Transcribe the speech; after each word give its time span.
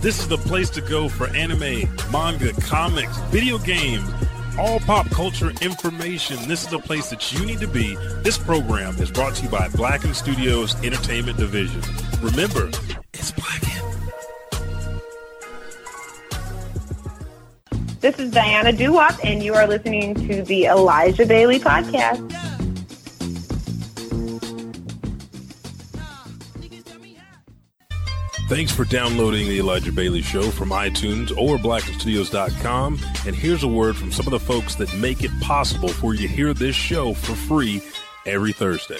This 0.00 0.18
is 0.18 0.28
the 0.28 0.38
place 0.38 0.70
to 0.70 0.80
go 0.80 1.08
for 1.08 1.28
anime, 1.28 1.88
manga, 2.10 2.52
comics, 2.60 3.16
video 3.30 3.58
games, 3.58 4.08
all 4.58 4.80
pop 4.80 5.08
culture 5.10 5.50
information. 5.60 6.36
This 6.48 6.64
is 6.64 6.68
the 6.68 6.78
place 6.78 7.10
that 7.10 7.32
you 7.32 7.44
need 7.44 7.60
to 7.60 7.68
be. 7.68 7.96
This 8.22 8.38
program 8.38 8.96
is 8.96 9.10
brought 9.10 9.34
to 9.36 9.44
you 9.44 9.48
by 9.48 9.68
Blacken 9.68 10.14
Studios 10.14 10.74
Entertainment 10.82 11.38
Division. 11.38 11.82
Remember, 12.20 12.70
it's 13.12 13.32
Blacken. 13.32 13.70
This 18.00 18.18
is 18.18 18.30
Diana 18.30 18.72
Duwop, 18.72 19.20
and 19.22 19.42
you 19.42 19.54
are 19.54 19.66
listening 19.66 20.14
to 20.26 20.42
the 20.42 20.64
Elijah 20.64 21.26
Bailey 21.26 21.60
Podcast. 21.60 22.39
Thanks 28.50 28.72
for 28.72 28.84
downloading 28.84 29.46
the 29.46 29.60
Elijah 29.60 29.92
Bailey 29.92 30.22
Show 30.22 30.50
from 30.50 30.70
iTunes 30.70 31.30
or 31.30 31.56
BlackenStudios.com. 31.56 32.98
And 33.24 33.36
here's 33.36 33.62
a 33.62 33.68
word 33.68 33.96
from 33.96 34.10
some 34.10 34.26
of 34.26 34.32
the 34.32 34.40
folks 34.40 34.74
that 34.74 34.92
make 34.96 35.22
it 35.22 35.30
possible 35.40 35.88
for 35.88 36.14
you 36.14 36.26
to 36.26 36.34
hear 36.34 36.52
this 36.52 36.74
show 36.74 37.14
for 37.14 37.36
free 37.36 37.80
every 38.26 38.52
Thursday. 38.52 38.98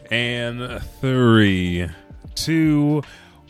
And 0.09 0.81
three, 1.01 1.89
two, 2.35 3.03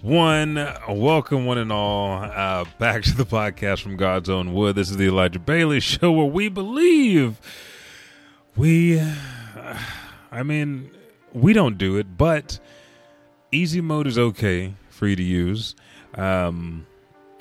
one. 0.07 0.55
Welcome, 0.89 1.47
one 1.47 1.59
and 1.59 1.73
all, 1.73 2.23
uh, 2.23 2.65
back 2.79 3.03
to 3.03 3.17
the 3.17 3.27
podcast 3.27 3.83
from 3.83 3.97
God's 3.97 4.31
Own 4.31 4.55
Wood. 4.55 4.77
This 4.77 4.89
is 4.89 4.97
the 4.97 5.09
Elijah 5.09 5.41
Bailey 5.41 5.81
Show, 5.81 6.13
where 6.13 6.27
we 6.27 6.49
believe 6.49 7.41
we, 8.55 9.01
I 10.31 10.45
mean, 10.45 10.93
we 11.33 11.53
don't 11.53 11.77
do 11.77 11.97
it, 11.97 12.17
but 12.17 12.61
easy 13.51 13.81
mode 13.81 14.07
is 14.07 14.17
okay 14.17 14.75
for 14.91 15.09
you 15.09 15.17
to 15.17 15.25
use. 15.25 15.75
Um, 16.15 16.87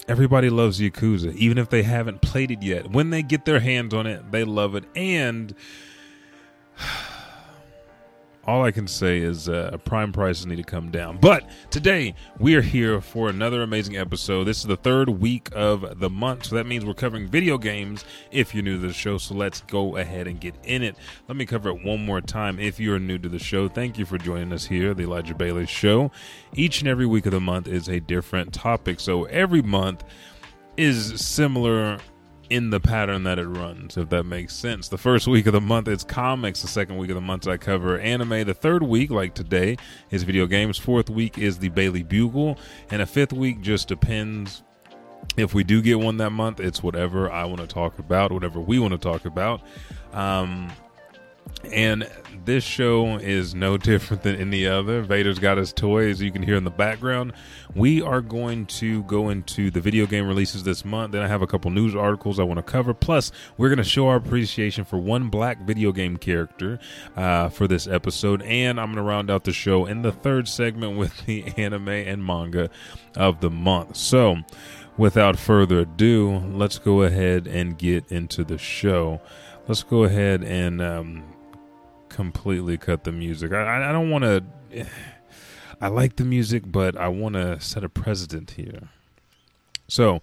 everybody 0.08 0.50
loves 0.50 0.80
Yakuza, 0.80 1.36
even 1.36 1.60
if 1.60 1.70
they 1.70 1.84
haven't 1.84 2.24
played 2.24 2.50
it 2.50 2.64
yet. 2.64 2.90
When 2.90 3.12
they 3.12 3.22
get 3.22 3.46
their 3.46 3.60
hands 3.60 3.94
on 3.94 4.08
it, 4.08 4.32
they 4.32 4.44
love 4.44 4.74
it. 4.74 4.86
And 4.96 5.54
all 8.48 8.64
I 8.64 8.72
can 8.72 8.88
say 8.88 9.20
is 9.20 9.50
uh, 9.50 9.78
prime 9.86 10.12
prices 10.12 10.46
need 10.46 10.58
to 10.58 10.64
come 10.64 10.92
down. 10.92 11.18
But 11.18 11.50
today 11.72 12.14
we 12.40 12.56
are 12.56 12.62
here 12.62 13.02
for 13.02 13.30
another 13.30 13.64
amazing 13.64 13.98
episode. 13.98 14.44
This 14.44 14.60
is 14.60 14.66
the 14.66 14.78
third 14.78 15.10
week 15.10 15.50
of 15.54 16.00
the 16.00 16.10
month, 16.10 16.46
so 16.48 16.56
that 16.56 16.68
means 16.68 16.86
we're 16.86 16.94
covering 16.94 17.28
video 17.28 17.58
games. 17.58 18.06
If 18.32 18.54
you're 18.54 18.64
new 18.64 18.80
to 18.80 18.88
the 18.88 18.94
show, 18.94 19.18
so 19.18 19.34
let's 19.34 19.62
go 19.62 19.98
ahead 19.98 20.28
and 20.28 20.40
get 20.40 20.56
in 20.64 20.84
it. 20.84 20.96
Let 21.28 21.38
me 21.38 21.46
cover 21.46 21.70
it 21.70 21.84
one 21.84 22.06
more 22.06 22.22
time. 22.22 22.60
If 22.60 22.80
you're 22.80 23.00
new 23.00 23.18
to 23.18 23.30
the 23.30 23.40
show, 23.40 23.68
thank 23.68 23.98
you 23.98 24.06
for 24.06 24.18
joining 24.18 24.54
us 24.54 24.66
here, 24.66 24.94
the 24.94 25.04
Elijah 25.04 25.36
Bailey 25.36 25.66
Show. 25.66 26.12
Each 26.54 26.82
and 26.82 26.88
every 26.88 27.06
week 27.06 27.26
of 27.26 27.32
the 27.32 27.42
month 27.42 27.68
is 27.68 27.88
a 27.88 28.00
different 28.00 28.54
topic, 28.54 29.00
so 29.00 29.26
every 29.26 29.62
month 29.62 30.04
is 30.78 31.20
similar 31.20 32.00
in 32.50 32.70
the 32.70 32.80
pattern 32.80 33.24
that 33.24 33.40
it 33.40 33.48
runs, 33.48 33.98
if 33.98 34.10
that 34.10 34.24
makes 34.24 34.54
sense. 34.54 34.88
The 34.88 34.98
first 34.98 35.28
week 35.28 35.48
of 35.48 35.54
the 35.54 35.62
month 35.62 35.88
is 35.88 36.04
comics. 36.04 36.62
The 36.62 36.68
second 36.68 36.98
week 36.98 37.10
of 37.10 37.16
the 37.16 37.22
month 37.22 37.48
I 37.48 37.58
cover 37.58 38.00
anime. 38.00 38.46
The 38.46 38.54
third 38.54 38.84
week, 38.84 39.10
like 39.12 39.34
today, 39.34 39.78
is 40.12 40.24
video 40.24 40.46
games. 40.46 40.78
Fourth 40.78 41.10
week 41.10 41.38
is 41.38 41.60
the 41.60 41.70
Bailey 41.70 42.04
Bugle, 42.04 42.58
and 42.92 43.02
a 43.02 43.06
fifth 43.06 43.34
week 43.34 43.62
just 43.62 43.88
depends. 43.88 44.64
If 45.38 45.54
we 45.54 45.64
do 45.64 45.82
get 45.82 46.00
one 46.00 46.18
that 46.18 46.30
month, 46.30 46.60
it's 46.60 46.84
whatever 46.84 47.32
I 47.32 47.46
want 47.46 47.62
to 47.62 47.68
talk 47.68 48.00
about, 48.00 48.32
whatever 48.32 48.60
we 48.60 48.80
want 48.80 48.94
to 48.94 48.98
talk 48.98 49.26
about. 49.26 49.62
Um, 50.14 50.72
and 51.72 52.10
this 52.46 52.64
show 52.64 53.18
is 53.18 53.56
no 53.56 53.78
different 53.86 54.24
than 54.24 54.36
any 54.36 54.66
other. 54.66 55.02
Vader's 55.02 55.40
got 55.40 55.58
his 55.58 55.74
toys 55.74 56.22
you 56.22 56.32
can 56.32 56.44
hear 56.44 56.56
in 56.56 56.64
the 56.64 56.70
background. 56.70 57.34
We 57.76 58.02
are 58.02 58.22
going 58.22 58.68
to 58.68 59.04
go 59.04 59.30
into 59.30 59.72
the 59.72 59.82
video 59.82 60.06
game 60.06 60.28
releases 60.28 60.64
this 60.64 60.86
month. 60.86 61.12
Then 61.14 61.22
I 61.22 61.28
have 61.28 61.42
a 61.42 61.48
couple 61.48 61.72
news 61.72 61.96
articles 61.96 62.40
I 62.40 62.44
want 62.44 62.58
to 62.58 62.64
cover. 62.64 62.94
Plus, 62.94 63.32
we're 63.58 63.70
going 63.70 63.78
to 63.78 63.84
show 63.84 64.08
our 64.08 64.16
appreciation 64.16 64.86
for 64.86 64.98
one 64.98 65.30
black 65.30 65.62
video 65.62 65.92
game 65.92 66.18
character 66.18 66.80
uh, 67.16 67.50
for 67.50 67.68
this 67.68 67.88
episode. 67.88 68.42
And 68.44 68.80
I'm 68.80 68.88
going 68.88 68.98
to 68.98 69.04
round 69.04 69.30
out 69.30 69.44
the 69.44 69.54
show 69.54 69.86
in 69.86 70.02
the 70.02 70.12
third 70.12 70.48
segment 70.48 70.98
with 70.98 71.26
the 71.26 71.46
anime 71.58 71.90
and 71.90 72.24
manga 72.24 72.70
of 73.16 73.42
the 73.42 73.50
month. 73.50 73.98
So, 73.98 74.38
without 74.98 75.38
further 75.38 75.80
ado, 75.80 76.38
let's 76.38 76.78
go 76.78 77.04
ahead 77.04 77.48
and 77.48 77.78
get 77.78 78.12
into 78.12 78.44
the 78.44 78.58
show. 78.58 79.20
Let's 79.68 79.84
go 79.84 80.04
ahead 80.04 80.44
and. 80.44 80.82
Um, 80.82 81.24
completely 82.16 82.78
cut 82.78 83.04
the 83.04 83.12
music. 83.12 83.52
I, 83.52 83.90
I 83.90 83.92
don't 83.92 84.10
want 84.10 84.24
to. 84.24 84.86
I 85.82 85.90
like 85.90 86.16
the 86.16 86.24
music, 86.24 86.64
but 86.66 86.96
I 86.96 87.10
want 87.10 87.36
to 87.36 87.60
set 87.60 87.84
a 87.84 87.90
precedent 87.90 88.52
here. 88.52 88.90
So, 89.88 90.22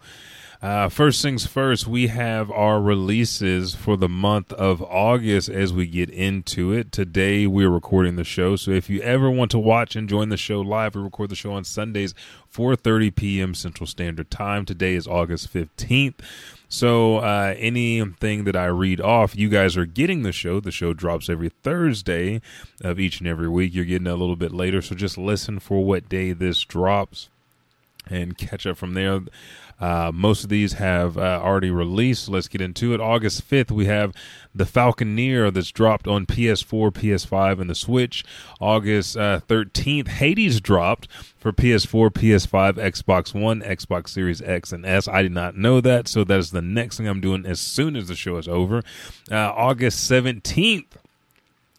Uh, 0.63 0.89
first 0.89 1.21
things 1.23 1.45
first, 1.45 1.89
we 1.89 2.07
have 2.07 2.49
our 2.53 2.81
releases 2.81 3.75
for 3.75 3.97
the 3.97 4.09
month 4.09 4.53
of 4.53 4.81
August 4.81 5.49
as 5.49 5.73
we 5.73 5.89
get 5.89 6.09
into 6.09 6.73
it. 6.73 6.93
Today, 6.93 7.49
we're 7.49 7.69
recording 7.69 8.15
the 8.15 8.23
show. 8.23 8.55
So 8.55 8.71
if 8.71 8.89
you 8.89 9.01
ever 9.03 9.29
want 9.29 9.51
to 9.51 9.59
watch 9.59 9.97
and 9.97 10.09
join 10.09 10.29
the 10.29 10.37
show 10.37 10.61
live, 10.61 10.95
we 10.95 11.03
record 11.03 11.31
the 11.31 11.35
show 11.35 11.53
on 11.55 11.65
Sundays, 11.65 12.15
4.30 12.55 13.13
p.m. 13.13 13.55
Central 13.55 13.89
Standard 13.89 14.31
Time. 14.31 14.65
Today 14.65 14.95
is 14.95 15.09
August 15.09 15.53
15th. 15.53 16.15
So 16.73 17.19
uh, 17.19 17.55
anything 17.59 18.45
that 18.45 18.57
I 18.57 18.65
read 18.65 18.99
off, 18.99 19.37
you 19.37 19.51
guys 19.51 19.77
are 19.77 19.85
getting 19.85 20.23
the 20.23 20.33
show. 20.33 20.59
The 20.59 20.71
show 20.71 20.95
drops 20.95 21.29
every 21.29 21.51
Thursday 21.51 22.41
of 22.81 22.99
each 22.99 23.21
and 23.21 23.29
every 23.29 23.47
week. 23.47 23.75
You're 23.75 23.85
getting 23.85 24.07
a 24.07 24.17
little 24.17 24.37
bit 24.37 24.53
later. 24.53 24.81
So 24.81 24.95
just 24.95 25.19
listen 25.19 25.59
for 25.59 25.85
what 25.85 26.09
day 26.09 26.33
this 26.33 26.65
drops 26.65 27.29
and 28.09 28.39
catch 28.39 28.67
up 28.67 28.79
from 28.79 28.95
there. 28.95 29.21
Uh, 29.83 30.13
most 30.15 30.45
of 30.45 30.49
these 30.49 30.75
have 30.75 31.19
uh, 31.19 31.41
already 31.43 31.71
released. 31.71 32.29
Let's 32.29 32.47
get 32.47 32.61
into 32.61 32.95
it. 32.95 33.01
August 33.01 33.51
5th, 33.51 33.73
we 33.73 33.87
have 33.87 34.15
The 34.55 34.63
Falconeer 34.63 35.53
that's 35.53 35.73
dropped 35.73 36.07
on 36.07 36.25
PS4, 36.25 36.93
PS5, 36.93 37.61
and 37.61 37.69
the 37.69 37.75
Switch. 37.75 38.25
August 38.61 39.17
uh, 39.17 39.41
13th, 39.49 40.07
Hades 40.07 40.61
dropped 40.61 41.09
for 41.37 41.53
PS4, 41.53 42.11
PS5, 42.11 42.75
Xbox 42.75 43.35
One, 43.35 43.61
Xbox 43.61 44.11
Series 44.11 44.41
X, 44.41 44.73
and 44.73 44.87
S. 44.87 45.09
I 45.09 45.23
did 45.23 45.33
not 45.33 45.57
know 45.57 45.81
that, 45.81 46.07
so 46.07 46.23
that 46.23 46.39
is 46.39 46.53
the 46.53 46.63
next 46.63 46.99
thing 46.99 47.09
I'm 47.09 47.21
doing 47.21 47.45
as 47.45 47.59
soon 47.59 47.97
as 47.97 48.07
the 48.07 48.15
show 48.15 48.37
is 48.37 48.47
over. 48.47 48.85
Uh, 49.33 49.35
August 49.35 50.09
17th, 50.09 50.87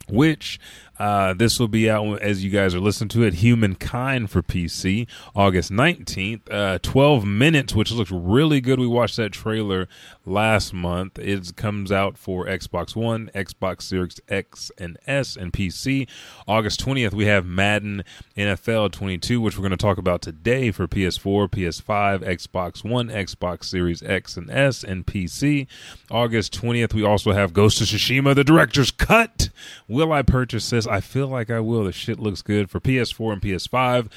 which 0.10 0.60
uh, 1.00 1.34
this 1.34 1.60
will 1.60 1.68
be 1.68 1.90
out 1.90 2.22
as 2.22 2.44
you 2.44 2.50
guys 2.50 2.75
are 2.75 2.80
listening 2.80 3.10
to 3.10 3.24
it. 3.24 3.36
Humankind 3.36 4.30
for 4.30 4.42
PC, 4.44 5.07
August 5.36 5.72
19th. 5.72 6.42
Uh, 6.51 6.80
12 6.81 7.25
minutes, 7.25 7.74
which 7.74 7.92
looks 7.92 8.12
really 8.12 8.62
good. 8.62 8.80
We 8.80 8.88
watched 8.88 9.18
that 9.18 9.31
trailer 9.31 9.88
last 10.25 10.74
month. 10.74 11.18
It 11.18 11.56
comes 11.56 11.92
out 11.92 12.18
for 12.18 12.45
Xbox 12.45 12.95
One, 12.95 13.31
Xbox 13.34 13.84
Series 13.84 14.19
X 14.30 14.72
and 14.78 14.98
S, 15.07 15.36
and 15.36 15.51
PC. 15.51 16.07
August 16.48 16.84
20th, 16.86 17.13
we 17.13 17.25
have 17.25 17.45
Madden 17.45 18.04
NFL 18.38 18.92
22, 18.92 19.42
which 19.42 19.57
we're 19.57 19.63
going 19.63 19.72
to 19.72 19.78
talk 19.78 19.98
about 19.98 20.22
today 20.22 20.72
for 20.72 20.88
PS4, 20.88 21.50
PS5, 21.50 22.19
Xbox 22.19 22.88
One, 22.88 23.10
Xbox 23.10 23.66
Series 23.66 24.04
X 24.04 24.38
and 24.38 24.50
S, 24.51 24.84
and 24.84 25.06
PC. 25.06 25.68
August 26.12 26.54
20th, 26.62 26.94
we 26.94 27.04
also 27.04 27.31
have 27.31 27.54
Ghost 27.54 27.81
of 27.81 27.88
Tsushima, 27.88 28.36
the 28.36 28.44
director's 28.44 28.92
cut. 28.92 29.50
Will 29.88 30.12
I 30.13 30.22
purchase 30.22 30.69
this? 30.69 30.82
I 30.88 31.01
feel 31.01 31.27
like 31.27 31.50
I 31.50 31.59
will. 31.59 31.83
The 31.83 31.91
shit 31.91 32.19
looks 32.19 32.41
good 32.41 32.69
for 32.69 32.80
PS4 32.80 33.33
and 33.33 33.41
PS5. 33.41 34.09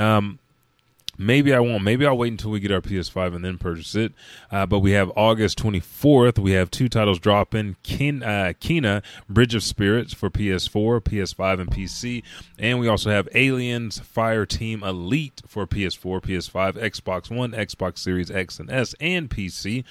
Um, 0.00 0.38
Maybe 1.18 1.52
I 1.52 1.60
won't. 1.60 1.84
Maybe 1.84 2.06
I'll 2.06 2.16
wait 2.16 2.32
until 2.32 2.50
we 2.50 2.60
get 2.60 2.72
our 2.72 2.80
PS5 2.80 3.36
and 3.36 3.44
then 3.44 3.58
purchase 3.58 3.94
it. 3.94 4.12
Uh, 4.50 4.64
but 4.64 4.78
we 4.78 4.92
have 4.92 5.12
August 5.14 5.58
24th. 5.62 6.38
We 6.38 6.52
have 6.52 6.70
two 6.70 6.88
titles 6.88 7.18
dropping 7.18 7.76
Kin, 7.82 8.22
uh, 8.22 8.54
Kena, 8.60 9.02
Bridge 9.28 9.54
of 9.54 9.62
Spirits 9.62 10.14
for 10.14 10.30
PS4, 10.30 11.00
PS5, 11.02 11.60
and 11.60 11.70
PC. 11.70 12.22
And 12.58 12.80
we 12.80 12.88
also 12.88 13.10
have 13.10 13.28
Aliens 13.34 14.00
Fireteam 14.00 14.82
Elite 14.82 15.42
for 15.46 15.66
PS4, 15.66 16.22
PS5, 16.22 16.74
Xbox 16.74 17.34
One, 17.34 17.52
Xbox 17.52 17.98
Series 17.98 18.30
X 18.30 18.58
and 18.58 18.70
S, 18.70 18.94
and 18.98 19.28
PC. 19.28 19.84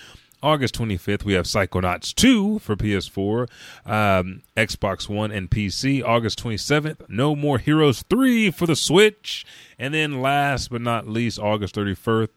August 0.43 0.75
25th, 0.75 1.23
we 1.23 1.33
have 1.33 1.45
Psychonauts 1.45 2.13
2 2.15 2.59
for 2.59 2.75
PS4, 2.75 3.47
um, 3.85 4.41
Xbox 4.57 5.07
One, 5.07 5.31
and 5.31 5.49
PC. 5.51 6.03
August 6.03 6.43
27th, 6.43 7.07
No 7.07 7.35
More 7.35 7.59
Heroes 7.59 8.03
3 8.09 8.49
for 8.51 8.65
the 8.65 8.75
Switch. 8.75 9.45
And 9.77 9.93
then 9.93 10.21
last 10.21 10.71
but 10.71 10.81
not 10.81 11.07
least, 11.07 11.37
August 11.37 11.75
31st, 11.75 12.29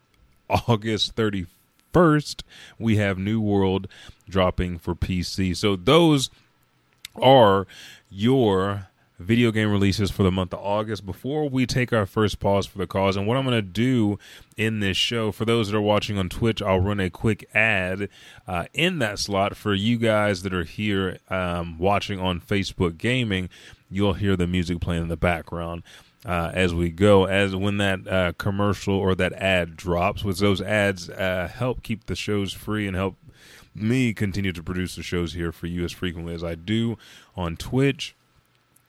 August 0.50 1.16
31st, 1.16 2.42
we 2.78 2.96
have 2.96 3.18
New 3.18 3.40
World 3.40 3.88
dropping 4.28 4.78
for 4.78 4.94
PC. 4.94 5.56
So 5.56 5.74
those 5.74 6.28
are 7.16 7.66
your 8.10 8.88
video 9.18 9.52
game 9.52 9.70
releases 9.70 10.10
for 10.10 10.24
the 10.24 10.30
month 10.30 10.52
of 10.52 10.60
August 10.60 11.06
before 11.06 11.48
we 11.48 11.66
take 11.66 11.92
our 11.92 12.06
first 12.06 12.40
pause 12.40 12.66
for 12.66 12.78
the 12.78 12.86
cause. 12.86 13.16
And 13.16 13.26
what 13.26 13.36
I'm 13.36 13.44
going 13.44 13.56
to 13.56 13.62
do 13.62 14.18
in 14.56 14.80
this 14.80 14.96
show, 14.96 15.30
for 15.30 15.44
those 15.44 15.70
that 15.70 15.76
are 15.76 15.82
watching 15.82 16.18
on 16.18 16.28
Twitch, 16.28 16.60
I'll 16.60 16.80
run 16.80 17.00
a 17.00 17.10
quick 17.10 17.48
ad 17.54 18.08
uh, 18.46 18.64
in 18.72 18.98
that 18.98 19.18
slot 19.18 19.56
for 19.56 19.72
you 19.72 19.98
guys 19.98 20.42
that 20.42 20.52
are 20.52 20.64
here 20.64 21.18
um, 21.28 21.78
watching 21.78 22.18
on 22.18 22.40
Facebook 22.40 22.98
Gaming. 22.98 23.48
You'll 23.88 24.14
hear 24.14 24.36
the 24.36 24.46
music 24.46 24.80
playing 24.80 25.02
in 25.02 25.08
the 25.08 25.16
background. 25.16 25.82
Uh, 26.26 26.50
as 26.54 26.72
we 26.72 26.88
go, 26.88 27.26
as 27.26 27.54
when 27.54 27.76
that 27.76 28.08
uh, 28.08 28.32
commercial 28.38 28.94
or 28.94 29.14
that 29.14 29.34
ad 29.34 29.76
drops, 29.76 30.24
which 30.24 30.38
those 30.38 30.62
ads 30.62 31.10
uh, 31.10 31.50
help 31.52 31.82
keep 31.82 32.06
the 32.06 32.16
shows 32.16 32.50
free 32.50 32.86
and 32.86 32.96
help 32.96 33.16
me 33.74 34.14
continue 34.14 34.50
to 34.50 34.62
produce 34.62 34.96
the 34.96 35.02
shows 35.02 35.34
here 35.34 35.52
for 35.52 35.66
you 35.66 35.84
as 35.84 35.92
frequently 35.92 36.34
as 36.34 36.42
I 36.42 36.54
do 36.54 36.96
on 37.36 37.58
Twitch 37.58 38.16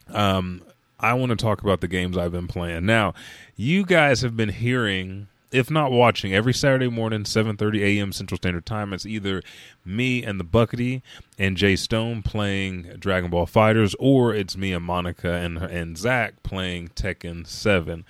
um, 0.09 0.61
I 0.99 1.13
want 1.13 1.31
to 1.31 1.35
talk 1.35 1.61
about 1.61 1.81
the 1.81 1.87
games 1.87 2.17
I've 2.17 2.31
been 2.31 2.47
playing. 2.47 2.85
Now, 2.85 3.13
you 3.55 3.85
guys 3.85 4.21
have 4.21 4.37
been 4.37 4.49
hearing, 4.49 5.27
if 5.51 5.69
not 5.69 5.91
watching, 5.91 6.33
every 6.33 6.53
Saturday 6.53 6.89
morning, 6.89 7.23
7:30 7.23 7.81
a.m. 7.81 8.11
Central 8.11 8.37
Standard 8.37 8.65
Time. 8.65 8.93
It's 8.93 9.05
either 9.05 9.41
me 9.83 10.23
and 10.23 10.39
the 10.39 10.45
Buckety 10.45 11.01
and 11.37 11.57
Jay 11.57 11.75
Stone 11.75 12.23
playing 12.23 12.83
Dragon 12.99 13.29
Ball 13.29 13.45
FighterZ, 13.45 13.95
or 13.99 14.33
it's 14.33 14.55
me 14.55 14.73
and 14.73 14.85
Monica 14.85 15.33
and 15.33 15.57
and 15.57 15.97
Zach 15.97 16.41
playing 16.43 16.89
Tekken 16.89 17.45
Seven. 17.45 18.05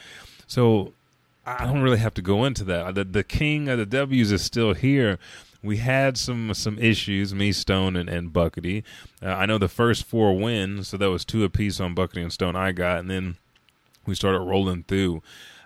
So 0.47 0.93
I 1.45 1.65
don't 1.65 1.81
really 1.81 1.99
have 1.99 2.13
to 2.15 2.21
go 2.21 2.43
into 2.43 2.63
that. 2.65 2.95
The, 2.95 3.03
the 3.03 3.23
king 3.23 3.69
of 3.69 3.77
the 3.77 3.85
W's 3.85 4.31
is 4.31 4.41
still 4.41 4.73
here, 4.73 5.19
we 5.65 5.77
had 5.77 6.17
some 6.17 6.53
some 6.53 6.77
issues, 6.79 7.33
me, 7.33 7.51
Stone, 7.51 7.95
and, 7.95 8.09
and 8.09 8.31
Buckety. 8.31 8.83
Uh, 9.21 9.29
I 9.29 9.45
know 9.45 9.57
the 9.57 9.67
first 9.67 10.03
four 10.03 10.37
wins, 10.37 10.89
so 10.89 10.97
that 10.97 11.09
was 11.09 11.25
two 11.25 11.43
apiece 11.43 11.79
on 11.79 11.95
Buckety 11.95 12.21
and 12.21 12.31
Stone 12.31 12.55
I 12.55 12.71
got, 12.71 12.99
and 12.99 13.09
then 13.09 13.37
we 14.05 14.15
started 14.15 14.39
rolling 14.39 14.83
through. 14.83 15.21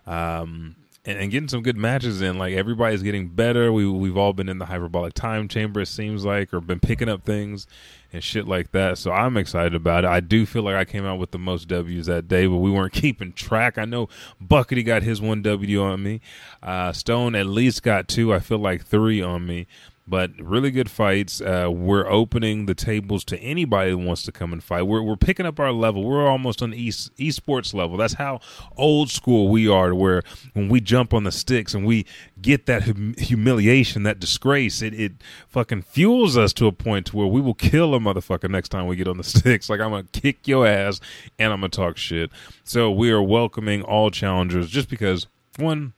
Um, 0.08 0.76
and, 1.06 1.20
and, 1.20 1.32
getting 1.32 1.48
some 1.48 1.62
good 1.62 1.78
matches 1.78 2.22
in. 2.22 2.38
Like 2.38 2.54
everybody's 2.54 3.04
getting 3.04 3.28
better. 3.28 3.72
We 3.72 3.88
we've 3.90 4.18
all 4.18 4.34
been 4.34 4.50
in 4.50 4.58
the 4.58 4.66
hyperbolic 4.66 5.14
time 5.14 5.48
chamber. 5.48 5.82
It 5.82 5.88
seems 5.88 6.26
like, 6.26 6.54
or 6.54 6.62
been 6.62 6.80
picking 6.80 7.10
up 7.10 7.24
things 7.24 7.68
and 8.12 8.24
shit 8.24 8.48
like 8.48 8.72
that. 8.72 8.98
So 8.98 9.12
I'm 9.12 9.38
excited 9.38 9.76
about 9.76 10.04
it. 10.04 10.08
I 10.08 10.20
do 10.20 10.46
feel 10.46 10.64
like 10.64 10.76
I 10.76 10.86
came 10.86 11.06
out 11.06 11.20
with 11.20 11.32
the 11.32 11.40
most 11.40 11.68
W's 11.68 12.08
that 12.08 12.28
day, 12.28 12.48
but 12.48 12.58
we 12.58 12.72
weren't 12.72 12.94
keeping 12.94 13.34
track. 13.34 13.78
I 13.78 13.86
know 13.86 14.10
Buckety 14.44 14.86
got 14.86 15.04
his 15.04 15.22
one 15.22 15.42
W 15.42 15.82
on 15.82 16.04
me. 16.04 16.22
Uh, 16.62 16.92
Stone 16.92 17.36
at 17.36 17.46
least 17.46 17.84
got 17.84 18.08
two. 18.08 18.34
I 18.34 18.40
feel 18.40 18.60
like 18.60 18.86
three 18.86 19.22
on 19.22 19.46
me 19.46 19.68
but 20.10 20.32
really 20.40 20.72
good 20.72 20.90
fights. 20.90 21.40
Uh, 21.40 21.70
we're 21.72 22.10
opening 22.10 22.66
the 22.66 22.74
tables 22.74 23.24
to 23.26 23.38
anybody 23.40 23.92
who 23.92 23.98
wants 24.00 24.24
to 24.24 24.32
come 24.32 24.52
and 24.52 24.64
fight. 24.64 24.84
We're, 24.84 25.04
we're 25.04 25.16
picking 25.16 25.46
up 25.46 25.60
our 25.60 25.72
level. 25.72 26.04
We're 26.04 26.28
almost 26.28 26.64
on 26.64 26.74
e- 26.74 26.90
esports 26.90 27.74
level. 27.74 27.96
That's 27.96 28.16
how 28.16 28.40
old 28.76 29.12
school 29.12 29.50
we 29.50 29.68
are. 29.68 29.94
Where 29.94 30.24
when 30.54 30.68
we 30.68 30.82
jump 30.82 31.14
on 31.14 31.26
the 31.26 31.32
sticks 31.32 31.76
and 31.76 31.86
we 31.86 32.06
get 32.42 32.66
that 32.66 32.84
hum- 32.84 33.14
humiliation, 33.18 34.04
that 34.04 34.20
disgrace, 34.20 34.82
it, 34.82 34.94
it 34.94 35.12
fucking 35.48 35.84
fuels 35.84 36.36
us 36.36 36.54
to 36.54 36.66
a 36.66 36.72
point 36.72 37.06
to 37.08 37.18
where 37.18 37.28
we 37.28 37.40
will 37.40 37.54
kill 37.54 37.94
a 37.94 38.00
motherfucker 38.00 38.50
next 38.50 38.70
time 38.70 38.88
we 38.88 38.96
get 38.96 39.08
on 39.08 39.18
the 39.18 39.24
sticks. 39.24 39.70
Like 39.70 39.80
I'm 39.80 39.92
gonna 39.92 40.04
kick 40.12 40.48
your 40.48 40.66
ass 40.66 41.00
and 41.38 41.54
I'm 41.54 41.60
gonna 41.60 41.70
talk 41.70 41.98
shit. 41.98 42.32
So 42.64 42.90
we 42.90 43.12
are 43.12 43.22
welcoming 43.22 43.84
all 43.84 44.10
challengers 44.10 44.70
just 44.70 44.90
because 44.90 45.28
one 45.58 45.94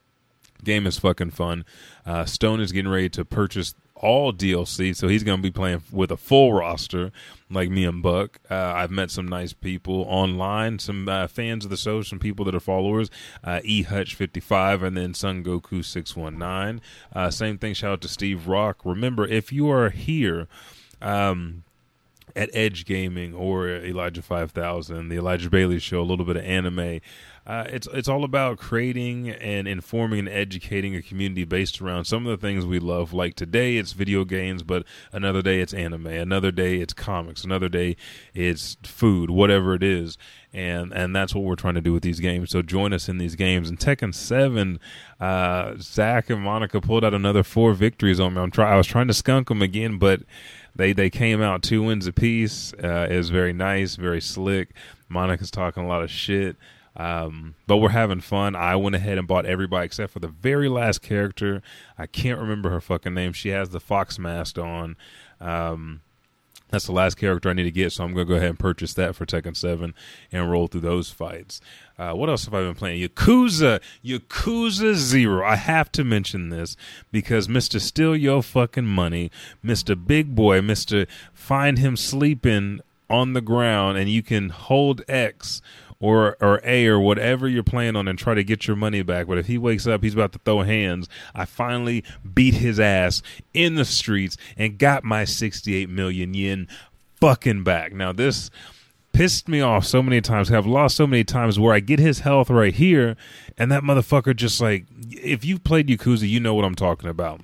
game 0.64 0.86
is 0.86 1.00
fucking 1.00 1.32
fun. 1.32 1.66
Uh, 2.06 2.26
Stone 2.26 2.60
is 2.60 2.72
getting 2.72 2.92
ready 2.92 3.10
to 3.10 3.26
purchase 3.26 3.74
all 4.02 4.34
DLC, 4.34 4.96
so 4.96 5.08
he's 5.08 5.24
going 5.24 5.38
to 5.38 5.44
be 5.44 5.52
playing 5.52 5.84
with 5.92 6.12
a 6.12 6.18
full 6.18 6.54
roster 6.54 7.12
like 7.50 7.70
me 7.70 7.86
and 7.86 8.02
Buck. 8.02 8.40
Uh, 8.50 8.56
I've 8.56 8.92
met 8.92 9.12
some 9.12 9.28
nice 9.28 9.54
people 9.54 10.06
online, 10.08 10.80
some 10.80 11.08
uh, 11.08 11.28
fans 11.28 11.64
of 11.64 11.72
the 11.72 11.78
show, 11.78 12.02
some 12.02 12.20
people 12.20 12.44
that 12.46 12.56
are 12.56 12.60
followers. 12.60 13.10
Uh, 13.44 13.62
e 13.64 13.84
Hutch 13.84 14.16
fifty 14.16 14.40
five, 14.40 14.84
and 14.84 14.98
then 14.98 15.14
Sun 15.14 15.44
Goku 15.44 15.86
six 15.86 16.16
one 16.16 16.38
nine. 16.38 16.82
Uh, 17.14 17.30
same 17.30 17.58
thing. 17.58 17.74
Shout 17.74 17.94
out 17.94 18.02
to 18.02 18.08
Steve 18.08 18.48
Rock. 18.48 18.80
Remember, 18.84 19.26
if 19.26 19.52
you 19.54 19.70
are 19.70 19.90
here. 19.90 20.48
Um, 21.02 21.64
at 22.36 22.50
Edge 22.54 22.86
Gaming 22.86 23.34
or 23.34 23.68
Elijah 23.68 24.22
5000, 24.22 25.10
the 25.10 25.18
Elijah 25.18 25.50
Bailey 25.50 25.80
Show, 25.80 26.00
a 26.00 26.04
little 26.04 26.24
bit 26.24 26.38
of 26.38 26.46
anime, 26.46 27.02
uh, 27.46 27.66
it's 27.70 27.88
it's 27.92 28.08
all 28.08 28.24
about 28.24 28.60
creating 28.60 29.30
and 29.30 29.68
informing 29.68 30.20
and 30.20 30.30
educating 30.30 30.96
a 30.96 31.02
community 31.02 31.44
based 31.44 31.82
around 31.82 32.06
some 32.06 32.28
of 32.28 32.40
the 32.40 32.48
things 32.48 32.66
we 32.66 32.78
love. 32.78 33.14
Like 33.14 33.36
today, 33.36 33.78
it's 33.78 33.94
video 33.94 34.26
games, 34.26 34.62
but 34.62 34.84
another 35.12 35.42
day 35.42 35.60
it's 35.60 35.74
anime, 35.74 36.06
another 36.06 36.52
day 36.52 36.78
it's 36.78 36.94
comics, 36.94 37.44
another 37.44 37.68
day 37.68 37.96
it's 38.36 38.78
food, 38.84 39.32
whatever 39.32 39.74
it 39.74 39.82
is, 39.82 40.20
and 40.54 40.94
and 40.94 41.16
that's 41.16 41.34
what 41.34 41.44
we're 41.44 41.56
trying 41.56 41.74
to 41.74 41.82
do 41.82 41.94
with 41.94 42.04
these 42.04 42.20
games. 42.20 42.52
So 42.52 42.62
join 42.62 42.94
us 42.94 43.10
in 43.10 43.18
these 43.18 43.36
games. 43.36 43.70
And 43.70 43.80
Tekken 43.80 44.14
Seven, 44.14 44.80
uh, 45.20 45.74
Zach 45.80 46.30
and 46.30 46.42
Monica 46.42 46.80
pulled 46.80 47.04
out 47.04 47.16
another 47.16 47.42
four 47.42 47.74
victories 47.74 48.20
on 48.20 48.36
me. 48.36 48.42
I'm 48.42 48.52
try 48.52 48.72
I 48.72 48.78
was 48.78 48.88
trying 48.88 49.08
to 49.08 49.16
skunk 49.16 49.48
them 49.48 49.64
again, 49.64 49.98
but 49.98 50.22
they 50.76 50.94
they 50.94 51.10
came 51.10 51.42
out 51.42 51.64
two 51.64 51.82
wins 51.82 52.06
apiece. 52.06 52.72
Uh, 52.74 53.08
it 53.10 53.18
was 53.18 53.32
very 53.32 53.52
nice, 53.52 53.96
very 53.96 54.22
slick. 54.22 54.70
Monica's 55.10 55.50
talking 55.50 55.84
a 55.84 55.88
lot 55.88 56.04
of 56.04 56.12
shit 56.12 56.56
Um, 56.96 57.56
but 57.68 57.78
we're 57.78 57.90
having 57.90 58.20
fun. 58.20 58.56
I 58.56 58.76
went 58.76 58.96
ahead 58.96 59.18
and 59.18 59.28
bought 59.28 59.46
everybody 59.46 59.86
except 59.86 60.12
for 60.12 60.20
the 60.20 60.28
very 60.28 60.68
last 60.68 61.02
character. 61.02 61.62
I 61.98 62.06
can't 62.06 62.40
remember 62.40 62.70
her 62.70 62.82
fucking 62.82 63.14
name. 63.14 63.32
She 63.34 63.50
has 63.50 63.70
the 63.70 63.80
fox 63.80 64.20
mask 64.20 64.58
on. 64.58 64.98
Um, 65.40 66.02
that's 66.70 66.86
the 66.86 66.94
last 66.94 67.16
character 67.16 67.50
I 67.50 67.54
need 67.54 67.64
to 67.64 67.72
get, 67.72 67.92
so 67.92 68.04
I'm 68.04 68.14
gonna 68.14 68.26
go 68.26 68.36
ahead 68.36 68.50
and 68.50 68.60
purchase 68.60 68.94
that 68.94 69.14
for 69.14 69.26
Tekken 69.26 69.58
Seven 69.58 69.94
and 70.32 70.50
roll 70.50 70.68
through 70.68 70.82
those 70.82 71.10
fights. 71.10 71.60
Uh, 71.98 72.14
what 72.14 72.30
else 72.30 72.46
have 72.46 72.54
I 72.54 72.62
been 72.62 72.76
playing? 72.76 73.06
Yakuza, 73.06 73.82
Yakuza 74.04 74.94
Zero. 74.94 75.46
I 75.46 75.58
have 75.58 75.92
to 75.94 76.06
mention 76.06 76.50
this 76.50 76.78
because 77.12 77.50
Mister 77.50 77.78
Steal 77.78 78.16
Your 78.16 78.42
Fucking 78.42 78.86
Money, 78.86 79.32
Mister 79.62 79.96
Big 79.96 80.34
Boy, 80.34 80.62
Mister 80.62 81.08
Find 81.34 81.78
Him 81.78 81.98
Sleeping 81.98 82.80
on 83.10 83.34
the 83.34 83.42
ground, 83.42 83.98
and 83.98 84.10
you 84.10 84.24
can 84.24 84.48
hold 84.48 85.04
X 85.10 85.62
or 86.02 86.36
or 86.42 86.60
A 86.66 86.88
or 86.88 87.00
whatever 87.00 87.48
you're 87.48 87.64
playing 87.64 87.96
on 87.96 88.10
and 88.10 88.20
try 88.20 88.34
to 88.34 88.44
get 88.44 88.68
your 88.68 88.76
money 88.76 89.04
back. 89.04 89.28
But 89.28 89.38
if 89.38 89.48
he 89.48 89.58
wakes 89.58 89.88
up, 89.88 90.04
he's 90.04 90.16
about 90.16 90.34
to 90.34 90.40
throw 90.40 90.64
hands. 90.64 91.08
I 91.34 91.46
finally 91.46 92.04
beat 92.34 92.56
his 92.56 92.80
ass 92.80 93.22
in 93.54 93.76
the 93.76 93.86
streets 93.86 94.36
and 94.58 94.78
got 94.78 95.06
my 95.06 95.24
68 95.24 95.90
million 95.90 96.34
yen 96.34 96.68
fucking 97.22 97.64
back. 97.64 97.94
Now 97.94 98.12
this 98.12 98.50
pissed 99.14 99.48
me 99.48 99.62
off 99.62 99.86
so 99.86 100.02
many 100.02 100.20
times. 100.20 100.50
Have 100.50 100.66
lost 100.66 100.96
so 100.96 101.06
many 101.06 101.24
times 101.24 101.60
where 101.60 101.74
I 101.74 101.80
get 101.80 102.00
his 102.00 102.20
health 102.20 102.50
right 102.50 102.74
here, 102.74 103.16
and 103.58 103.72
that 103.72 103.84
motherfucker 103.84 104.36
just 104.36 104.60
like 104.60 104.88
if 105.12 105.46
you've 105.46 105.64
played 105.64 105.88
Yakuza, 105.88 106.28
you 106.28 106.40
know 106.40 106.56
what 106.56 106.66
I'm 106.66 106.76
talking 106.76 107.10
about. 107.10 107.42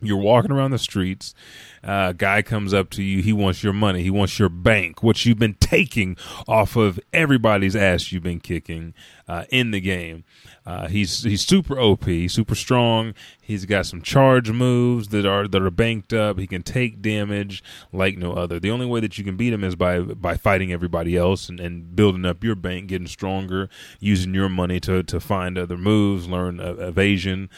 You're 0.00 0.18
walking 0.18 0.50
around 0.50 0.70
the 0.70 0.78
streets. 0.78 1.34
Uh, 1.82 2.12
guy 2.12 2.42
comes 2.42 2.74
up 2.74 2.90
to 2.90 3.02
you. 3.02 3.22
He 3.22 3.32
wants 3.32 3.62
your 3.62 3.72
money. 3.72 4.02
He 4.02 4.10
wants 4.10 4.38
your 4.38 4.48
bank, 4.48 5.02
what 5.02 5.24
you've 5.24 5.38
been 5.38 5.54
taking 5.60 6.16
off 6.46 6.76
of 6.76 7.00
everybody's 7.12 7.74
ass 7.74 8.12
you've 8.12 8.22
been 8.22 8.40
kicking 8.40 8.92
uh, 9.28 9.44
in 9.50 9.70
the 9.70 9.80
game. 9.80 10.24
Uh, 10.66 10.88
he's 10.88 11.22
he's 11.22 11.46
super 11.46 11.78
OP, 11.80 12.04
super 12.28 12.54
strong. 12.54 13.14
He's 13.40 13.64
got 13.64 13.86
some 13.86 14.02
charge 14.02 14.50
moves 14.50 15.08
that 15.08 15.24
are 15.24 15.48
that 15.48 15.62
are 15.62 15.70
banked 15.70 16.12
up. 16.12 16.38
He 16.38 16.46
can 16.46 16.62
take 16.62 17.00
damage 17.00 17.62
like 17.92 18.18
no 18.18 18.34
other. 18.34 18.60
The 18.60 18.70
only 18.70 18.86
way 18.86 19.00
that 19.00 19.16
you 19.16 19.24
can 19.24 19.36
beat 19.36 19.52
him 19.52 19.64
is 19.64 19.74
by 19.74 20.00
by 20.00 20.36
fighting 20.36 20.72
everybody 20.72 21.16
else 21.16 21.48
and, 21.48 21.58
and 21.58 21.96
building 21.96 22.26
up 22.26 22.44
your 22.44 22.56
bank, 22.56 22.88
getting 22.88 23.06
stronger, 23.06 23.68
using 24.00 24.34
your 24.34 24.48
money 24.48 24.80
to 24.80 25.02
to 25.02 25.18
find 25.18 25.56
other 25.56 25.78
moves, 25.78 26.28
learn 26.28 26.60
uh, 26.60 26.74
evasion 26.74 27.48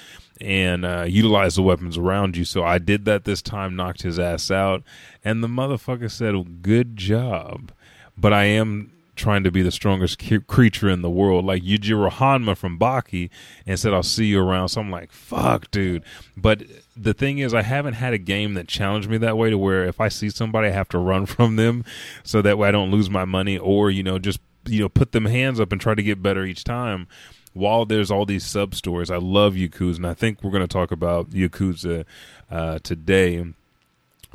and 0.40 0.84
uh, 0.84 1.04
utilize 1.08 1.54
the 1.54 1.62
weapons 1.62 1.98
around 1.98 2.36
you. 2.36 2.44
So 2.44 2.64
I 2.64 2.78
did 2.78 3.04
that 3.04 3.24
this 3.24 3.42
time, 3.42 3.76
knocked 3.76 4.02
his 4.02 4.18
ass 4.18 4.50
out, 4.50 4.82
and 5.24 5.42
the 5.42 5.48
motherfucker 5.48 6.10
said, 6.10 6.62
"Good 6.62 6.96
job." 6.96 7.72
But 8.16 8.32
I 8.32 8.44
am 8.44 8.92
trying 9.14 9.44
to 9.44 9.50
be 9.50 9.62
the 9.62 9.70
strongest 9.70 10.20
creature 10.46 10.88
in 10.88 11.02
the 11.02 11.10
world, 11.10 11.44
like 11.44 11.62
Yujiro 11.62 12.10
Hanma 12.10 12.56
from 12.56 12.78
Baki, 12.78 13.30
and 13.66 13.78
said, 13.78 13.92
"I'll 13.92 14.02
see 14.02 14.26
you 14.26 14.40
around." 14.40 14.68
So 14.68 14.80
I'm 14.80 14.90
like, 14.90 15.12
"Fuck, 15.12 15.70
dude." 15.70 16.02
But 16.36 16.64
the 16.96 17.14
thing 17.14 17.38
is, 17.38 17.54
I 17.54 17.62
haven't 17.62 17.94
had 17.94 18.12
a 18.12 18.18
game 18.18 18.54
that 18.54 18.68
challenged 18.68 19.08
me 19.08 19.18
that 19.18 19.36
way 19.36 19.50
to 19.50 19.58
where 19.58 19.84
if 19.84 20.00
I 20.00 20.08
see 20.08 20.30
somebody, 20.30 20.68
I 20.68 20.72
have 20.72 20.88
to 20.90 20.98
run 20.98 21.26
from 21.26 21.56
them, 21.56 21.84
so 22.22 22.42
that 22.42 22.58
way 22.58 22.68
I 22.68 22.72
don't 22.72 22.90
lose 22.90 23.10
my 23.10 23.24
money, 23.24 23.58
or 23.58 23.90
you 23.90 24.02
know, 24.02 24.18
just 24.18 24.40
you 24.64 24.80
know, 24.80 24.88
put 24.88 25.12
them 25.12 25.24
hands 25.24 25.58
up 25.58 25.72
and 25.72 25.80
try 25.80 25.94
to 25.94 26.02
get 26.02 26.22
better 26.22 26.44
each 26.44 26.62
time 26.62 27.08
while 27.52 27.84
there's 27.84 28.10
all 28.10 28.24
these 28.24 28.44
sub 28.44 28.74
stories, 28.74 29.10
I 29.10 29.16
love 29.16 29.54
Yakuza, 29.54 29.96
and 29.96 30.06
I 30.06 30.14
think 30.14 30.42
we're 30.42 30.50
going 30.50 30.62
to 30.62 30.68
talk 30.68 30.90
about 30.90 31.30
Yakuza 31.30 32.04
uh, 32.50 32.78
today. 32.82 33.44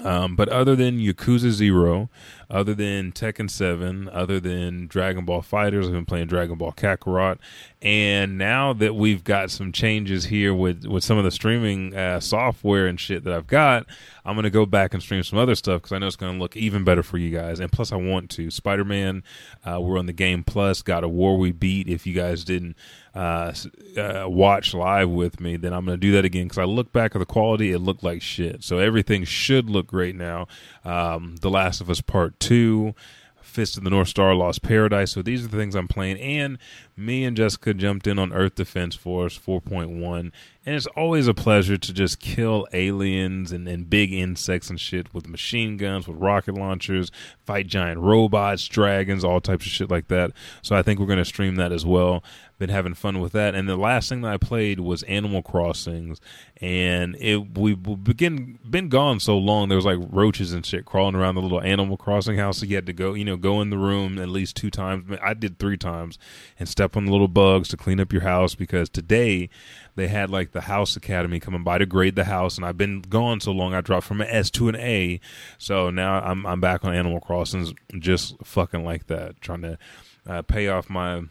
Um, 0.04 0.36
but 0.36 0.50
other 0.50 0.76
than 0.76 1.00
Yakuza 1.00 1.50
Zero, 1.50 2.10
other 2.50 2.74
than 2.74 3.12
Tekken 3.12 3.50
7, 3.50 4.10
other 4.10 4.40
than 4.40 4.88
Dragon 4.88 5.26
Ball 5.26 5.42
FighterZ, 5.42 5.86
I've 5.86 5.92
been 5.92 6.06
playing 6.06 6.28
Dragon 6.28 6.58
Ball 6.58 6.72
Kakarot. 6.72 7.40
And 7.82 8.38
now 8.38 8.74
that 8.74 8.96
we've 8.96 9.24
got 9.24 9.52
some 9.52 9.72
changes 9.72 10.26
here 10.26 10.54
with, 10.54 10.86
with 10.86 11.04
some 11.04 11.18
of 11.18 11.24
the 11.24 11.32
streaming 11.32 11.96
uh, 11.96 12.20
software 12.20 12.88
and 12.88 13.00
shit 13.00 13.24
that 13.26 13.34
I've 13.34 13.48
got, 13.48 13.86
I'm 14.26 14.36
going 14.36 14.44
to 14.44 14.50
go 14.50 14.66
back 14.66 14.94
and 14.94 15.02
stream 15.02 15.24
some 15.24 15.40
other 15.40 15.56
stuff 15.56 15.82
because 15.82 15.94
I 15.94 16.00
know 16.00 16.08
it's 16.08 16.16
going 16.16 16.34
to 16.34 16.40
look 16.40 16.58
even 16.58 16.84
better 16.84 17.04
for 17.04 17.18
you 17.18 17.32
guys. 17.32 17.60
And 17.60 17.72
plus, 17.72 17.92
I 17.92 17.96
want 17.96 18.30
to. 18.32 18.50
Spider 18.50 18.84
Man, 18.84 19.24
uh, 19.64 19.80
we're 19.80 19.98
on 19.98 20.06
the 20.06 20.14
Game 20.14 20.44
Plus, 20.44 20.82
God 20.82 21.04
of 21.04 21.12
War 21.12 21.38
we 21.38 21.52
beat. 21.52 21.88
If 21.88 22.08
you 22.08 22.14
guys 22.14 22.44
didn't 22.44 22.76
uh, 23.16 23.54
uh, 23.98 24.26
watch 24.28 24.74
live 24.74 25.10
with 25.10 25.40
me, 25.40 25.58
then 25.58 25.74
I'm 25.74 25.86
going 25.86 25.98
to 25.98 26.06
do 26.06 26.12
that 26.12 26.26
again 26.26 26.46
because 26.46 26.58
I 26.58 26.66
look 26.66 26.92
back 26.92 27.16
at 27.16 27.20
the 27.20 27.26
quality, 27.26 27.72
it 27.72 27.80
looked 27.80 28.04
like 28.04 28.22
shit. 28.22 28.64
So 28.64 28.80
everything 28.80 29.24
should 29.24 29.70
look 29.70 29.88
great 29.88 30.16
now. 30.16 30.48
Um, 30.84 31.38
the 31.38 31.50
Last 31.50 31.80
of 31.80 31.90
Us 31.90 32.02
Part 32.02 32.37
2, 32.40 32.94
Fist 33.42 33.78
of 33.78 33.84
the 33.84 33.90
North 33.90 34.10
Star, 34.10 34.36
Lost 34.36 34.62
Paradise. 34.62 35.12
So 35.12 35.22
these 35.22 35.44
are 35.44 35.48
the 35.48 35.58
things 35.58 35.76
I'm 35.76 35.88
playing. 35.88 36.20
And 36.20 36.58
me 36.98 37.24
and 37.24 37.38
Jessica 37.38 37.74
jumped 37.74 38.08
in 38.08 38.18
on 38.18 38.34
Earth 38.34 38.56
Defense 38.56 38.96
Force 38.96 39.38
4.1. 39.38 40.32
And 40.66 40.76
it's 40.76 40.88
always 40.88 41.28
a 41.28 41.34
pleasure 41.34 41.78
to 41.78 41.94
just 41.94 42.20
kill 42.20 42.68
aliens 42.74 43.54
and, 43.54 43.68
and 43.70 43.90
big 43.90 44.12
insects 44.12 44.70
and 44.70 44.80
shit 44.80 45.14
with 45.14 45.28
machine 45.28 45.78
guns, 45.78 46.08
with 46.08 46.18
rocket 46.18 46.56
launchers, 46.56 47.10
fight 47.46 47.68
giant 47.68 48.02
robots, 48.02 48.68
dragons, 48.68 49.24
all 49.24 49.40
types 49.40 49.66
of 49.66 49.72
shit 49.72 49.90
like 49.90 50.10
that. 50.10 50.32
So 50.62 50.76
I 50.76 50.82
think 50.82 51.00
we're 51.00 51.06
going 51.06 51.20
to 51.20 51.26
stream 51.26 51.56
that 51.56 51.72
as 51.72 51.86
well 51.86 52.24
been 52.58 52.70
having 52.70 52.94
fun 52.94 53.20
with 53.20 53.34
that. 53.34 53.54
And 53.56 53.70
the 53.70 53.78
last 53.78 54.10
thing 54.10 54.22
that 54.22 54.34
I 54.34 54.38
played 54.38 54.80
was 54.80 55.04
Animal 55.04 55.44
Crossings, 55.44 56.20
and 56.60 57.16
it 57.20 57.58
we 57.58 57.76
begin 57.76 58.58
been 58.68 58.90
gone 58.90 59.20
so 59.20 59.38
long. 59.38 59.70
There 59.70 59.76
was 59.76 59.86
like 59.86 60.00
roaches 60.10 60.54
and 60.54 60.66
shit 60.66 60.86
crawling 60.86 61.16
around 61.16 61.36
the 61.36 61.42
little 61.42 61.62
Animal 61.62 61.98
Crossing 61.98 62.38
house. 62.38 62.60
So 62.60 62.66
you 62.66 62.76
had 62.76 62.86
to 62.88 62.94
go, 62.94 63.14
you 63.14 63.26
know, 63.26 63.38
go 63.38 63.62
in 63.62 63.70
the 63.70 63.78
room 63.78 64.18
at 64.18 64.30
least 64.30 64.56
two 64.56 64.72
times. 64.72 65.18
I 65.22 65.34
did 65.34 65.60
three 65.60 65.78
times, 65.78 66.18
and 66.60 66.68
step 66.88 66.96
on 66.96 67.06
the 67.06 67.12
little 67.12 67.28
bugs 67.28 67.68
to 67.68 67.76
clean 67.76 68.00
up 68.00 68.14
your 68.14 68.22
house 68.22 68.56
because 68.56 68.90
today 68.90 69.50
they 69.96 70.08
had 70.08 70.30
like 70.30 70.54
the 70.54 70.62
House 70.62 70.96
Academy 70.96 71.38
coming 71.38 71.64
by 71.64 71.78
to 71.78 71.86
grade 71.86 72.16
the 72.16 72.24
house, 72.24 72.56
and 72.56 72.66
I've 72.66 72.78
been 72.78 73.02
gone 73.02 73.42
so 73.42 73.52
long 73.52 73.74
I 73.74 73.82
dropped 73.82 74.08
from 74.08 74.22
an 74.22 74.28
S 74.30 74.50
to 74.52 74.70
an 74.70 74.76
A. 74.78 75.20
So 75.58 75.90
now 75.90 76.22
I'm 76.22 76.46
I'm 76.46 76.62
back 76.62 76.86
on 76.86 76.96
Animal 76.96 77.20
Crossings, 77.20 77.74
just 78.00 78.38
fucking 78.42 78.86
like 78.86 79.08
that, 79.08 79.42
trying 79.42 79.64
to 79.64 79.78
uh, 80.26 80.44
pay 80.44 80.70
off 80.70 80.90
my 80.90 81.24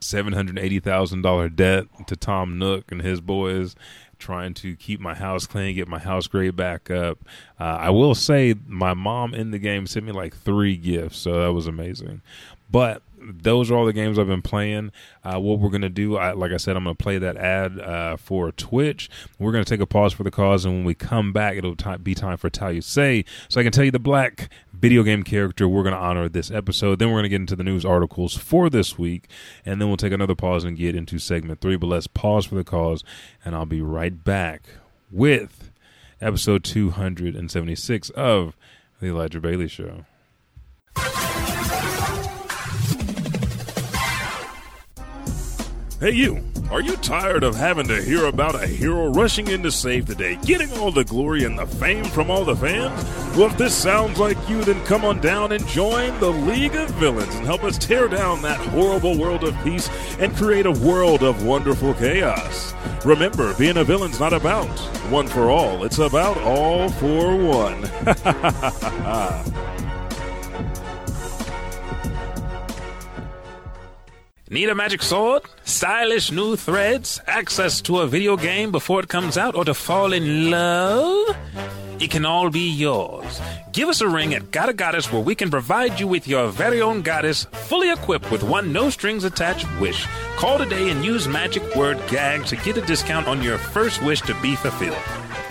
seven 0.00 0.32
hundred 0.32 0.60
eighty 0.60 0.78
thousand 0.78 1.22
dollar 1.22 1.48
debt 1.48 1.86
to 2.06 2.14
Tom 2.14 2.56
Nook 2.56 2.92
and 2.92 3.02
his 3.02 3.20
boys, 3.20 3.74
trying 4.20 4.54
to 4.54 4.76
keep 4.76 5.00
my 5.00 5.14
house 5.14 5.46
clean, 5.46 5.74
get 5.74 5.88
my 5.88 5.98
house 5.98 6.28
grade 6.28 6.54
back 6.54 6.88
up. 6.88 7.18
Uh, 7.58 7.78
I 7.80 7.90
will 7.90 8.14
say 8.14 8.54
my 8.66 8.94
mom 8.94 9.34
in 9.34 9.50
the 9.50 9.58
game 9.58 9.88
sent 9.88 10.06
me 10.06 10.12
like 10.12 10.36
three 10.36 10.76
gifts, 10.76 11.18
so 11.18 11.40
that 11.40 11.52
was 11.52 11.66
amazing. 11.66 12.22
But 12.70 13.02
those 13.20 13.70
are 13.70 13.76
all 13.76 13.86
the 13.86 13.92
games 13.92 14.18
I've 14.18 14.26
been 14.26 14.42
playing. 14.42 14.92
Uh, 15.24 15.38
what 15.38 15.58
we're 15.58 15.70
going 15.70 15.82
to 15.82 15.88
do, 15.88 16.16
I, 16.16 16.32
like 16.32 16.52
I 16.52 16.56
said, 16.56 16.76
I'm 16.76 16.84
going 16.84 16.96
to 16.96 17.02
play 17.02 17.18
that 17.18 17.36
ad 17.36 17.78
uh, 17.80 18.16
for 18.16 18.52
Twitch. 18.52 19.10
We're 19.38 19.52
going 19.52 19.64
to 19.64 19.68
take 19.68 19.80
a 19.80 19.86
pause 19.86 20.12
for 20.12 20.22
the 20.22 20.30
cause, 20.30 20.64
and 20.64 20.74
when 20.74 20.84
we 20.84 20.94
come 20.94 21.32
back, 21.32 21.56
it'll 21.56 21.76
t- 21.76 21.96
be 21.98 22.14
time 22.14 22.36
for 22.36 22.50
Tell 22.50 22.72
You 22.72 22.80
Say. 22.80 23.24
So 23.48 23.60
I 23.60 23.62
can 23.62 23.72
tell 23.72 23.84
you 23.84 23.90
the 23.90 23.98
black 23.98 24.50
video 24.72 25.02
game 25.02 25.22
character 25.22 25.68
we're 25.68 25.82
going 25.82 25.94
to 25.94 26.00
honor 26.00 26.28
this 26.28 26.50
episode. 26.50 26.98
Then 26.98 27.08
we're 27.08 27.16
going 27.16 27.24
to 27.24 27.28
get 27.30 27.40
into 27.40 27.56
the 27.56 27.64
news 27.64 27.84
articles 27.84 28.36
for 28.36 28.70
this 28.70 28.98
week, 28.98 29.28
and 29.64 29.80
then 29.80 29.88
we'll 29.88 29.96
take 29.96 30.12
another 30.12 30.34
pause 30.34 30.64
and 30.64 30.76
get 30.76 30.94
into 30.94 31.18
segment 31.18 31.60
three. 31.60 31.76
But 31.76 31.88
let's 31.88 32.06
pause 32.06 32.46
for 32.46 32.54
the 32.54 32.64
cause, 32.64 33.04
and 33.44 33.54
I'll 33.54 33.66
be 33.66 33.82
right 33.82 34.24
back 34.24 34.62
with 35.10 35.70
episode 36.20 36.64
276 36.64 38.10
of 38.10 38.56
The 39.00 39.08
Elijah 39.08 39.40
Bailey 39.40 39.68
Show. 39.68 40.04
Hey, 46.00 46.12
you! 46.12 46.44
Are 46.70 46.80
you 46.80 46.94
tired 46.98 47.42
of 47.42 47.56
having 47.56 47.88
to 47.88 48.00
hear 48.00 48.26
about 48.26 48.54
a 48.54 48.68
hero 48.68 49.08
rushing 49.08 49.48
in 49.48 49.64
to 49.64 49.72
save 49.72 50.06
the 50.06 50.14
day, 50.14 50.38
getting 50.44 50.72
all 50.74 50.92
the 50.92 51.02
glory 51.02 51.42
and 51.42 51.58
the 51.58 51.66
fame 51.66 52.04
from 52.04 52.30
all 52.30 52.44
the 52.44 52.54
fans? 52.54 53.02
Well, 53.36 53.48
if 53.48 53.58
this 53.58 53.74
sounds 53.74 54.16
like 54.16 54.36
you, 54.48 54.62
then 54.62 54.84
come 54.84 55.04
on 55.04 55.20
down 55.20 55.50
and 55.50 55.66
join 55.66 56.16
the 56.20 56.30
League 56.30 56.76
of 56.76 56.88
Villains 56.90 57.34
and 57.34 57.44
help 57.44 57.64
us 57.64 57.78
tear 57.78 58.06
down 58.06 58.42
that 58.42 58.60
horrible 58.68 59.18
world 59.18 59.42
of 59.42 59.60
peace 59.64 59.90
and 60.20 60.36
create 60.36 60.66
a 60.66 60.70
world 60.70 61.24
of 61.24 61.44
wonderful 61.44 61.94
chaos. 61.94 62.74
Remember, 63.04 63.52
being 63.54 63.78
a 63.78 63.84
villain's 63.84 64.20
not 64.20 64.32
about 64.32 64.68
one 65.10 65.26
for 65.26 65.50
all, 65.50 65.82
it's 65.82 65.98
about 65.98 66.38
all 66.42 66.88
for 66.90 67.34
one. 67.34 67.82
Need 74.50 74.70
a 74.70 74.74
magic 74.74 75.02
sword? 75.02 75.42
Stylish 75.64 76.32
new 76.32 76.56
threads? 76.56 77.20
Access 77.26 77.82
to 77.82 77.98
a 77.98 78.06
video 78.06 78.34
game 78.38 78.72
before 78.72 79.00
it 79.00 79.08
comes 79.10 79.36
out? 79.36 79.54
Or 79.54 79.62
to 79.66 79.74
fall 79.74 80.14
in 80.14 80.50
love? 80.50 81.36
It 82.00 82.10
can 82.10 82.24
all 82.24 82.48
be 82.48 82.70
yours. 82.70 83.42
Give 83.72 83.90
us 83.90 84.00
a 84.00 84.08
ring 84.08 84.32
at 84.32 84.50
Gotta 84.50 84.72
Goddess 84.72 85.12
where 85.12 85.20
we 85.20 85.34
can 85.34 85.50
provide 85.50 86.00
you 86.00 86.08
with 86.08 86.26
your 86.26 86.48
very 86.48 86.80
own 86.80 87.02
goddess, 87.02 87.44
fully 87.44 87.90
equipped 87.90 88.30
with 88.30 88.42
one 88.42 88.72
no 88.72 88.88
strings 88.88 89.24
attached 89.24 89.66
wish. 89.80 90.06
Call 90.36 90.56
today 90.56 90.88
and 90.88 91.04
use 91.04 91.28
magic 91.28 91.76
word 91.76 92.00
GAG 92.08 92.46
to 92.46 92.56
get 92.56 92.78
a 92.78 92.80
discount 92.80 93.28
on 93.28 93.42
your 93.42 93.58
first 93.58 94.02
wish 94.02 94.22
to 94.22 94.34
be 94.40 94.56
fulfilled. 94.56 94.96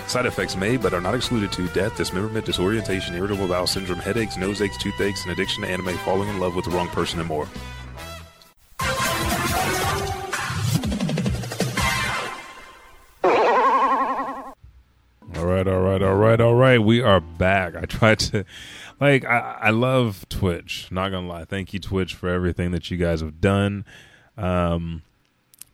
Side 0.08 0.26
effects 0.26 0.56
may 0.56 0.76
but 0.76 0.92
are 0.92 1.00
not 1.00 1.14
excluded 1.14 1.52
to 1.52 1.68
death, 1.68 1.96
dismemberment, 1.96 2.46
disorientation, 2.46 3.14
irritable 3.14 3.46
bowel 3.46 3.68
syndrome, 3.68 4.00
headaches, 4.00 4.36
nose 4.36 4.60
aches, 4.60 4.78
toothaches, 4.78 5.22
and 5.22 5.30
addiction 5.30 5.62
to 5.62 5.68
anime, 5.68 5.96
falling 5.98 6.28
in 6.28 6.40
love 6.40 6.56
with 6.56 6.64
the 6.64 6.70
wrong 6.72 6.88
person, 6.88 7.20
and 7.20 7.28
more. 7.28 7.46
Right, 15.58 15.74
all 15.74 15.80
right, 15.80 16.02
all 16.02 16.14
right. 16.14 16.40
Alright. 16.40 16.82
We 16.82 17.00
are 17.00 17.20
back. 17.20 17.74
I 17.74 17.82
tried 17.86 18.18
to, 18.20 18.44
like, 19.00 19.24
I, 19.24 19.58
I 19.62 19.70
love 19.70 20.28
Twitch. 20.28 20.88
Not 20.90 21.10
gonna 21.10 21.26
lie. 21.26 21.44
Thank 21.44 21.72
you, 21.72 21.80
Twitch, 21.80 22.14
for 22.14 22.28
everything 22.28 22.70
that 22.72 22.90
you 22.90 22.96
guys 22.96 23.20
have 23.20 23.40
done. 23.40 23.84
Um, 24.36 25.02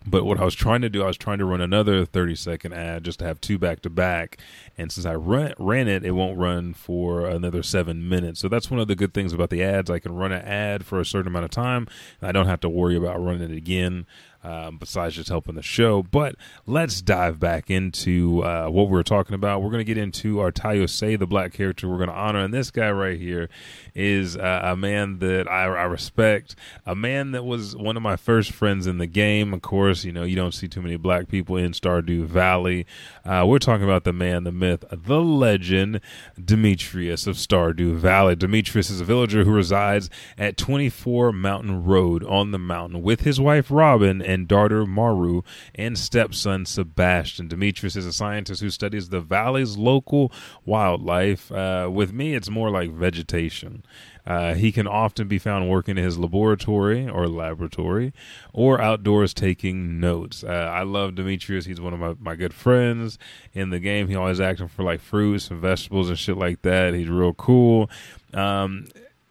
but 0.07 0.25
what 0.25 0.39
I 0.39 0.45
was 0.45 0.55
trying 0.55 0.83
to 0.83 0.91
do, 0.91 1.03
I 1.03 1.07
was 1.07 1.17
trying 1.17 1.39
to 1.39 1.47
run 1.47 1.63
another 1.63 2.05
30 2.05 2.35
second 2.37 2.75
ad 2.75 3.05
just 3.05 3.21
to 3.21 3.25
have 3.25 3.41
two 3.41 3.59
back 3.59 3.81
to 3.83 3.91
back. 3.91 4.39
And 4.77 4.93
since 4.93 5.07
I 5.07 5.15
ran, 5.15 5.55
ran 5.59 5.89
it, 5.89 6.05
it 6.05 6.11
won't 6.11 6.39
run 6.39 6.75
for 6.75 7.27
another 7.27 7.63
seven 7.63 8.07
minutes. 8.07 8.41
So 8.41 8.49
that's 8.49 8.71
one 8.71 8.81
of 8.81 8.89
the 8.89 8.97
good 8.97 9.15
things 9.15 9.33
about 9.33 9.49
the 9.49 9.63
ads. 9.63 9.91
I 9.91 9.99
can 9.99 10.15
run 10.15 10.33
an 10.33 10.43
ad 10.43 10.85
for 10.85 11.01
a 11.01 11.07
certain 11.07 11.29
amount 11.29 11.47
of 11.47 11.51
time. 11.51 11.87
And 12.21 12.29
I 12.29 12.33
don't 12.33 12.47
have 12.47 12.61
to 12.61 12.69
worry 12.69 12.97
about 12.97 13.23
running 13.23 13.51
it 13.51 13.57
again 13.57 14.07
um, 14.45 14.77
besides 14.77 15.17
just 15.17 15.29
helping 15.29 15.55
the 15.55 15.63
show. 15.63 16.03
But 16.03 16.37
let's 16.67 17.01
dive 17.01 17.41
back 17.41 17.71
into 17.71 18.43
uh, 18.43 18.69
what 18.69 18.85
we 18.85 18.93
were 18.93 19.03
talking 19.03 19.35
about. 19.35 19.63
We're 19.63 19.71
going 19.71 19.81
to 19.81 19.85
get 19.85 19.99
into 19.99 20.41
our 20.41 20.53
Tayo 20.53 20.89
Say, 20.89 21.17
the 21.17 21.27
black 21.27 21.53
character 21.53 21.89
we're 21.89 21.97
going 21.97 22.11
to 22.11 22.15
honor. 22.15 22.41
And 22.41 22.53
this 22.53 22.71
guy 22.71 22.91
right 22.91 23.19
here 23.19 23.49
is 23.95 24.37
uh, 24.37 24.61
a 24.63 24.77
man 24.77 25.19
that 25.21 25.49
I, 25.49 25.65
I, 25.65 25.85
respect, 25.85 26.57
a 26.85 26.95
man 26.95 27.31
that 27.33 27.45
was 27.45 27.77
one 27.77 27.97
of 27.97 28.03
my 28.03 28.17
first 28.17 28.53
friends 28.53 28.87
in 28.87 28.99
the 28.99 29.07
game. 29.07 29.55
Of 29.55 29.63
course, 29.63 30.05
you 30.05 30.13
know, 30.13 30.25
you 30.25 30.37
don't 30.37 30.53
see 30.53 30.69
too 30.69 30.83
many 30.83 30.97
black 30.97 31.29
people 31.29 31.57
in 31.57 31.73
Stardew 31.73 32.27
Valley. 32.27 32.87
Uh, 33.25 33.45
we're 33.47 33.59
talking 33.59 33.85
about 33.85 34.05
the 34.05 34.13
man, 34.13 34.45
the 34.45 34.53
myth, 34.53 34.85
the 34.91 35.23
legend, 35.23 36.01
Demetrius 36.43 37.27
of 37.27 37.37
Stardew 37.37 37.95
Valley. 37.95 38.37
Demetrius 38.37 38.91
is 38.91 39.01
a 39.01 39.05
villager 39.05 39.45
who 39.45 39.53
resides 39.53 40.11
at 40.37 40.57
24 40.57 41.33
Mountain 41.33 41.85
Road 41.85 42.25
on 42.25 42.51
the 42.51 42.59
mountain 42.59 43.03
with 43.03 43.21
his 43.21 43.41
wife, 43.41 43.71
Robin, 43.71 44.21
and 44.21 44.34
and 44.35 44.49
daughter 44.49 44.85
Maru 44.85 45.43
and 45.75 45.97
stepson 45.97 46.67
Sebastian. 46.67 47.49
Demetrius 47.49 47.97
is 47.97 48.05
a 48.05 48.13
scientist 48.13 48.61
who 48.61 48.69
studies 48.69 49.09
the 49.09 49.21
valley's 49.21 49.79
local 49.79 50.33
wildlife. 50.67 51.51
Uh, 51.51 51.89
with 51.91 52.13
me, 52.13 52.35
it's 52.35 52.51
more 52.51 52.71
like 52.71 52.91
vegetation. 52.91 53.85
Uh, 54.27 54.55
he 54.55 54.73
can 54.73 54.87
often 54.87 55.29
be 55.29 55.39
found 55.39 55.69
working 55.69 55.99
in 55.99 56.05
his 56.05 56.19
laboratory 56.19 57.09
or 57.09 57.29
laboratory 57.29 58.13
or 58.53 58.81
outdoors 58.81 59.35
taking 59.35 60.01
notes. 60.01 60.43
Uh, 60.43 60.49
I 60.49 60.83
love 60.83 61.15
Demetrius. 61.15 61.67
He's 61.67 61.81
one 61.81 61.93
of 61.93 62.01
my, 62.01 62.15
my 62.19 62.35
good 62.35 62.55
friends 62.55 63.19
in 63.53 63.71
the 63.71 63.79
game. 63.79 64.09
He 64.09 64.17
always 64.17 64.41
acting 64.41 64.69
for 64.69 64.83
like 64.83 65.01
fruits 65.01 65.51
and 65.51 65.61
vegetables 65.61 66.09
and 66.09 66.19
shit 66.19 66.39
like 66.39 66.63
that. 66.63 66.95
He's 66.95 67.09
real 67.09 67.35
cool. 67.35 67.91
Um, 68.33 68.87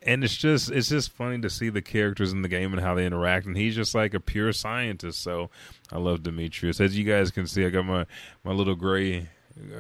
and 0.06 0.24
it's 0.24 0.36
just 0.36 0.72
it's 0.72 0.90
just 0.90 1.12
funny 1.12 1.40
to 1.42 1.50
see 1.50 1.70
the 1.70 1.82
characters 1.82 2.32
in 2.32 2.42
the 2.42 2.48
game 2.48 2.74
and 2.74 2.82
how 2.82 2.96
they 2.96 3.06
interact. 3.06 3.46
And 3.46 3.56
he's 3.58 3.76
just 3.76 3.96
like 3.96 4.14
a 4.14 4.20
pure 4.20 4.54
scientist. 4.54 5.22
So 5.22 5.50
i 5.92 5.98
love 5.98 6.24
demetrius. 6.24 6.80
As 6.80 6.98
you 6.98 7.04
guys 7.04 7.32
can 7.32 7.48
see 7.48 7.66
i 7.66 7.70
got 7.70 7.86
my 7.86 8.06
my 8.44 8.52
little 8.52 8.76
gray 8.76 9.30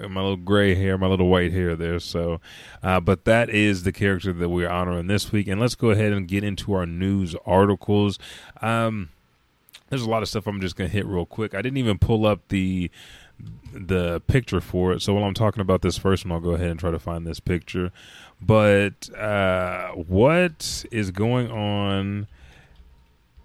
my 0.07 0.21
little 0.21 0.37
gray 0.37 0.75
hair 0.75 0.97
my 0.97 1.07
little 1.07 1.27
white 1.29 1.51
hair 1.51 1.75
there. 1.75 1.99
So 1.99 2.39
uh, 2.81 2.99
but 2.99 3.25
that 3.25 3.49
is 3.49 3.83
the 3.83 3.91
character 3.91 4.33
that 4.33 4.49
we're 4.49 4.69
honoring 4.69 5.07
this 5.07 5.31
week. 5.31 5.47
And 5.47 5.59
let's 5.59 5.75
go 5.75 5.91
ahead 5.91 6.13
and 6.13 6.27
get 6.27 6.43
into 6.43 6.73
our 6.73 6.85
news 6.85 7.35
articles. 7.45 8.19
Um, 8.61 9.09
there's 9.89 10.03
a 10.03 10.09
lot 10.09 10.23
of 10.23 10.29
stuff 10.29 10.47
i'm 10.47 10.61
just 10.61 10.75
gonna 10.75 10.89
hit 10.89 11.05
real 11.05 11.25
quick. 11.25 11.53
I 11.53 11.61
didn't 11.61 11.77
even 11.77 11.97
pull 11.97 12.25
up 12.25 12.47
the 12.49 12.89
the 13.73 14.21
picture 14.21 14.61
for 14.61 14.93
it. 14.93 15.01
So 15.01 15.13
while 15.13 15.23
i'm 15.23 15.33
talking 15.33 15.61
about 15.61 15.81
this 15.81 15.97
first 15.97 16.25
one 16.25 16.31
i'll 16.31 16.39
go 16.39 16.51
ahead 16.51 16.69
and 16.69 16.79
try 16.79 16.91
to 16.91 16.99
find 16.99 17.27
this 17.27 17.39
picture 17.39 17.91
but 18.45 19.09
uh, 19.15 19.91
what 19.91 20.85
is 20.91 21.11
going 21.11 21.49
on 21.51 22.27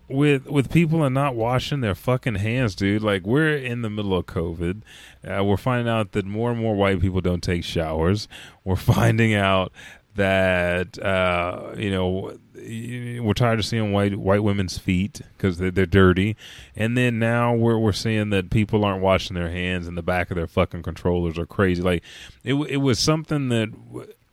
with 0.08 0.46
with 0.46 0.70
people 0.70 1.04
and 1.04 1.14
not 1.14 1.34
washing 1.34 1.80
their 1.80 1.94
fucking 1.94 2.36
hands, 2.36 2.74
dude? 2.74 3.02
Like 3.02 3.24
we're 3.24 3.56
in 3.56 3.82
the 3.82 3.90
middle 3.90 4.16
of 4.16 4.26
COVID. 4.26 4.82
Uh, 5.26 5.44
we're 5.44 5.56
finding 5.56 5.88
out 5.88 6.12
that 6.12 6.24
more 6.24 6.50
and 6.50 6.60
more 6.60 6.74
white 6.74 7.00
people 7.00 7.20
don't 7.20 7.42
take 7.42 7.64
showers. 7.64 8.28
We're 8.64 8.76
finding 8.76 9.34
out 9.34 9.72
that 10.14 10.98
uh, 10.98 11.74
you 11.76 11.90
know 11.90 12.36
we're 12.54 13.34
tired 13.34 13.60
of 13.60 13.64
seeing 13.64 13.92
white 13.92 14.16
white 14.16 14.42
women's 14.42 14.76
feet 14.76 15.20
because 15.36 15.58
they're, 15.58 15.70
they're 15.70 15.86
dirty, 15.86 16.36
and 16.74 16.96
then 16.96 17.18
now 17.18 17.54
we're 17.54 17.78
we're 17.78 17.92
seeing 17.92 18.30
that 18.30 18.50
people 18.50 18.84
aren't 18.84 19.02
washing 19.02 19.34
their 19.34 19.50
hands 19.50 19.86
and 19.86 19.96
the 19.96 20.02
back 20.02 20.30
of 20.30 20.36
their 20.36 20.48
fucking 20.48 20.82
controllers 20.82 21.38
are 21.38 21.46
crazy. 21.46 21.82
Like 21.82 22.02
it 22.42 22.54
it 22.54 22.78
was 22.78 22.98
something 22.98 23.48
that 23.50 23.68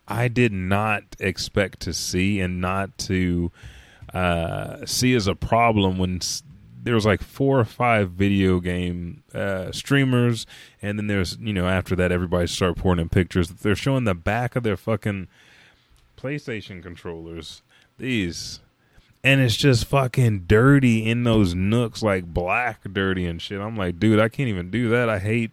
I 0.08 0.28
did 0.28 0.52
not 0.52 1.04
expect 1.20 1.82
to 1.82 1.94
see 1.94 2.40
and 2.40 2.62
not 2.62 2.98
to 3.00 3.52
uh, 4.14 4.86
see 4.86 5.16
as 5.16 5.28
a 5.28 5.36
problem 5.36 5.98
when 5.98 6.22
there 6.84 6.96
was 6.96 7.06
like 7.06 7.24
four 7.24 7.60
or 7.60 7.66
five 7.66 8.12
video 8.12 8.60
game 8.60 9.24
uh, 9.34 9.72
streamers, 9.72 10.46
and 10.82 11.00
then 11.00 11.08
there's 11.08 11.38
you 11.40 11.54
know 11.54 11.68
after 11.68 11.96
that 11.96 12.12
everybody 12.12 12.48
start 12.48 12.78
pouring 12.78 13.00
in 13.00 13.10
pictures. 13.10 13.50
They're 13.50 13.76
showing 13.76 14.04
the 14.04 14.14
back 14.14 14.56
of 14.56 14.64
their 14.64 14.78
fucking 14.78 15.28
PlayStation 16.18 16.82
controllers. 16.82 17.62
These. 17.98 18.60
And 19.24 19.42
it's 19.42 19.56
just 19.56 19.86
fucking 19.86 20.44
dirty 20.46 21.04
in 21.04 21.24
those 21.24 21.56
nooks, 21.56 22.04
like 22.04 22.26
black 22.26 22.84
dirty 22.84 23.26
and 23.26 23.42
shit. 23.42 23.60
I'm 23.60 23.76
like, 23.76 24.00
dude, 24.00 24.20
I 24.20 24.30
can't 24.30 24.50
even 24.50 24.70
do 24.70 24.90
that. 24.90 25.10
I 25.10 25.18
hate 25.18 25.50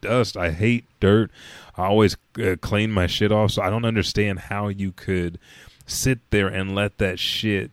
dust. 0.00 0.36
I 0.36 0.50
hate 0.50 0.86
dirt. 1.00 1.30
I 1.76 1.86
always 1.86 2.16
uh, 2.42 2.56
clean 2.60 2.90
my 2.90 3.06
shit 3.06 3.32
off. 3.32 3.52
So 3.52 3.62
I 3.62 3.70
don't 3.70 3.84
understand 3.84 4.40
how 4.40 4.68
you 4.68 4.92
could 4.92 5.38
sit 5.86 6.18
there 6.30 6.48
and 6.48 6.74
let 6.74 6.98
that 6.98 7.18
shit 7.18 7.70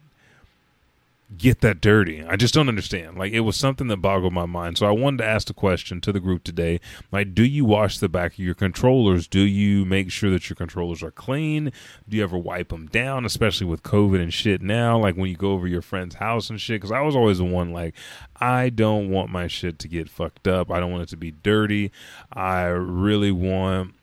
get 1.37 1.61
that 1.61 1.81
dirty. 1.81 2.23
I 2.23 2.35
just 2.35 2.53
don't 2.53 2.69
understand. 2.69 3.17
Like 3.17 3.33
it 3.33 3.41
was 3.41 3.57
something 3.57 3.87
that 3.87 3.97
boggled 3.97 4.33
my 4.33 4.45
mind. 4.45 4.77
So 4.77 4.85
I 4.85 4.91
wanted 4.91 5.17
to 5.17 5.25
ask 5.25 5.47
the 5.47 5.53
question 5.53 6.01
to 6.01 6.11
the 6.11 6.19
group 6.19 6.43
today. 6.43 6.79
Like, 7.11 7.33
do 7.33 7.43
you 7.43 7.65
wash 7.65 7.97
the 7.97 8.09
back 8.09 8.33
of 8.33 8.39
your 8.39 8.53
controllers? 8.53 9.27
Do 9.27 9.41
you 9.41 9.85
make 9.85 10.11
sure 10.11 10.29
that 10.31 10.49
your 10.49 10.55
controllers 10.55 11.03
are 11.03 11.11
clean? 11.11 11.71
Do 12.07 12.17
you 12.17 12.23
ever 12.23 12.37
wipe 12.37 12.69
them 12.69 12.87
down, 12.87 13.25
especially 13.25 13.67
with 13.67 13.83
COVID 13.83 14.21
and 14.21 14.33
shit 14.33 14.61
now? 14.61 14.97
Like 14.97 15.15
when 15.15 15.29
you 15.29 15.35
go 15.35 15.51
over 15.51 15.67
your 15.67 15.81
friend's 15.81 16.15
house 16.15 16.49
and 16.49 16.59
shit? 16.59 16.81
Because 16.81 16.91
I 16.91 17.01
was 17.01 17.15
always 17.15 17.37
the 17.37 17.45
one 17.45 17.71
like, 17.71 17.95
I 18.39 18.69
don't 18.69 19.09
want 19.09 19.31
my 19.31 19.47
shit 19.47 19.79
to 19.79 19.87
get 19.87 20.09
fucked 20.09 20.47
up. 20.47 20.71
I 20.71 20.79
don't 20.79 20.91
want 20.91 21.03
it 21.03 21.09
to 21.09 21.17
be 21.17 21.31
dirty. 21.31 21.91
I 22.31 22.63
really 22.65 23.31
want 23.31 23.93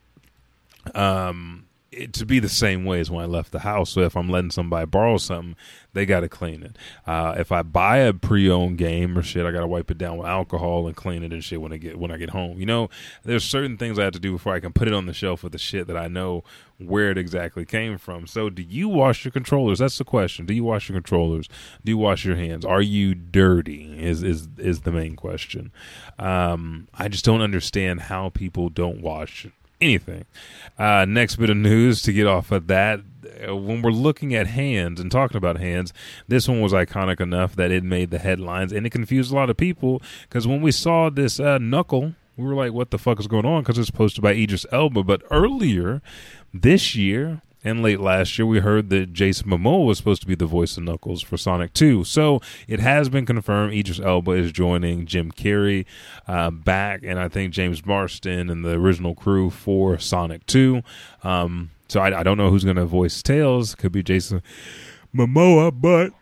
um 0.94 1.66
it 1.92 2.12
to 2.14 2.24
be 2.24 2.38
the 2.38 2.48
same 2.48 2.84
way 2.84 3.00
as 3.00 3.10
when 3.10 3.24
I 3.24 3.26
left 3.26 3.50
the 3.50 3.60
house. 3.60 3.90
So 3.90 4.00
if 4.02 4.16
I'm 4.16 4.28
letting 4.28 4.52
somebody 4.52 4.86
borrow 4.86 5.18
something, 5.18 5.56
they 5.92 6.06
got 6.06 6.20
to 6.20 6.28
clean 6.28 6.62
it. 6.62 6.76
Uh, 7.04 7.34
if 7.36 7.50
I 7.50 7.62
buy 7.62 7.98
a 7.98 8.12
pre-owned 8.12 8.78
game 8.78 9.18
or 9.18 9.22
shit, 9.22 9.44
I 9.44 9.50
got 9.50 9.60
to 9.60 9.66
wipe 9.66 9.90
it 9.90 9.98
down 9.98 10.18
with 10.18 10.28
alcohol 10.28 10.86
and 10.86 10.94
clean 10.94 11.24
it 11.24 11.32
and 11.32 11.42
shit 11.42 11.60
when 11.60 11.72
I 11.72 11.78
get 11.78 11.98
when 11.98 12.12
I 12.12 12.16
get 12.16 12.30
home. 12.30 12.58
You 12.58 12.66
know, 12.66 12.90
there's 13.24 13.44
certain 13.44 13.76
things 13.76 13.98
I 13.98 14.04
have 14.04 14.12
to 14.12 14.20
do 14.20 14.32
before 14.32 14.54
I 14.54 14.60
can 14.60 14.72
put 14.72 14.86
it 14.86 14.94
on 14.94 15.06
the 15.06 15.12
shelf 15.12 15.42
with 15.42 15.52
the 15.52 15.58
shit 15.58 15.88
that 15.88 15.96
I 15.96 16.06
know 16.06 16.44
where 16.78 17.10
it 17.10 17.18
exactly 17.18 17.64
came 17.64 17.98
from. 17.98 18.26
So, 18.26 18.50
do 18.50 18.62
you 18.62 18.88
wash 18.88 19.24
your 19.24 19.32
controllers? 19.32 19.80
That's 19.80 19.98
the 19.98 20.04
question. 20.04 20.46
Do 20.46 20.54
you 20.54 20.64
wash 20.64 20.88
your 20.88 20.96
controllers? 20.96 21.48
Do 21.84 21.90
you 21.90 21.98
wash 21.98 22.24
your 22.24 22.36
hands? 22.36 22.64
Are 22.64 22.82
you 22.82 23.14
dirty? 23.14 23.96
Is 23.98 24.22
is 24.22 24.48
is 24.58 24.82
the 24.82 24.92
main 24.92 25.16
question. 25.16 25.72
Um, 26.20 26.86
I 26.94 27.08
just 27.08 27.24
don't 27.24 27.42
understand 27.42 28.02
how 28.02 28.28
people 28.28 28.68
don't 28.68 29.00
wash 29.00 29.48
anything. 29.80 30.24
Uh, 30.78 31.04
next 31.04 31.36
bit 31.36 31.50
of 31.50 31.56
news 31.56 32.02
to 32.02 32.12
get 32.12 32.26
off 32.26 32.50
of 32.50 32.66
that. 32.68 33.00
Uh, 33.48 33.56
when 33.56 33.82
we're 33.82 33.90
looking 33.90 34.34
at 34.34 34.46
hands 34.46 35.00
and 35.00 35.10
talking 35.10 35.36
about 35.36 35.58
hands, 35.58 35.92
this 36.28 36.48
one 36.48 36.60
was 36.60 36.72
iconic 36.72 37.20
enough 37.20 37.54
that 37.56 37.70
it 37.70 37.84
made 37.84 38.10
the 38.10 38.18
headlines 38.18 38.72
and 38.72 38.86
it 38.86 38.90
confused 38.90 39.32
a 39.32 39.34
lot 39.34 39.50
of 39.50 39.56
people 39.56 40.02
because 40.22 40.46
when 40.46 40.60
we 40.60 40.72
saw 40.72 41.10
this 41.10 41.38
uh, 41.40 41.58
knuckle, 41.58 42.14
we 42.36 42.44
were 42.44 42.54
like, 42.54 42.72
what 42.72 42.90
the 42.90 42.98
fuck 42.98 43.20
is 43.20 43.26
going 43.26 43.44
on? 43.44 43.62
Because 43.62 43.78
it's 43.78 43.90
posted 43.90 44.22
by 44.22 44.32
Idris 44.32 44.64
Elba. 44.72 45.02
But 45.02 45.22
earlier 45.30 46.00
this 46.54 46.94
year, 46.94 47.42
and 47.62 47.82
late 47.82 48.00
last 48.00 48.38
year, 48.38 48.46
we 48.46 48.60
heard 48.60 48.88
that 48.90 49.12
Jason 49.12 49.48
Momoa 49.48 49.86
was 49.86 49.98
supposed 49.98 50.22
to 50.22 50.26
be 50.26 50.34
the 50.34 50.46
voice 50.46 50.76
of 50.76 50.84
Knuckles 50.84 51.22
for 51.22 51.36
Sonic 51.36 51.72
2. 51.74 52.04
So 52.04 52.40
it 52.66 52.80
has 52.80 53.08
been 53.08 53.26
confirmed 53.26 53.74
Idris 53.74 54.00
Elba 54.00 54.32
is 54.32 54.50
joining 54.50 55.04
Jim 55.04 55.30
Carrey 55.30 55.84
uh, 56.26 56.50
back, 56.50 57.02
and 57.04 57.18
I 57.18 57.28
think 57.28 57.52
James 57.52 57.84
Marsden 57.84 58.48
and 58.48 58.64
the 58.64 58.72
original 58.72 59.14
crew 59.14 59.50
for 59.50 59.98
Sonic 59.98 60.46
2. 60.46 60.82
Um, 61.22 61.70
so 61.88 62.00
I, 62.00 62.20
I, 62.20 62.22
don't 62.22 62.38
know 62.38 62.50
who's 62.50 62.64
going 62.64 62.76
to 62.76 62.86
voice 62.86 63.22
Tails. 63.22 63.74
Could 63.74 63.92
be 63.92 64.02
Jason 64.02 64.42
Momoa, 65.14 65.70
but. 65.78 66.12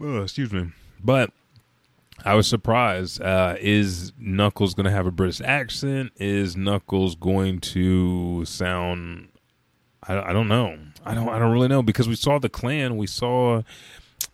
Oh, 0.00 0.22
excuse 0.22 0.52
me. 0.52 0.70
But 1.02 1.30
I 2.24 2.34
was 2.34 2.46
surprised. 2.46 3.20
Uh, 3.20 3.56
is 3.60 4.12
Knuckles 4.18 4.72
going 4.72 4.86
to 4.86 4.90
have 4.90 5.06
a 5.06 5.10
British 5.10 5.42
accent? 5.42 6.12
Is 6.16 6.56
Knuckles 6.56 7.16
going 7.16 7.60
to 7.60 8.46
sound? 8.46 9.28
I, 10.02 10.30
I, 10.30 10.32
don't 10.32 10.48
know. 10.48 10.78
I 11.04 11.14
don't. 11.14 11.28
I 11.28 11.38
don't 11.38 11.52
really 11.52 11.68
know 11.68 11.82
because 11.82 12.08
we 12.08 12.14
saw 12.14 12.38
the 12.38 12.48
clan. 12.48 12.96
We 12.96 13.06
saw. 13.06 13.62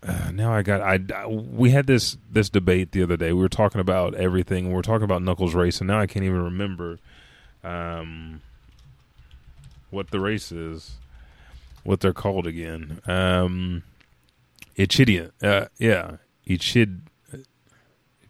Uh, 0.07 0.31
now 0.33 0.53
I 0.53 0.62
got. 0.62 0.81
I 0.81 1.26
we 1.26 1.70
had 1.70 1.88
this 1.88 2.16
this 2.31 2.48
debate 2.48 2.92
the 2.92 3.03
other 3.03 3.16
day. 3.16 3.33
We 3.33 3.40
were 3.40 3.48
talking 3.48 3.81
about 3.81 4.14
everything. 4.14 4.68
We 4.68 4.74
were 4.74 4.83
talking 4.83 5.05
about 5.05 5.22
Knuckles 5.22 5.55
race, 5.55 5.81
and 5.81 5.88
now 5.88 6.00
I 6.00 6.07
can't 6.07 6.24
even 6.24 6.44
remember 6.44 6.98
um, 7.64 8.40
what 9.90 10.11
the 10.11 10.20
race 10.20 10.53
is. 10.53 10.92
What 11.83 12.00
they're 12.00 12.12
called 12.12 12.46
again? 12.46 13.00
Um, 13.07 13.83
Ichidian. 14.76 15.33
Uh, 15.42 15.66
yeah, 15.79 16.18
Ichid 16.46 17.00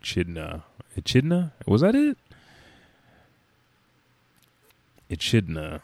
Echidna. 0.00 0.64
Echidna? 0.96 1.52
Was 1.66 1.82
that 1.82 1.94
it? 1.94 2.16
Echidna. 5.08 5.82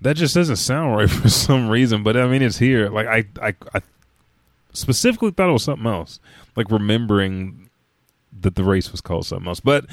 That 0.00 0.16
just 0.16 0.34
doesn't 0.34 0.56
sound 0.56 0.96
right 0.96 1.10
for 1.10 1.28
some 1.28 1.68
reason, 1.68 2.02
but 2.02 2.16
I 2.16 2.26
mean 2.26 2.42
it's 2.42 2.58
here. 2.58 2.88
Like 2.88 3.06
I, 3.06 3.24
I, 3.40 3.54
I 3.74 3.80
specifically 4.72 5.30
thought 5.30 5.48
it 5.48 5.52
was 5.52 5.64
something 5.64 5.86
else. 5.86 6.20
Like 6.56 6.70
remembering 6.70 7.70
that 8.40 8.54
the 8.54 8.64
race 8.64 8.90
was 8.90 9.00
called 9.00 9.26
something 9.26 9.48
else. 9.48 9.60
But 9.60 9.86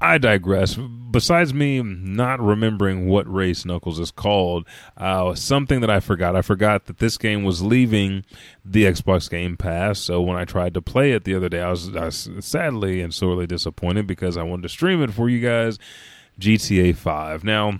I 0.00 0.18
digress. 0.18 0.74
Besides 0.74 1.54
me 1.54 1.80
not 1.82 2.40
remembering 2.40 3.06
what 3.06 3.32
race 3.32 3.64
Knuckles 3.64 3.98
is 4.00 4.10
called, 4.10 4.66
uh, 4.96 5.34
something 5.34 5.80
that 5.80 5.90
I 5.90 6.00
forgot. 6.00 6.36
I 6.36 6.42
forgot 6.42 6.86
that 6.86 6.98
this 6.98 7.16
game 7.16 7.44
was 7.44 7.62
leaving 7.62 8.24
the 8.64 8.84
Xbox 8.84 9.30
Game 9.30 9.56
Pass. 9.56 10.00
So 10.00 10.20
when 10.20 10.36
I 10.36 10.44
tried 10.44 10.74
to 10.74 10.82
play 10.82 11.12
it 11.12 11.24
the 11.24 11.34
other 11.34 11.48
day, 11.48 11.62
I 11.62 11.70
was, 11.70 11.94
I 11.94 12.06
was 12.06 12.28
sadly 12.40 13.00
and 13.00 13.14
sorely 13.14 13.46
disappointed 13.46 14.06
because 14.06 14.36
I 14.36 14.42
wanted 14.42 14.62
to 14.62 14.68
stream 14.68 15.02
it 15.02 15.12
for 15.12 15.28
you 15.28 15.40
guys. 15.40 15.78
GTA 16.40 16.96
5. 16.96 17.44
Now, 17.44 17.78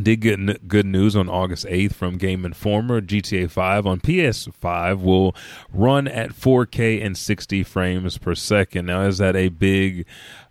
did 0.00 0.20
get 0.20 0.68
good 0.68 0.86
news 0.86 1.16
on 1.16 1.28
August 1.28 1.66
8th 1.66 1.94
from 1.94 2.16
Game 2.16 2.44
Informer. 2.44 3.00
GTA 3.00 3.50
5 3.50 3.86
on 3.86 4.00
PS5 4.00 5.02
will 5.02 5.34
run 5.72 6.06
at 6.06 6.30
4K 6.30 7.04
and 7.04 7.16
60 7.16 7.62
frames 7.64 8.18
per 8.18 8.34
second. 8.34 8.86
Now, 8.86 9.02
is 9.02 9.18
that 9.18 9.34
a 9.34 9.48
big 9.48 10.06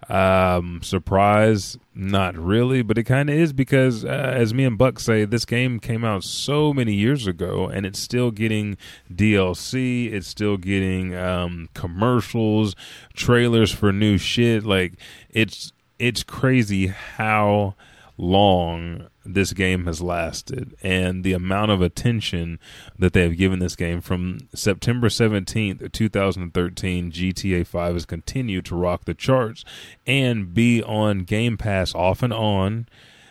um, 0.09 0.81
surprise? 0.83 1.77
Not 1.95 2.37
really, 2.37 2.81
but 2.81 2.97
it 2.97 3.05
kind 3.05 3.29
of 3.29 3.35
is 3.35 3.53
because, 3.53 4.03
uh, 4.05 4.07
as 4.07 4.53
me 4.53 4.65
and 4.65 4.77
Buck 4.77 4.99
say, 4.99 5.25
this 5.25 5.45
game 5.45 5.79
came 5.79 6.03
out 6.03 6.23
so 6.23 6.73
many 6.73 6.93
years 6.93 7.25
ago 7.25 7.67
and 7.67 7.85
it's 7.85 7.99
still 7.99 8.31
getting 8.31 8.77
DLC, 9.11 10.11
it's 10.11 10.27
still 10.27 10.57
getting 10.57 11.15
um, 11.15 11.69
commercials, 11.73 12.75
trailers 13.15 13.71
for 13.71 13.91
new 13.91 14.17
shit. 14.17 14.63
Like, 14.63 14.93
it's 15.29 15.71
it's 15.99 16.21
crazy 16.21 16.87
how 16.87 17.75
long 18.17 19.07
this 19.23 19.53
game 19.53 19.85
has 19.85 20.01
lasted 20.01 20.75
and 20.81 21.23
the 21.23 21.33
amount 21.33 21.69
of 21.69 21.81
attention 21.81 22.59
that 22.97 23.13
they 23.13 23.21
have 23.21 23.37
given 23.37 23.59
this 23.59 23.75
game 23.75 24.01
from 24.01 24.39
September 24.55 25.07
17th, 25.07 25.91
2013, 25.91 27.11
GTA 27.11 27.67
5 27.67 27.93
has 27.93 28.05
continued 28.05 28.65
to 28.65 28.75
rock 28.75 29.05
the 29.05 29.13
charts 29.13 29.63
and 30.05 30.53
be 30.53 30.81
on 30.83 31.19
Game 31.19 31.57
Pass 31.57 31.93
off 31.93 32.23
and 32.23 32.33
on. 32.33 32.87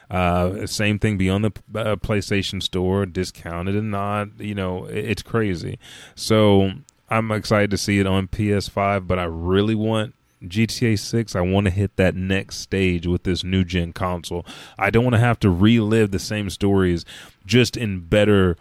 Uh, 0.08 0.66
same 0.66 0.98
thing 1.00 1.18
be 1.18 1.28
on 1.28 1.42
the 1.42 1.52
uh, 1.74 1.96
PlayStation 1.96 2.62
Store, 2.62 3.06
discounted 3.06 3.74
and 3.74 3.90
not. 3.90 4.38
You 4.38 4.54
know, 4.54 4.84
it's 4.84 5.22
crazy. 5.22 5.80
So 6.14 6.70
I'm 7.10 7.32
excited 7.32 7.70
to 7.72 7.76
see 7.76 7.98
it 7.98 8.06
on 8.06 8.28
PS5, 8.28 9.06
but 9.06 9.18
I 9.18 9.24
really 9.24 9.74
want 9.74 10.14
GTA 10.42 10.98
6, 10.98 11.34
I 11.34 11.40
want 11.40 11.66
to 11.66 11.70
hit 11.70 11.96
that 11.96 12.14
next 12.14 12.56
stage 12.58 13.06
with 13.06 13.22
this 13.22 13.42
new 13.42 13.64
gen 13.64 13.92
console. 13.92 14.44
I 14.78 14.90
don't 14.90 15.04
want 15.04 15.14
to 15.14 15.20
have 15.20 15.40
to 15.40 15.50
relive 15.50 16.10
the 16.10 16.18
same 16.18 16.50
stories 16.50 17.04
just 17.44 17.76
in 17.76 18.00
better 18.00 18.56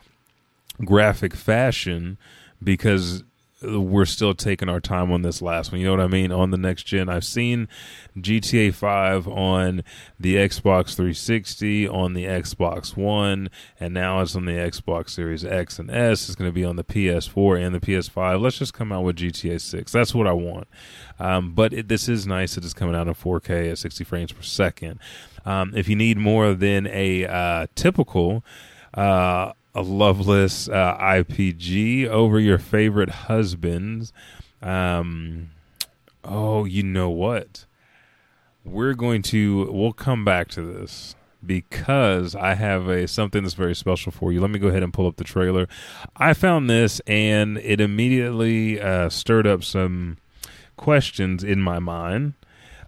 graphic 0.83 1.35
fashion 1.35 2.17
because 2.63 3.23
we're 3.67 4.05
still 4.05 4.33
taking 4.33 4.69
our 4.69 4.79
time 4.79 5.11
on 5.11 5.21
this 5.21 5.41
last 5.41 5.71
one. 5.71 5.81
You 5.81 5.87
know 5.87 5.93
what 5.93 6.01
I 6.01 6.07
mean? 6.07 6.31
On 6.31 6.51
the 6.51 6.57
next 6.57 6.83
gen, 6.83 7.09
I've 7.09 7.25
seen 7.25 7.67
GTA 8.17 8.73
5 8.73 9.27
on 9.27 9.83
the 10.19 10.35
Xbox 10.35 10.95
360, 10.95 11.87
on 11.87 12.13
the 12.13 12.25
Xbox 12.25 12.95
One, 12.95 13.49
and 13.79 13.93
now 13.93 14.21
it's 14.21 14.35
on 14.35 14.45
the 14.45 14.53
Xbox 14.53 15.09
Series 15.11 15.43
X 15.43 15.79
and 15.79 15.89
S. 15.89 16.27
It's 16.27 16.35
going 16.35 16.49
to 16.49 16.53
be 16.53 16.63
on 16.63 16.75
the 16.75 16.83
PS4 16.83 17.65
and 17.65 17.75
the 17.75 17.79
PS5. 17.79 18.41
Let's 18.41 18.57
just 18.57 18.73
come 18.73 18.91
out 18.91 19.03
with 19.03 19.17
GTA 19.17 19.59
6. 19.59 19.91
That's 19.91 20.13
what 20.13 20.27
I 20.27 20.33
want. 20.33 20.67
Um, 21.19 21.53
but 21.53 21.73
it, 21.73 21.87
this 21.87 22.07
is 22.07 22.25
nice 22.27 22.55
that 22.55 22.63
it's 22.63 22.73
coming 22.73 22.95
out 22.95 23.07
in 23.07 23.13
4K 23.13 23.71
at 23.71 23.77
60 23.77 24.03
frames 24.03 24.31
per 24.31 24.41
second. 24.41 24.99
Um, 25.45 25.73
if 25.75 25.87
you 25.87 25.95
need 25.95 26.17
more 26.17 26.53
than 26.53 26.87
a 26.87 27.25
uh, 27.25 27.67
typical. 27.75 28.43
Uh, 28.93 29.51
a 29.75 29.81
loveless 29.81 30.69
uh, 30.69 30.97
IPG 30.97 32.07
over 32.07 32.39
your 32.39 32.57
favorite 32.57 33.09
husbands. 33.09 34.13
Um, 34.61 35.51
oh, 36.23 36.63
you 36.63 36.81
know 36.81 37.09
what? 37.09 37.65
We're 38.63 38.93
going 38.93 39.21
to 39.23 39.69
we'll 39.71 39.93
come 39.93 40.25
back 40.25 40.47
to 40.49 40.61
this 40.61 41.13
because 41.45 42.35
I 42.35 42.55
have 42.55 42.87
a 42.87 43.07
something 43.07 43.43
that's 43.43 43.53
very 43.53 43.75
special 43.75 44.11
for 44.11 44.31
you. 44.31 44.41
Let 44.41 44.49
me 44.49 44.57
go 44.57 44.69
ahead 44.69 44.81
and 44.81 44.93
pull 44.93 45.05
up 45.05 45.17
the 45.17 45.23
trailer. 45.23 45.67
I 46.15 46.33
found 46.33 46.69
this 46.69 46.99
and 47.05 47.57
it 47.59 47.79
immediately 47.79 48.81
uh, 48.81 49.09
stirred 49.09 49.45
up 49.45 49.63
some 49.63 50.17
questions 50.77 51.43
in 51.43 51.61
my 51.61 51.79
mind. 51.79 52.33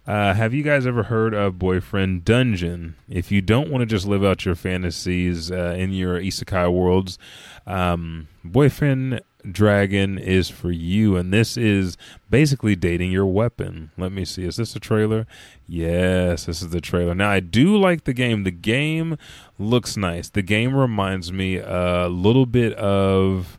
Uh, 0.08 0.32
have 0.32 0.54
you 0.54 0.62
guys 0.62 0.86
ever 0.86 1.02
heard 1.02 1.34
of 1.34 1.58
Boyfriend 1.58 2.24
Dungeon? 2.24 2.96
If 3.10 3.30
you 3.30 3.42
don't 3.42 3.70
want 3.70 3.82
to 3.82 3.86
just 3.86 4.06
live 4.06 4.24
out 4.24 4.46
your 4.46 4.54
fantasies 4.54 5.52
uh, 5.52 5.74
in 5.76 5.92
your 5.92 6.18
isekai 6.18 6.72
worlds, 6.72 7.18
um, 7.66 8.26
Boyfriend 8.42 9.20
Dragon 9.52 10.16
is 10.16 10.48
for 10.48 10.70
you, 10.70 11.18
and 11.18 11.30
this 11.30 11.58
is 11.58 11.98
basically 12.30 12.74
dating 12.74 13.12
your 13.12 13.26
weapon. 13.26 13.90
Let 13.98 14.10
me 14.10 14.24
see. 14.24 14.44
Is 14.44 14.56
this 14.56 14.74
a 14.74 14.80
trailer? 14.80 15.26
Yes, 15.66 16.46
this 16.46 16.62
is 16.62 16.70
the 16.70 16.80
trailer. 16.80 17.14
Now, 17.14 17.28
I 17.28 17.40
do 17.40 17.76
like 17.76 18.04
the 18.04 18.14
game. 18.14 18.44
The 18.44 18.50
game 18.50 19.18
looks 19.58 19.94
nice. 19.94 20.30
The 20.30 20.40
game 20.40 20.74
reminds 20.74 21.32
me 21.32 21.58
a 21.58 22.08
little 22.08 22.46
bit 22.46 22.72
of. 22.78 23.58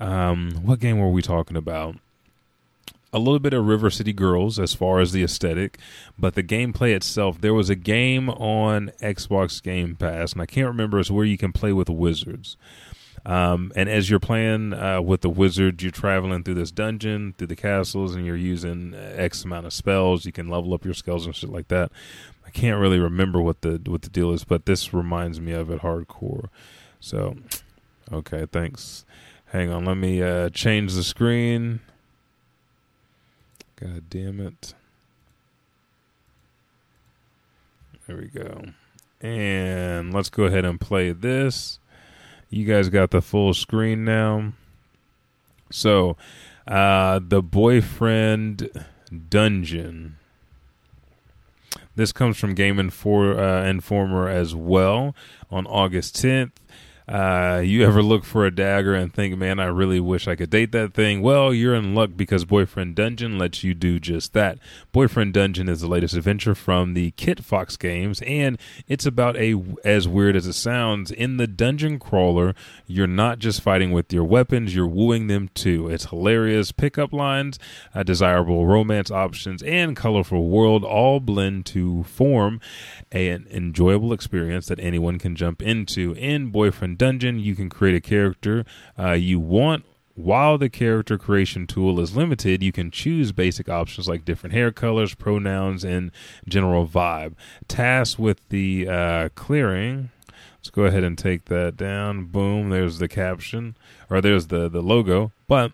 Um, 0.00 0.52
what 0.62 0.80
game 0.80 0.98
were 0.98 1.10
we 1.10 1.20
talking 1.20 1.58
about? 1.58 1.96
A 3.12 3.18
little 3.18 3.38
bit 3.38 3.52
of 3.52 3.66
River 3.66 3.90
City 3.90 4.12
Girls 4.12 4.58
as 4.58 4.74
far 4.74 5.00
as 5.00 5.12
the 5.12 5.22
aesthetic, 5.22 5.78
but 6.18 6.34
the 6.34 6.42
gameplay 6.42 6.94
itself, 6.94 7.40
there 7.40 7.54
was 7.54 7.68
a 7.70 7.74
game 7.74 8.28
on 8.30 8.92
Xbox 9.02 9.62
Game 9.62 9.96
Pass, 9.96 10.32
and 10.32 10.42
I 10.42 10.46
can't 10.46 10.68
remember, 10.68 10.98
it's 10.98 11.10
where 11.10 11.24
you 11.24 11.38
can 11.38 11.52
play 11.52 11.72
with 11.72 11.88
wizards. 11.88 12.56
Um, 13.26 13.70
and 13.76 13.88
as 13.88 14.08
you're 14.08 14.20
playing 14.20 14.72
uh, 14.72 15.02
with 15.02 15.20
the 15.20 15.28
wizard, 15.28 15.82
you're 15.82 15.90
traveling 15.90 16.42
through 16.42 16.54
this 16.54 16.70
dungeon, 16.70 17.34
through 17.36 17.48
the 17.48 17.56
castles, 17.56 18.14
and 18.14 18.24
you're 18.24 18.36
using 18.36 18.94
X 18.94 19.44
amount 19.44 19.66
of 19.66 19.72
spells. 19.74 20.24
You 20.24 20.32
can 20.32 20.48
level 20.48 20.72
up 20.72 20.84
your 20.84 20.94
skills 20.94 21.26
and 21.26 21.34
shit 21.34 21.50
like 21.50 21.68
that. 21.68 21.92
I 22.46 22.50
can't 22.50 22.80
really 22.80 22.98
remember 22.98 23.40
what 23.40 23.60
the 23.60 23.80
what 23.86 24.02
the 24.02 24.08
deal 24.08 24.32
is, 24.32 24.44
but 24.44 24.64
this 24.64 24.94
reminds 24.94 25.40
me 25.40 25.52
of 25.52 25.70
it 25.70 25.82
hardcore. 25.82 26.48
So, 26.98 27.36
okay, 28.10 28.46
thanks. 28.50 29.04
Hang 29.46 29.70
on, 29.70 29.84
let 29.84 29.96
me 29.96 30.22
uh, 30.22 30.48
change 30.48 30.94
the 30.94 31.04
screen. 31.04 31.80
God 33.80 34.10
damn 34.10 34.40
it. 34.40 34.74
There 38.06 38.16
we 38.16 38.26
go. 38.26 38.64
And 39.20 40.12
let's 40.12 40.28
go 40.28 40.44
ahead 40.44 40.64
and 40.64 40.80
play 40.80 41.12
this. 41.12 41.78
You 42.50 42.64
guys 42.64 42.88
got 42.88 43.10
the 43.10 43.22
full 43.22 43.54
screen 43.54 44.04
now. 44.04 44.52
So, 45.70 46.16
uh, 46.66 47.20
the 47.22 47.42
boyfriend 47.42 48.70
dungeon. 49.28 50.16
This 51.96 52.12
comes 52.12 52.38
from 52.38 52.54
Game 52.54 52.76
Infor- 52.76 53.38
uh, 53.38 53.66
Informer 53.66 54.28
as 54.28 54.54
well 54.54 55.14
on 55.50 55.66
August 55.66 56.16
10th. 56.16 56.52
Uh, 57.10 57.58
you 57.58 57.84
ever 57.84 58.04
look 58.04 58.24
for 58.24 58.46
a 58.46 58.54
dagger 58.54 58.94
and 58.94 59.12
think, 59.12 59.36
man, 59.36 59.58
I 59.58 59.64
really 59.64 59.98
wish 59.98 60.28
I 60.28 60.36
could 60.36 60.50
date 60.50 60.70
that 60.70 60.94
thing? 60.94 61.22
Well, 61.22 61.52
you're 61.52 61.74
in 61.74 61.92
luck 61.92 62.10
because 62.14 62.44
Boyfriend 62.44 62.94
Dungeon 62.94 63.36
lets 63.36 63.64
you 63.64 63.74
do 63.74 63.98
just 63.98 64.32
that. 64.34 64.60
Boyfriend 64.92 65.34
Dungeon 65.34 65.68
is 65.68 65.80
the 65.80 65.88
latest 65.88 66.14
adventure 66.14 66.54
from 66.54 66.94
the 66.94 67.10
Kitfox 67.12 67.76
games, 67.76 68.22
and 68.22 68.56
it's 68.86 69.06
about 69.06 69.36
a, 69.38 69.60
as 69.84 70.06
weird 70.06 70.36
as 70.36 70.46
it 70.46 70.52
sounds, 70.52 71.10
in 71.10 71.36
the 71.36 71.48
dungeon 71.48 71.98
crawler, 71.98 72.54
you're 72.86 73.08
not 73.08 73.40
just 73.40 73.60
fighting 73.60 73.90
with 73.90 74.12
your 74.12 74.24
weapons, 74.24 74.72
you're 74.72 74.86
wooing 74.86 75.26
them 75.26 75.50
too. 75.52 75.88
It's 75.88 76.10
hilarious. 76.10 76.70
Pickup 76.70 77.12
lines, 77.12 77.58
uh, 77.92 78.04
desirable 78.04 78.68
romance 78.68 79.10
options, 79.10 79.64
and 79.64 79.96
colorful 79.96 80.48
world 80.48 80.84
all 80.84 81.18
blend 81.18 81.66
to 81.66 82.04
form 82.04 82.60
an 83.10 83.48
enjoyable 83.50 84.12
experience 84.12 84.66
that 84.66 84.78
anyone 84.78 85.18
can 85.18 85.34
jump 85.34 85.60
into. 85.60 86.12
In 86.12 86.50
Boyfriend 86.50 86.99
Dungeon, 87.00 87.38
you 87.38 87.54
can 87.54 87.70
create 87.70 87.96
a 87.96 88.00
character 88.02 88.66
uh, 88.98 89.12
you 89.12 89.40
want. 89.40 89.86
While 90.16 90.58
the 90.58 90.68
character 90.68 91.16
creation 91.16 91.66
tool 91.66 91.98
is 91.98 92.14
limited, 92.14 92.62
you 92.62 92.72
can 92.72 92.90
choose 92.90 93.32
basic 93.32 93.70
options 93.70 94.06
like 94.06 94.26
different 94.26 94.52
hair 94.52 94.70
colors, 94.70 95.14
pronouns, 95.14 95.82
and 95.82 96.10
general 96.46 96.86
vibe. 96.86 97.36
Tasks 97.68 98.18
with 98.18 98.46
the 98.50 98.86
uh, 98.86 99.28
clearing. 99.34 100.10
Let's 100.58 100.68
go 100.68 100.82
ahead 100.82 101.02
and 101.02 101.16
take 101.16 101.46
that 101.46 101.78
down. 101.78 102.26
Boom, 102.26 102.68
there's 102.68 102.98
the 102.98 103.08
caption, 103.08 103.78
or 104.10 104.20
there's 104.20 104.48
the, 104.48 104.68
the 104.68 104.82
logo. 104.82 105.32
But 105.48 105.72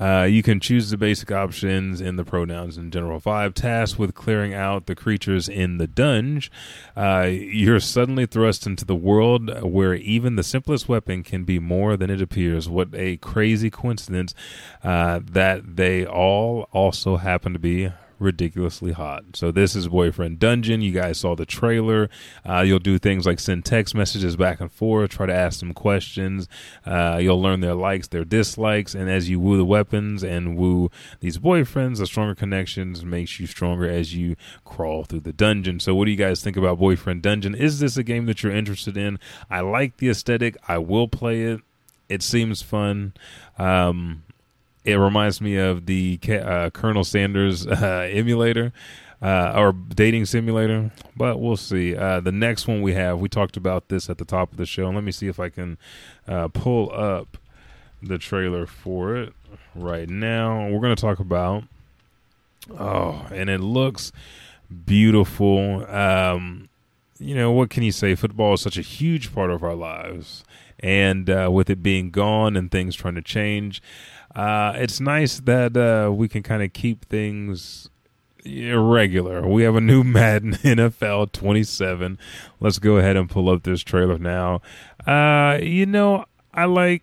uh, 0.00 0.26
you 0.28 0.42
can 0.42 0.60
choose 0.60 0.90
the 0.90 0.96
basic 0.96 1.30
options 1.30 2.00
in 2.00 2.16
the 2.16 2.24
pronouns 2.24 2.76
and 2.76 2.92
general 2.92 3.20
vibe. 3.20 3.54
Tasked 3.54 3.98
with 3.98 4.14
clearing 4.14 4.54
out 4.54 4.86
the 4.86 4.94
creatures 4.94 5.48
in 5.48 5.78
the 5.78 5.86
dungeon, 5.86 6.50
uh, 6.96 7.28
you're 7.30 7.80
suddenly 7.80 8.26
thrust 8.26 8.66
into 8.66 8.84
the 8.84 8.94
world 8.94 9.62
where 9.62 9.94
even 9.94 10.36
the 10.36 10.42
simplest 10.42 10.88
weapon 10.88 11.22
can 11.22 11.44
be 11.44 11.58
more 11.58 11.96
than 11.96 12.10
it 12.10 12.20
appears. 12.20 12.68
What 12.68 12.88
a 12.94 13.16
crazy 13.18 13.70
coincidence 13.70 14.34
uh, 14.82 15.20
that 15.24 15.76
they 15.76 16.04
all 16.06 16.68
also 16.72 17.16
happen 17.16 17.52
to 17.52 17.58
be 17.58 17.92
ridiculously 18.24 18.92
hot. 18.92 19.24
So 19.34 19.52
this 19.52 19.76
is 19.76 19.88
Boyfriend 19.88 20.38
Dungeon. 20.38 20.80
You 20.80 20.92
guys 20.92 21.18
saw 21.18 21.36
the 21.36 21.46
trailer. 21.46 22.08
Uh, 22.48 22.62
you'll 22.62 22.78
do 22.78 22.98
things 22.98 23.26
like 23.26 23.38
send 23.38 23.64
text 23.64 23.94
messages 23.94 24.36
back 24.36 24.60
and 24.60 24.72
forth, 24.72 25.10
try 25.10 25.26
to 25.26 25.34
ask 25.34 25.60
them 25.60 25.74
questions. 25.74 26.48
Uh, 26.84 27.18
you'll 27.20 27.40
learn 27.40 27.60
their 27.60 27.74
likes, 27.74 28.08
their 28.08 28.24
dislikes, 28.24 28.94
and 28.94 29.08
as 29.08 29.30
you 29.30 29.38
woo 29.38 29.56
the 29.56 29.64
weapons 29.64 30.24
and 30.24 30.56
woo 30.56 30.90
these 31.20 31.38
boyfriends, 31.38 31.98
the 31.98 32.06
stronger 32.06 32.34
connections 32.34 33.04
makes 33.04 33.38
you 33.38 33.46
stronger 33.46 33.88
as 33.88 34.14
you 34.14 34.36
crawl 34.64 35.04
through 35.04 35.20
the 35.20 35.32
dungeon. 35.32 35.78
So 35.78 35.94
what 35.94 36.06
do 36.06 36.10
you 36.10 36.16
guys 36.16 36.42
think 36.42 36.56
about 36.56 36.78
Boyfriend 36.78 37.22
Dungeon? 37.22 37.54
Is 37.54 37.78
this 37.78 37.96
a 37.96 38.02
game 38.02 38.26
that 38.26 38.42
you're 38.42 38.52
interested 38.52 38.96
in? 38.96 39.18
I 39.50 39.60
like 39.60 39.98
the 39.98 40.08
aesthetic. 40.08 40.56
I 40.66 40.78
will 40.78 41.08
play 41.08 41.42
it. 41.42 41.60
It 42.08 42.22
seems 42.22 42.62
fun. 42.62 43.14
Um, 43.58 44.24
it 44.84 44.96
reminds 44.96 45.40
me 45.40 45.56
of 45.56 45.86
the 45.86 46.18
uh, 46.28 46.70
Colonel 46.70 47.04
Sanders 47.04 47.66
uh, 47.66 48.08
emulator 48.10 48.72
uh, 49.22 49.54
or 49.56 49.72
dating 49.72 50.26
simulator, 50.26 50.90
but 51.16 51.40
we'll 51.40 51.56
see. 51.56 51.96
Uh, 51.96 52.20
the 52.20 52.32
next 52.32 52.68
one 52.68 52.82
we 52.82 52.92
have, 52.92 53.18
we 53.18 53.28
talked 53.28 53.56
about 53.56 53.88
this 53.88 54.10
at 54.10 54.18
the 54.18 54.24
top 54.24 54.52
of 54.52 54.58
the 54.58 54.66
show. 54.66 54.90
Let 54.90 55.02
me 55.02 55.12
see 55.12 55.28
if 55.28 55.40
I 55.40 55.48
can 55.48 55.78
uh, 56.28 56.48
pull 56.48 56.92
up 56.92 57.38
the 58.02 58.18
trailer 58.18 58.66
for 58.66 59.16
it 59.16 59.32
right 59.74 60.08
now. 60.08 60.68
We're 60.68 60.80
going 60.80 60.94
to 60.94 61.00
talk 61.00 61.20
about. 61.20 61.64
Oh, 62.78 63.26
and 63.32 63.48
it 63.48 63.60
looks 63.60 64.12
beautiful. 64.84 65.86
Um, 65.90 66.68
you 67.18 67.34
know, 67.34 67.50
what 67.52 67.70
can 67.70 67.82
you 67.82 67.92
say? 67.92 68.14
Football 68.14 68.54
is 68.54 68.60
such 68.60 68.76
a 68.76 68.82
huge 68.82 69.34
part 69.34 69.50
of 69.50 69.62
our 69.62 69.74
lives. 69.74 70.44
And 70.80 71.30
uh, 71.30 71.48
with 71.50 71.70
it 71.70 71.82
being 71.82 72.10
gone 72.10 72.56
and 72.56 72.70
things 72.70 72.94
trying 72.94 73.14
to 73.14 73.22
change, 73.22 73.80
uh, 74.34 74.72
it's 74.76 75.00
nice 75.00 75.40
that 75.40 75.76
uh, 75.76 76.12
we 76.12 76.28
can 76.28 76.42
kind 76.42 76.62
of 76.62 76.72
keep 76.72 77.04
things 77.06 77.88
irregular. 78.44 79.46
We 79.46 79.62
have 79.62 79.76
a 79.76 79.80
new 79.80 80.04
Madden 80.04 80.52
NFL 80.54 81.32
27. 81.32 82.18
Let's 82.60 82.78
go 82.78 82.96
ahead 82.96 83.16
and 83.16 83.28
pull 83.30 83.48
up 83.48 83.62
this 83.62 83.82
trailer 83.82 84.18
now. 84.18 84.60
Uh, 85.06 85.58
you 85.62 85.86
know, 85.86 86.24
I 86.52 86.64
like 86.64 87.02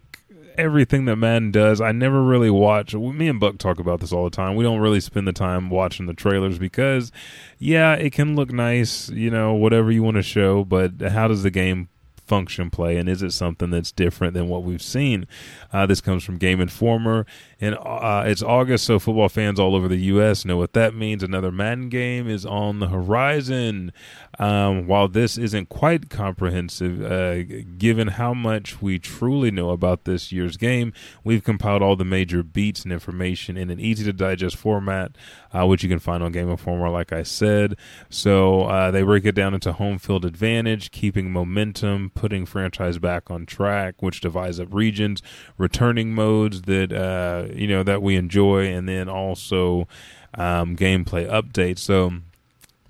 everything 0.57 1.05
that 1.05 1.15
Madden 1.15 1.51
does. 1.51 1.81
I 1.81 1.91
never 1.91 2.21
really 2.21 2.49
watch. 2.49 2.93
Me 2.93 3.27
and 3.27 3.39
Buck 3.39 3.57
talk 3.57 3.79
about 3.79 3.99
this 3.99 4.11
all 4.11 4.23
the 4.23 4.29
time. 4.29 4.55
We 4.55 4.63
don't 4.63 4.79
really 4.79 4.99
spend 4.99 5.27
the 5.27 5.33
time 5.33 5.69
watching 5.69 6.05
the 6.05 6.13
trailers 6.13 6.59
because, 6.59 7.11
yeah, 7.57 7.93
it 7.93 8.11
can 8.11 8.35
look 8.35 8.51
nice, 8.51 9.09
you 9.09 9.29
know, 9.29 9.53
whatever 9.53 9.91
you 9.91 10.03
want 10.03 10.17
to 10.17 10.23
show, 10.23 10.63
but 10.63 11.01
how 11.01 11.27
does 11.27 11.43
the 11.43 11.51
game 11.51 11.89
function 12.31 12.69
play, 12.69 12.95
and 12.95 13.09
is 13.09 13.21
it 13.21 13.31
something 13.31 13.71
that's 13.71 13.91
different 13.91 14.33
than 14.33 14.47
what 14.47 14.63
we've 14.63 14.81
seen? 14.81 15.27
Uh, 15.73 15.85
this 15.85 15.99
comes 15.99 16.23
from 16.23 16.37
Game 16.37 16.61
Informer, 16.61 17.25
and 17.62 17.76
uh, 17.76 18.24
it's 18.26 18.41
August, 18.41 18.86
so 18.86 18.97
football 18.97 19.30
fans 19.30 19.60
all 19.60 19.76
over 19.76 19.88
the 19.88 19.97
U.S. 19.97 20.45
know 20.45 20.58
what 20.58 20.74
that 20.74 20.95
means. 20.95 21.21
Another 21.21 21.52
Madden 21.52 21.89
game 21.89 22.28
is 22.28 22.43
on 22.43 22.80
the 22.80 22.88
horizon. 22.88 23.93
Um, 24.39 24.88
while 24.88 25.08
this 25.08 25.38
isn't 25.38 25.69
quite 25.69 26.10
comprehensive, 26.10 27.04
uh, 27.04 27.43
given 27.78 28.08
how 28.08 28.34
much 28.34 28.82
we 28.82 28.97
truly 28.97 29.52
know 29.52 29.69
about 29.69 30.06
this 30.06 30.32
year's 30.32 30.58
game, 30.58 30.91
we've 31.24 31.43
compiled 31.43 31.84
all 31.84 31.95
the 31.95 32.04
major 32.04 32.41
beats 32.41 32.84
and 32.84 32.91
information 32.91 33.58
in 33.58 33.69
an 33.69 33.80
easy 33.80 34.04
to 34.06 34.13
digest 34.13 34.56
format, 34.56 35.15
uh, 35.54 35.67
which 35.67 35.84
you 35.84 35.89
can 35.89 36.00
find 36.00 36.24
on 36.24 36.32
Game 36.32 36.50
Informer, 36.50 36.89
like 36.89 37.13
I 37.13 37.21
said. 37.21 37.78
So 38.10 38.63
uh, 38.63 38.89
they 38.89 39.04
break 39.04 39.26
it 39.26 39.36
down 39.36 39.54
into 39.54 39.74
home 39.74 40.00
field 40.00 40.26
advantage, 40.26 40.89
keeping 40.89 41.32
momentum, 41.32 42.12
putting 42.15 42.47
franchise 42.47 42.97
back 42.97 43.30
on 43.30 43.45
track, 43.45 44.02
which 44.02 44.21
divides 44.21 44.60
up 44.60 44.74
regions, 44.74 45.21
returning 45.60 46.15
modes 46.15 46.63
that 46.63 46.91
uh, 46.91 47.50
you 47.55 47.67
know 47.67 47.83
that 47.83 48.01
we 48.01 48.15
enjoy, 48.15 48.67
and 48.67 48.87
then 48.87 49.09
also 49.09 49.87
um, 50.33 50.75
gameplay 50.75 51.29
updates. 51.29 51.79
So 51.79 52.13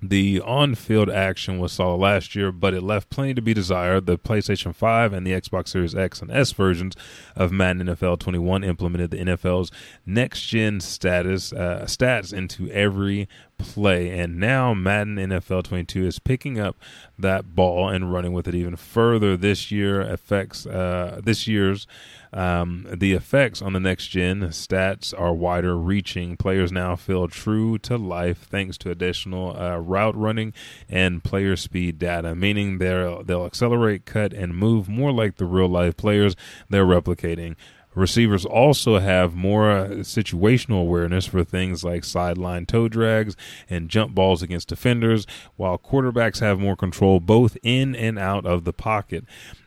the 0.02 0.40
on-field 0.40 1.08
action 1.08 1.60
was 1.60 1.72
solid 1.72 1.98
last 1.98 2.34
year, 2.34 2.50
but 2.50 2.74
it 2.74 2.82
left 2.82 3.08
plenty 3.08 3.34
to 3.34 3.40
be 3.40 3.54
desired. 3.54 4.06
The 4.06 4.18
PlayStation 4.18 4.74
5 4.74 5.12
and 5.12 5.24
the 5.24 5.30
Xbox 5.30 5.68
Series 5.68 5.94
X 5.94 6.20
and 6.20 6.30
S 6.30 6.50
versions 6.50 6.96
of 7.36 7.52
Madden 7.52 7.86
NFL 7.86 8.18
21 8.18 8.64
implemented 8.64 9.12
the 9.12 9.18
NFL's 9.18 9.70
next-gen 10.04 10.80
status 10.80 11.52
uh, 11.52 11.84
stats 11.86 12.32
into 12.32 12.68
every 12.70 13.28
play, 13.62 14.10
and 14.10 14.38
now 14.38 14.74
Madden 14.74 15.16
NFL 15.16 15.64
22 15.64 16.06
is 16.06 16.18
picking 16.18 16.58
up 16.58 16.76
that 17.18 17.54
ball 17.54 17.88
and 17.88 18.12
running 18.12 18.32
with 18.32 18.48
it 18.48 18.54
even 18.54 18.76
further. 18.76 19.36
This 19.36 19.70
year 19.70 20.00
affects 20.00 20.66
uh, 20.66 21.20
this 21.22 21.46
year's 21.46 21.86
um, 22.34 22.86
the 22.90 23.12
effects 23.12 23.60
on 23.60 23.74
the 23.74 23.80
next 23.80 24.08
gen 24.08 24.40
stats 24.48 25.12
are 25.18 25.34
wider 25.34 25.76
reaching. 25.76 26.36
Players 26.36 26.72
now 26.72 26.96
feel 26.96 27.28
true 27.28 27.78
to 27.78 27.98
life 27.98 28.46
thanks 28.48 28.78
to 28.78 28.90
additional 28.90 29.56
uh, 29.56 29.76
route 29.76 30.16
running 30.16 30.54
and 30.88 31.22
player 31.22 31.56
speed 31.56 31.98
data, 31.98 32.34
meaning 32.34 32.78
they'll, 32.78 33.22
they'll 33.22 33.44
accelerate, 33.44 34.06
cut, 34.06 34.32
and 34.32 34.56
move 34.56 34.88
more 34.88 35.12
like 35.12 35.36
the 35.36 35.44
real 35.44 35.68
life 35.68 35.96
players 35.96 36.34
they're 36.70 36.86
replicating. 36.86 37.56
Receivers 37.94 38.46
also 38.46 38.98
have 38.98 39.34
more 39.34 39.70
uh, 39.70 39.88
situational 40.00 40.80
awareness 40.80 41.26
for 41.26 41.44
things 41.44 41.84
like 41.84 42.04
sideline 42.04 42.64
toe 42.64 42.88
drags 42.88 43.36
and 43.68 43.88
jump 43.90 44.14
balls 44.14 44.42
against 44.42 44.68
defenders, 44.68 45.26
while 45.56 45.78
quarterbacks 45.78 46.40
have 46.40 46.58
more 46.58 46.76
control 46.76 47.20
both 47.20 47.58
in 47.62 47.94
and 47.94 48.18
out 48.18 48.46
of 48.46 48.64
the 48.64 48.72
pocket. 48.72 49.24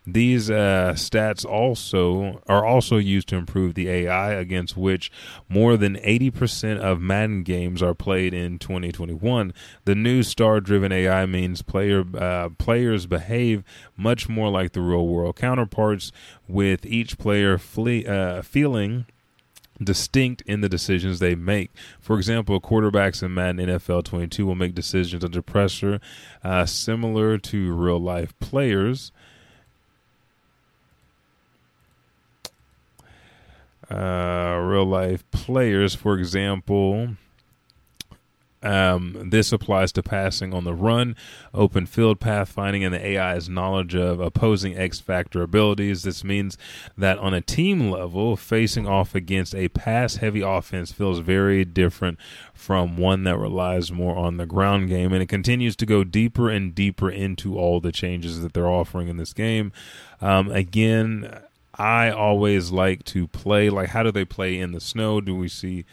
These 0.07 0.51
uh, 0.51 0.93
stats 0.95 1.45
also 1.45 2.41
are 2.47 2.63
also 2.63 2.97
used 2.97 3.27
to 3.29 3.35
improve 3.35 3.73
the 3.73 3.89
AI 3.89 4.33
against 4.33 4.77
which 4.77 5.11
more 5.49 5.77
than 5.77 5.95
80% 5.95 6.77
of 6.77 7.01
Madden 7.01 7.41
games 7.43 7.81
are 7.81 7.95
played 7.95 8.33
in 8.33 8.59
2021. 8.59 9.53
The 9.85 9.95
new 9.95 10.21
star-driven 10.21 10.91
AI 10.91 11.25
means 11.25 11.63
player 11.63 12.03
uh, 12.15 12.49
players 12.57 13.07
behave 13.07 13.63
much 13.97 14.29
more 14.29 14.49
like 14.49 14.73
the 14.73 14.81
real-world 14.81 15.35
counterparts, 15.37 16.11
with 16.47 16.85
each 16.85 17.17
player 17.17 17.57
fle- 17.57 18.07
uh, 18.07 18.41
feeling 18.43 19.05
distinct 19.83 20.41
in 20.45 20.61
the 20.61 20.69
decisions 20.69 21.19
they 21.19 21.35
make. 21.35 21.71
For 21.99 22.17
example, 22.17 22.61
quarterbacks 22.61 23.21
in 23.21 23.33
Madden 23.33 23.67
NFL 23.67 24.05
22 24.05 24.45
will 24.45 24.55
make 24.55 24.75
decisions 24.75 25.23
under 25.23 25.41
pressure 25.41 25.99
uh, 26.43 26.65
similar 26.65 27.37
to 27.39 27.73
real 27.73 27.99
life 27.99 28.37
players. 28.39 29.11
Uh, 33.89 34.59
real 34.61 34.85
life 34.85 35.29
players. 35.31 35.95
For 35.95 36.17
example, 36.17 37.15
um, 38.65 39.29
this 39.29 39.51
applies 39.51 39.91
to 39.91 40.01
passing 40.01 40.51
on 40.51 40.63
the 40.63 40.73
run, 40.73 41.15
open 41.53 41.85
field 41.85 42.19
pathfinding, 42.19 42.83
and 42.83 42.95
the 42.95 43.17
AI's 43.17 43.47
knowledge 43.47 43.93
of 43.93 44.19
opposing 44.19 44.75
X 44.75 44.99
factor 44.99 45.43
abilities. 45.43 46.01
This 46.01 46.23
means 46.23 46.57
that 46.97 47.19
on 47.19 47.35
a 47.35 47.41
team 47.41 47.91
level, 47.91 48.35
facing 48.35 48.87
off 48.87 49.13
against 49.13 49.53
a 49.53 49.67
pass 49.67 50.15
heavy 50.15 50.41
offense 50.41 50.91
feels 50.91 51.19
very 51.19 51.63
different 51.63 52.17
from 52.55 52.97
one 52.97 53.23
that 53.25 53.37
relies 53.37 53.91
more 53.91 54.15
on 54.15 54.37
the 54.37 54.47
ground 54.47 54.89
game. 54.89 55.13
And 55.13 55.21
it 55.21 55.29
continues 55.29 55.75
to 55.75 55.85
go 55.85 56.03
deeper 56.03 56.49
and 56.49 56.73
deeper 56.73 57.11
into 57.11 57.59
all 57.59 57.79
the 57.79 57.91
changes 57.91 58.41
that 58.41 58.53
they're 58.53 58.67
offering 58.67 59.09
in 59.09 59.17
this 59.17 59.33
game. 59.33 59.73
Um, 60.21 60.49
again, 60.49 61.39
I 61.77 62.09
always 62.09 62.71
like 62.71 63.03
to 63.05 63.27
play 63.27 63.69
like 63.69 63.89
how 63.89 64.03
do 64.03 64.11
they 64.11 64.25
play 64.25 64.57
in 64.59 64.71
the 64.71 64.79
snow? 64.79 65.21
Do 65.21 65.35
we 65.35 65.47
see 65.47 65.85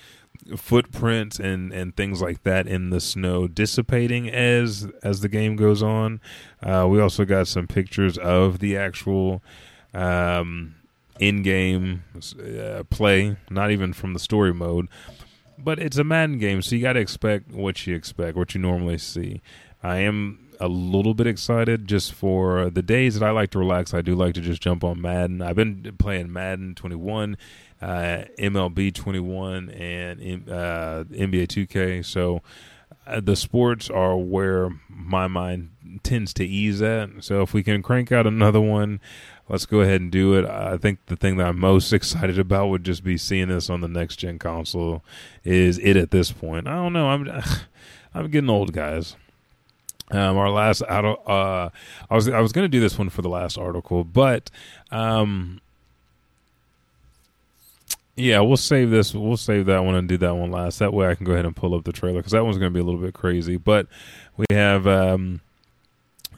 footprints 0.57 1.39
and 1.39 1.73
and 1.73 1.97
things 1.97 2.21
like 2.21 2.43
that 2.45 2.67
in 2.67 2.91
the 2.91 3.01
snow 3.01 3.49
dissipating 3.49 4.29
as 4.31 4.87
as 5.03 5.21
the 5.21 5.29
game 5.29 5.57
goes 5.57 5.83
on? 5.83 6.21
Uh, 6.63 6.87
we 6.89 7.01
also 7.01 7.25
got 7.25 7.49
some 7.49 7.67
pictures 7.67 8.17
of 8.19 8.61
the 8.61 8.77
actual 8.77 9.43
um, 9.95 10.75
in-game 11.19 12.03
uh, 12.17 12.83
play, 12.91 13.37
not 13.51 13.71
even 13.71 13.93
from 13.93 14.15
the 14.15 14.19
story 14.19 14.55
mode, 14.55 14.89
but 15.59 15.79
it's 15.79 15.99
a 15.99 16.05
Madden 16.05 16.39
game, 16.39 16.63
so 16.63 16.75
you 16.75 16.83
got 16.83 16.95
to 16.95 17.01
expect 17.01 17.53
what 17.53 17.87
you 17.87 17.95
expect, 17.95 18.37
what 18.37 18.55
you 18.55 18.61
normally 18.61 18.99
see. 18.99 19.43
I 19.83 19.99
am 19.99 20.42
a 20.63 20.69
little 20.69 21.13
bit 21.13 21.27
excited 21.27 21.89
just 21.89 22.13
for 22.15 22.71
the 22.71 22.83
days 22.83 23.19
that 23.19 23.27
I 23.27 23.33
like 23.33 23.51
to 23.51 23.59
relax. 23.59 23.93
I 23.93 24.01
do 24.01 24.15
like 24.15 24.35
to 24.35 24.41
just 24.41 24.63
jump 24.63 24.85
on 24.85 25.01
Madden. 25.01 25.43
I've 25.43 25.57
been 25.57 25.97
playing 25.99 26.33
Madden 26.33 26.77
21, 26.77 27.37
uh, 27.81 27.87
MLB 28.39 28.95
21, 28.95 29.71
and 29.71 30.49
uh, 30.49 31.03
NBA 31.11 31.49
2K. 31.49 32.05
So 32.05 32.43
uh, 33.09 33.19
the 33.21 33.35
sports 33.35 33.91
are 33.91 34.17
where 34.17 34.71
my 34.89 35.27
mind 35.27 35.71
tends 36.05 36.33
to 36.35 36.47
ease 36.47 36.81
at. 36.81 37.11
So 37.25 37.43
if 37.43 37.53
we 37.53 37.65
can 37.65 37.83
crank 37.83 38.13
out 38.13 38.29
another 38.29 38.61
one, 38.61 39.01
let's 39.49 39.67
go 39.67 39.81
ahead 39.81 40.01
and 40.01 40.13
do 40.13 40.35
it. 40.39 40.45
I 40.45 40.77
think 40.77 41.01
the 41.07 41.17
thing 41.17 41.39
that 41.39 41.49
I'm 41.49 41.59
most 41.59 41.93
excited 41.93 42.39
about 42.39 42.69
would 42.69 42.85
just 42.85 43.03
be 43.03 43.19
seeing 43.19 43.49
this 43.49 43.69
on 43.69 43.81
the 43.81 43.89
next 43.89 44.17
gen 44.17 44.39
console. 44.39 45.03
Is 45.43 45.79
it 45.79 45.97
at 45.97 46.13
this 46.13 46.31
point? 46.31 46.69
I 46.69 46.77
don't 46.77 46.93
know. 46.93 47.09
I'm 47.09 47.29
I'm 48.15 48.31
getting 48.31 48.51
old, 48.51 48.73
guys. 48.73 49.17
Um, 50.13 50.37
our 50.37 50.51
last 50.51 50.83
uh, 50.83 51.71
I 52.11 52.15
was 52.15 52.29
I 52.29 52.41
was 52.41 52.53
going 52.53 52.65
to 52.65 52.69
do 52.69 52.81
this 52.81 52.99
one 52.99 53.09
for 53.09 53.23
the 53.23 53.29
last 53.31 53.57
article, 53.57 54.05
but 54.05 54.51
um, 54.91 55.61
Yeah, 58.15 58.41
we'll 58.41 58.59
save 58.59 58.91
this. 58.91 59.15
We'll 59.15 59.39
save 59.39 59.67
that 59.67 59.85
one 59.85 59.95
and 59.95 60.07
do 60.07 60.19
that 60.19 60.35
one 60.35 60.51
last. 60.51 60.79
That 60.81 60.93
way, 60.93 61.09
I 61.09 61.15
can 61.15 61.25
go 61.25 61.33
ahead 61.33 61.47
and 61.47 61.57
pull 61.57 61.75
up 61.75 61.85
the 61.85 61.93
trailer 61.93 62.19
because 62.19 62.33
that 62.33 62.45
one's 62.45 62.59
going 62.59 62.71
to 62.71 62.75
be 62.75 62.81
a 62.81 62.85
little 62.85 63.01
bit 63.01 63.15
crazy. 63.15 63.57
But 63.57 63.87
we 64.37 64.45
have, 64.51 64.87
um, 64.87 65.41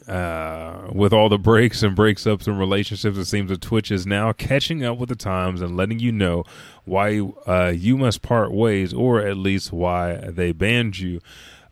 uh, 0.07 0.89
with 0.93 1.13
all 1.13 1.29
the 1.29 1.39
breaks 1.39 1.83
and 1.83 1.97
breaks 1.97 2.27
ups 2.29 2.47
and 2.47 2.59
relationships, 2.61 3.19
it 3.19 3.25
seems 3.25 3.51
that 3.51 3.61
Twitch 3.61 3.91
is 3.91 4.07
now 4.07 4.33
catching 4.33 4.85
up 4.85 4.99
with 4.99 5.09
the 5.09 5.17
times 5.17 5.61
and 5.63 5.77
letting 5.77 5.99
you 5.99 6.13
know 6.13 6.45
why 6.85 7.21
uh, 7.47 7.73
you 7.75 7.97
must 7.97 8.23
part 8.23 8.53
ways, 8.53 8.95
or 8.95 9.21
at 9.21 9.37
least 9.37 9.73
why 9.73 10.15
they 10.17 10.53
banned 10.53 10.99
you. 10.99 11.21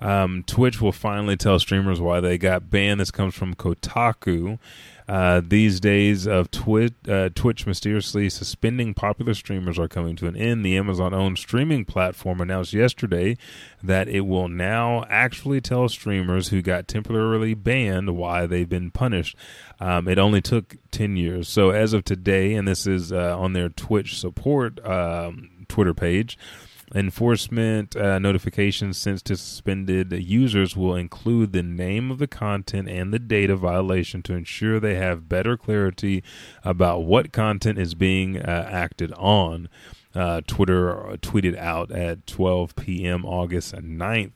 Um, 0.03 0.43
Twitch 0.47 0.81
will 0.81 0.93
finally 0.93 1.37
tell 1.37 1.59
streamers 1.59 2.01
why 2.01 2.21
they 2.21 2.37
got 2.37 2.71
banned. 2.71 3.01
This 3.01 3.11
comes 3.11 3.35
from 3.35 3.55
Kotaku. 3.55 4.59
Uh, 5.09 5.43
these 5.45 5.81
days 5.81 6.27
of 6.27 6.51
Twitch, 6.51 6.95
uh, 7.09 7.29
Twitch 7.35 7.67
mysteriously 7.67 8.31
suspending 8.31 8.95
popular 8.95 9.35
streamers 9.35 9.79
are 9.79 9.88
coming 9.88 10.17
to 10.17 10.27
an 10.27 10.37
end. 10.37 10.65
The 10.65 10.77
Amazon 10.77 11.12
owned 11.12 11.38
streaming 11.38 11.85
platform 11.85 12.41
announced 12.41 12.73
yesterday 12.73 13.37
that 13.83 14.09
it 14.09 14.23
will 14.23 14.49
now 14.49 15.05
actually 15.09 15.61
tell 15.61 15.88
streamers 15.88 16.49
who 16.49 16.62
got 16.62 16.88
temporarily 16.88 17.55
banned 17.55 18.17
why 18.17 18.47
they've 18.47 18.69
been 18.69 18.91
punished. 18.91 19.37
Um, 19.81 20.09
it 20.09 20.19
only 20.19 20.41
took 20.41 20.77
10 20.93 21.17
years. 21.17 21.49
So, 21.49 21.71
as 21.71 21.93
of 21.93 22.05
today, 22.05 22.55
and 22.55 22.67
this 22.67 22.87
is 22.87 23.12
uh, 23.12 23.38
on 23.38 23.53
their 23.53 23.69
Twitch 23.69 24.19
support 24.19 24.85
um, 24.87 25.67
Twitter 25.69 25.95
page, 25.95 26.38
Enforcement 26.94 27.96
uh, 27.96 28.18
notifications 28.18 28.98
sent 28.98 29.24
to 29.24 29.37
suspended 29.37 30.12
users 30.12 30.76
will 30.76 30.94
include 30.94 31.52
the 31.52 31.62
name 31.62 32.11
of 32.11 32.18
the 32.18 32.26
content 32.26 32.88
and 32.88 33.12
the 33.12 33.18
date 33.18 33.48
of 33.50 33.61
violation 33.61 34.22
to 34.22 34.35
ensure 34.35 34.78
they 34.78 34.96
have 34.96 35.28
better 35.28 35.57
clarity 35.57 36.22
about 36.64 37.05
what 37.05 37.33
content 37.33 37.78
is 37.78 37.94
being 37.94 38.38
uh, 38.38 38.68
acted 38.70 39.12
on. 39.14 39.68
Uh, 40.14 40.42
Twitter 40.46 41.16
tweeted 41.22 41.57
out 41.57 41.90
at 41.90 42.26
12 42.26 42.76
p.m. 42.76 43.24
August 43.24 43.74
9th. 43.74 44.33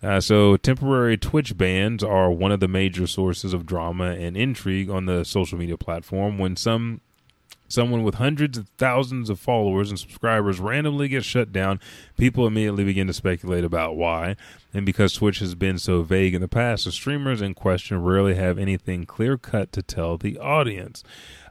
Uh, 0.00 0.20
so, 0.20 0.56
temporary 0.56 1.16
Twitch 1.16 1.56
bans 1.56 2.04
are 2.04 2.30
one 2.30 2.52
of 2.52 2.60
the 2.60 2.68
major 2.68 3.08
sources 3.08 3.52
of 3.52 3.66
drama 3.66 4.12
and 4.12 4.36
intrigue 4.36 4.88
on 4.88 5.06
the 5.06 5.24
social 5.24 5.58
media 5.58 5.76
platform. 5.76 6.38
When 6.38 6.54
some 6.54 7.00
someone 7.68 8.02
with 8.02 8.16
hundreds 8.16 8.58
of 8.58 8.68
thousands 8.78 9.30
of 9.30 9.38
followers 9.38 9.90
and 9.90 9.98
subscribers 9.98 10.60
randomly 10.60 11.08
gets 11.08 11.26
shut 11.26 11.52
down, 11.52 11.80
people 12.16 12.46
immediately 12.46 12.84
begin 12.84 13.06
to 13.06 13.12
speculate 13.12 13.64
about 13.64 13.96
why. 13.96 14.36
And 14.72 14.84
because 14.84 15.14
Twitch 15.14 15.38
has 15.38 15.54
been 15.54 15.78
so 15.78 16.02
vague 16.02 16.34
in 16.34 16.40
the 16.40 16.48
past, 16.48 16.84
the 16.84 16.92
streamers 16.92 17.40
in 17.40 17.54
question 17.54 18.02
rarely 18.02 18.34
have 18.34 18.58
anything 18.58 19.06
clear 19.06 19.36
cut 19.38 19.72
to 19.72 19.82
tell 19.82 20.16
the 20.16 20.38
audience. 20.38 21.02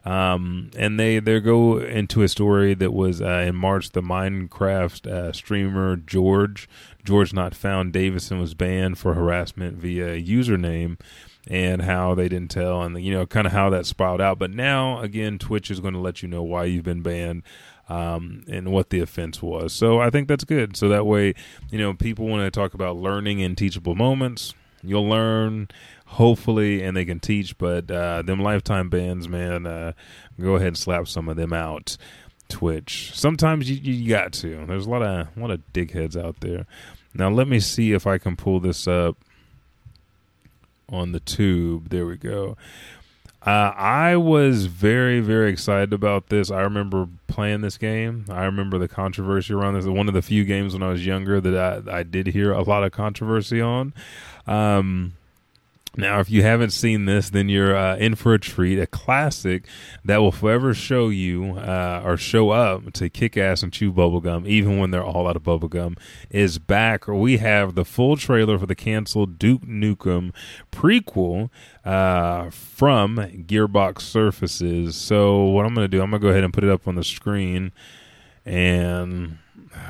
Um, 0.06 0.69
and 0.78 0.99
they 0.99 1.17
they 1.17 1.39
go 1.39 1.80
into 1.80 2.21
a 2.21 2.28
story 2.28 2.75
that 2.75 2.93
was 2.93 3.21
uh, 3.21 3.43
in 3.47 3.56
March. 3.56 3.89
The 3.89 4.04
Minecraft 4.04 5.08
uh, 5.08 5.32
streamer 5.34 5.95
George 5.95 6.69
George 7.04 7.34
Not 7.34 7.56
Found 7.56 7.91
Davison 7.91 8.39
was 8.39 8.54
banned 8.54 8.99
for 8.99 9.15
harassment 9.15 9.78
via 9.78 10.21
username 10.21 10.99
and 11.47 11.81
how 11.84 12.15
they 12.15 12.27
didn't 12.27 12.49
tell 12.49 12.81
and 12.81 12.99
you 13.03 13.13
know 13.13 13.25
kind 13.25 13.45
of 13.45 13.53
how 13.53 13.69
that 13.69 13.86
spiraled 13.86 14.21
out. 14.21 14.39
But 14.39 14.51
now 14.51 14.99
again 14.99 15.38
twitch 15.38 15.69
is 15.69 15.79
going 15.79 15.93
to 15.93 15.99
let 15.99 16.21
you 16.21 16.27
know 16.27 16.43
why 16.43 16.65
you've 16.65 16.84
been 16.84 17.01
banned 17.01 17.43
um, 17.88 18.43
and 18.49 18.71
what 18.71 18.89
the 18.89 18.99
offense 18.99 19.41
was. 19.41 19.73
So 19.73 19.99
i 19.99 20.10
think 20.10 20.27
that's 20.27 20.43
good. 20.43 20.75
So 20.75 20.89
that 20.89 21.05
way 21.05 21.34
you 21.69 21.77
know 21.77 21.93
people 21.93 22.27
want 22.27 22.43
to 22.43 22.51
talk 22.51 22.73
about 22.73 22.97
learning 22.97 23.41
and 23.41 23.58
teachable 23.58 23.95
moments 23.95 24.53
you'll 24.84 25.08
learn 25.08 25.67
hopefully 26.05 26.84
and 26.84 26.95
they 26.95 27.05
can 27.05 27.19
teach. 27.19 27.58
But 27.58 27.89
uh, 27.89 28.21
them 28.21 28.41
lifetime 28.41 28.89
bans 28.89 29.27
man 29.27 29.65
uh, 29.65 29.93
go 30.39 30.55
ahead 30.55 30.69
and 30.69 30.77
slap 30.77 31.08
some 31.08 31.29
of 31.29 31.38
them 31.38 31.53
out 31.53 31.97
twitch. 32.47 33.12
Sometimes 33.13 33.69
you, 33.69 33.77
you 33.77 34.10
got 34.10 34.34
to. 34.34 34.65
There's 34.67 34.86
a 34.86 34.89
lot 34.89 35.01
of 35.01 35.27
a 35.36 35.39
lot 35.39 35.51
of 35.51 35.62
dickheads 35.73 36.15
out 36.21 36.41
there. 36.41 36.65
Now 37.13 37.29
let 37.29 37.47
me 37.47 37.60
see 37.60 37.93
if 37.93 38.05
i 38.05 38.17
can 38.17 38.36
pull 38.36 38.60
this 38.60 38.88
up 38.88 39.17
on 40.89 41.11
the 41.11 41.19
tube. 41.19 41.89
There 41.89 42.05
we 42.05 42.17
go. 42.17 42.57
Uh, 43.45 43.71
I 43.75 44.15
was 44.15 44.65
very, 44.65 45.19
very 45.19 45.51
excited 45.51 45.93
about 45.93 46.29
this. 46.29 46.49
I 46.49 46.61
remember 46.61 47.07
playing 47.27 47.61
this 47.61 47.77
game. 47.77 48.25
I 48.27 48.45
remember 48.45 48.79
the 48.79 48.87
controversy 48.87 49.53
around 49.53 49.75
this. 49.75 49.85
One 49.85 50.07
of 50.07 50.15
the 50.15 50.23
few 50.23 50.45
games 50.45 50.73
when 50.73 50.81
I 50.81 50.89
was 50.89 51.05
younger 51.05 51.39
that 51.39 51.87
I, 51.87 51.99
I 51.99 52.03
did 52.03 52.27
hear 52.27 52.51
a 52.51 52.63
lot 52.63 52.83
of 52.83 52.91
controversy 52.91 53.61
on. 53.61 53.93
Um, 54.47 55.13
now, 55.97 56.19
if 56.19 56.29
you 56.29 56.41
haven't 56.41 56.71
seen 56.71 57.05
this, 57.05 57.29
then 57.29 57.49
you're 57.49 57.75
uh, 57.75 57.95
in 57.97 58.15
for 58.15 58.34
a 58.34 58.39
treat. 58.39 58.79
A 58.79 58.88
classic 58.88 59.65
that 60.03 60.17
will 60.17 60.31
forever 60.31 60.73
show 60.73 61.10
you 61.10 61.55
uh, 61.58 62.01
or 62.03 62.17
show 62.17 62.49
up 62.49 62.91
to 62.93 63.10
kick 63.10 63.38
ass 63.38 63.63
and 63.63 63.71
chew 63.71 63.93
bubblegum, 63.93 64.47
even 64.47 64.77
when 64.77 64.91
they're 64.91 65.03
all 65.03 65.27
out 65.27 65.36
of 65.36 65.43
bubblegum, 65.43 65.97
is 66.29 66.60
back. 66.60 67.08
We 67.08 67.38
have 67.38 67.75
the 67.75 67.86
full 67.86 68.17
trailer 68.17 68.60
for 68.60 68.65
the 68.65 68.75
canceled 68.75 69.39
Duke 69.39 69.63
Nukem 69.63 70.34
prequel 70.71 71.49
uh, 71.84 72.49
from 72.49 73.17
Gearbox 73.17 74.01
Surfaces. 74.01 74.95
So, 74.95 75.43
what 75.43 75.65
I'm 75.65 75.73
going 75.73 75.86
to 75.86 75.97
do, 75.97 76.01
I'm 76.01 76.10
going 76.10 76.21
to 76.21 76.27
go 76.27 76.31
ahead 76.31 76.43
and 76.43 76.53
put 76.53 76.63
it 76.63 76.69
up 76.69 76.88
on 76.88 76.95
the 76.95 77.03
screen. 77.03 77.71
And 78.45 79.39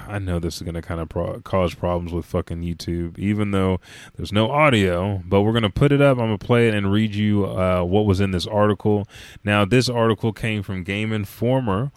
I 0.08 0.19
know 0.19 0.39
this 0.39 0.58
is 0.58 0.62
going 0.62 0.75
to 0.75 0.82
kind 0.82 0.99
of 0.99 1.10
pro- 1.10 1.39
cause 1.41 1.73
problems 1.73 2.13
with 2.13 2.25
fucking 2.25 2.62
YouTube, 2.62 3.17
even 3.19 3.51
though 3.51 3.80
there's 4.15 4.32
no 4.32 4.51
audio. 4.51 5.21
But 5.25 5.41
we're 5.41 5.51
going 5.51 5.63
to 5.63 5.69
put 5.69 5.91
it 5.91 6.01
up. 6.01 6.17
I'm 6.17 6.28
going 6.28 6.38
to 6.38 6.45
play 6.45 6.67
it 6.67 6.73
and 6.73 6.91
read 6.91 7.15
you 7.15 7.45
uh, 7.45 7.84
what 7.84 8.06
was 8.06 8.19
in 8.19 8.32
this 8.32 8.47
article. 8.47 9.08
Now, 9.43 9.65
this 9.65 9.89
article 9.89 10.34
came 10.34 10.63
from 10.63 10.84
Game 10.84 11.12
Informer. 11.12 11.91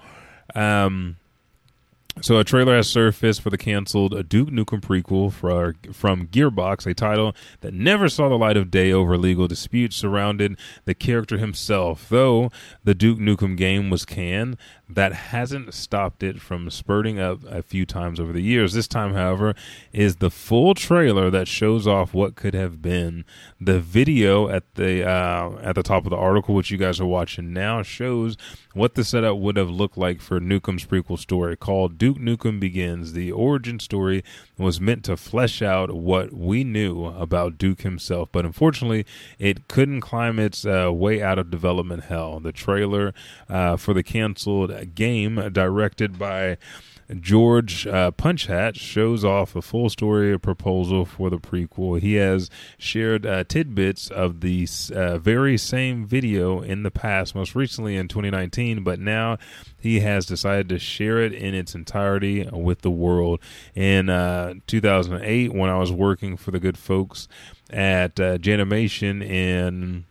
Um, 0.54 1.16
so 2.20 2.38
a 2.38 2.44
trailer 2.44 2.76
has 2.76 2.88
surfaced 2.88 3.40
for 3.40 3.50
the 3.50 3.58
canceled 3.58 4.28
Duke 4.28 4.48
Nukem 4.48 4.80
prequel 4.80 5.32
for, 5.32 5.74
from 5.92 6.26
Gearbox, 6.26 6.86
a 6.86 6.94
title 6.94 7.34
that 7.60 7.74
never 7.74 8.08
saw 8.08 8.28
the 8.28 8.38
light 8.38 8.56
of 8.56 8.70
day 8.70 8.92
over 8.92 9.16
legal 9.16 9.48
disputes 9.48 9.96
surrounding 9.96 10.56
the 10.84 10.94
character 10.94 11.38
himself. 11.38 12.08
Though 12.08 12.50
the 12.84 12.94
Duke 12.94 13.18
Nukem 13.18 13.56
game 13.56 13.90
was 13.90 14.04
canned, 14.04 14.56
that 14.88 15.12
hasn't 15.12 15.74
stopped 15.74 16.22
it 16.22 16.40
from 16.40 16.70
spurting 16.70 17.18
up 17.18 17.40
a 17.44 17.62
few 17.62 17.84
times 17.84 18.18
over 18.18 18.32
the 18.32 18.42
years. 18.42 18.72
This 18.72 18.88
time, 18.88 19.14
however, 19.14 19.54
is 19.92 20.16
the 20.16 20.30
full 20.30 20.74
trailer 20.74 21.30
that 21.30 21.46
shows 21.46 21.86
off 21.86 22.14
what 22.14 22.36
could 22.36 22.54
have 22.54 22.80
been. 22.80 23.24
The 23.60 23.80
video 23.80 24.48
at 24.48 24.74
the 24.76 25.06
uh, 25.06 25.58
at 25.62 25.74
the 25.74 25.82
top 25.82 26.04
of 26.04 26.10
the 26.10 26.16
article, 26.16 26.54
which 26.54 26.70
you 26.70 26.78
guys 26.78 27.00
are 27.00 27.06
watching 27.06 27.52
now, 27.52 27.82
shows 27.82 28.36
what 28.72 28.94
the 28.94 29.04
setup 29.04 29.36
would 29.36 29.56
have 29.56 29.70
looked 29.70 29.98
like 29.98 30.20
for 30.20 30.40
Nukem's 30.40 30.86
prequel 30.86 31.18
story 31.18 31.56
called 31.56 31.98
Duke 31.98 32.07
Nukem 32.14 32.60
Begins. 32.60 33.12
The 33.12 33.32
origin 33.32 33.78
story 33.80 34.22
was 34.56 34.80
meant 34.80 35.04
to 35.04 35.16
flesh 35.16 35.62
out 35.62 35.94
what 35.94 36.32
we 36.32 36.64
knew 36.64 37.06
about 37.06 37.58
Duke 37.58 37.82
himself, 37.82 38.28
but 38.32 38.44
unfortunately, 38.44 39.06
it 39.38 39.68
couldn't 39.68 40.00
climb 40.00 40.38
its 40.38 40.64
uh, 40.64 40.92
way 40.92 41.22
out 41.22 41.38
of 41.38 41.50
development 41.50 42.04
hell. 42.04 42.40
The 42.40 42.52
trailer 42.52 43.14
uh, 43.48 43.76
for 43.76 43.94
the 43.94 44.02
canceled 44.02 44.94
game, 44.94 45.36
directed 45.52 46.18
by 46.18 46.58
George 47.14 47.86
uh, 47.86 48.10
Punchhat 48.10 48.74
shows 48.74 49.24
off 49.24 49.56
a 49.56 49.62
full 49.62 49.88
story 49.88 50.38
proposal 50.38 51.06
for 51.06 51.30
the 51.30 51.38
prequel. 51.38 52.00
He 52.00 52.14
has 52.14 52.50
shared 52.76 53.24
uh, 53.24 53.44
tidbits 53.44 54.10
of 54.10 54.40
the 54.40 54.68
uh, 54.94 55.16
very 55.18 55.56
same 55.56 56.04
video 56.04 56.60
in 56.60 56.82
the 56.82 56.90
past, 56.90 57.34
most 57.34 57.54
recently 57.54 57.96
in 57.96 58.08
2019, 58.08 58.84
but 58.84 59.00
now 59.00 59.38
he 59.80 60.00
has 60.00 60.26
decided 60.26 60.68
to 60.68 60.78
share 60.78 61.18
it 61.22 61.32
in 61.32 61.54
its 61.54 61.74
entirety 61.74 62.46
with 62.52 62.82
the 62.82 62.90
world. 62.90 63.40
In 63.74 64.10
uh, 64.10 64.54
2008, 64.66 65.54
when 65.54 65.70
I 65.70 65.78
was 65.78 65.90
working 65.90 66.36
for 66.36 66.50
the 66.50 66.60
good 66.60 66.76
folks 66.76 67.26
at 67.70 68.20
uh, 68.20 68.36
Janimation 68.36 69.24
in 69.24 70.04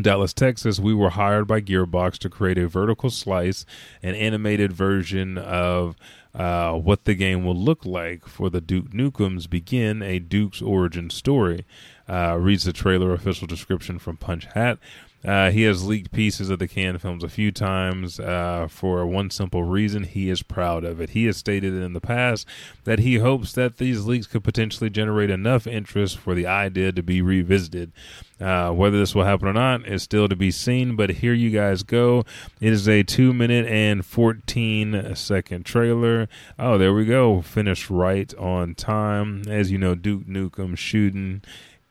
Dallas, 0.00 0.32
Texas, 0.32 0.78
we 0.78 0.94
were 0.94 1.10
hired 1.10 1.46
by 1.46 1.60
Gearbox 1.60 2.18
to 2.18 2.30
create 2.30 2.58
a 2.58 2.68
vertical 2.68 3.10
slice, 3.10 3.66
an 4.02 4.14
animated 4.14 4.72
version 4.72 5.36
of 5.36 5.96
uh, 6.34 6.72
what 6.74 7.04
the 7.04 7.14
game 7.14 7.44
will 7.44 7.56
look 7.56 7.84
like 7.84 8.26
for 8.26 8.50
the 8.50 8.60
Duke 8.60 8.90
Nukem's 8.90 9.46
Begin, 9.46 10.02
a 10.02 10.18
Duke's 10.18 10.62
origin 10.62 11.10
story. 11.10 11.64
Uh, 12.08 12.36
reads 12.38 12.64
the 12.64 12.72
trailer 12.72 13.12
official 13.12 13.46
description 13.46 13.98
from 13.98 14.16
Punch 14.16 14.46
Hat. 14.54 14.78
Uh, 15.24 15.50
he 15.50 15.62
has 15.62 15.84
leaked 15.84 16.12
pieces 16.12 16.48
of 16.48 16.58
the 16.58 16.68
canned 16.68 17.00
films 17.00 17.22
a 17.22 17.28
few 17.28 17.52
times 17.52 18.18
uh, 18.18 18.66
for 18.70 19.04
one 19.06 19.30
simple 19.30 19.62
reason. 19.62 20.04
He 20.04 20.30
is 20.30 20.42
proud 20.42 20.82
of 20.82 21.00
it. 21.00 21.10
He 21.10 21.26
has 21.26 21.36
stated 21.36 21.74
in 21.74 21.92
the 21.92 22.00
past 22.00 22.46
that 22.84 23.00
he 23.00 23.16
hopes 23.16 23.52
that 23.52 23.76
these 23.76 24.06
leaks 24.06 24.26
could 24.26 24.42
potentially 24.42 24.88
generate 24.88 25.30
enough 25.30 25.66
interest 25.66 26.16
for 26.16 26.34
the 26.34 26.46
idea 26.46 26.92
to 26.92 27.02
be 27.02 27.20
revisited. 27.20 27.92
Uh, 28.40 28.70
whether 28.70 28.98
this 28.98 29.14
will 29.14 29.24
happen 29.24 29.46
or 29.46 29.52
not 29.52 29.86
is 29.86 30.02
still 30.02 30.26
to 30.26 30.34
be 30.34 30.50
seen, 30.50 30.96
but 30.96 31.10
here 31.10 31.34
you 31.34 31.50
guys 31.50 31.82
go. 31.82 32.24
It 32.58 32.72
is 32.72 32.88
a 32.88 33.02
2 33.02 33.34
minute 33.34 33.66
and 33.66 34.04
14 34.06 35.14
second 35.14 35.66
trailer. 35.66 36.26
Oh, 36.58 36.78
there 36.78 36.94
we 36.94 37.04
go. 37.04 37.42
Finished 37.42 37.90
right 37.90 38.32
on 38.36 38.74
time. 38.74 39.42
As 39.46 39.70
you 39.70 39.76
know, 39.76 39.94
Duke 39.94 40.24
Nukem 40.26 40.78
shooting 40.78 41.42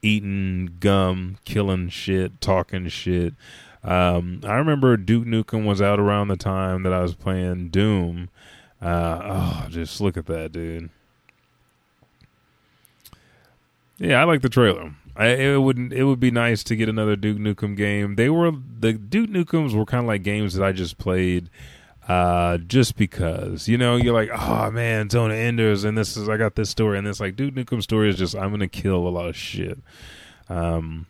eating 0.02 0.76
gum, 0.80 1.38
killing 1.44 1.88
shit, 1.88 2.40
talking 2.40 2.88
shit. 2.88 3.34
Um, 3.82 4.40
I 4.44 4.56
remember 4.56 4.96
Duke 4.96 5.26
Nukem 5.26 5.64
was 5.64 5.80
out 5.80 5.98
around 5.98 6.28
the 6.28 6.36
time 6.36 6.82
that 6.82 6.92
I 6.92 7.00
was 7.00 7.14
playing 7.14 7.70
Doom. 7.70 8.28
Uh, 8.80 9.20
oh, 9.22 9.66
just 9.70 10.00
look 10.00 10.16
at 10.16 10.26
that, 10.26 10.52
dude. 10.52 10.90
Yeah, 13.98 14.20
I 14.20 14.24
like 14.24 14.40
the 14.42 14.48
trailer. 14.48 14.94
I, 15.16 15.26
it 15.26 15.56
wouldn't. 15.58 15.92
It 15.92 16.04
would 16.04 16.20
be 16.20 16.30
nice 16.30 16.64
to 16.64 16.76
get 16.76 16.88
another 16.88 17.16
Duke 17.16 17.38
Nukem 17.38 17.76
game. 17.76 18.16
They 18.16 18.30
were 18.30 18.50
the 18.50 18.94
Duke 18.94 19.28
Nukems 19.28 19.74
were 19.74 19.84
kind 19.84 20.04
of 20.04 20.08
like 20.08 20.22
games 20.22 20.54
that 20.54 20.64
I 20.64 20.72
just 20.72 20.96
played, 20.96 21.50
uh, 22.10 22.58
just 22.58 22.96
because 22.96 23.68
you 23.68 23.78
know 23.78 23.94
you're 23.94 24.12
like, 24.12 24.30
oh 24.36 24.68
man, 24.72 25.08
Zone 25.08 25.30
of 25.30 25.36
Enders, 25.36 25.84
and 25.84 25.96
this 25.96 26.16
is 26.16 26.28
I 26.28 26.36
got 26.36 26.56
this 26.56 26.68
story, 26.68 26.98
and 26.98 27.06
it's 27.06 27.20
like 27.20 27.36
Duke 27.36 27.54
Nukem 27.54 27.80
story 27.80 28.08
is 28.10 28.16
just 28.16 28.34
I'm 28.34 28.50
gonna 28.50 28.66
kill 28.66 29.06
a 29.06 29.10
lot 29.10 29.28
of 29.28 29.36
shit. 29.36 29.78
Um, 30.48 31.06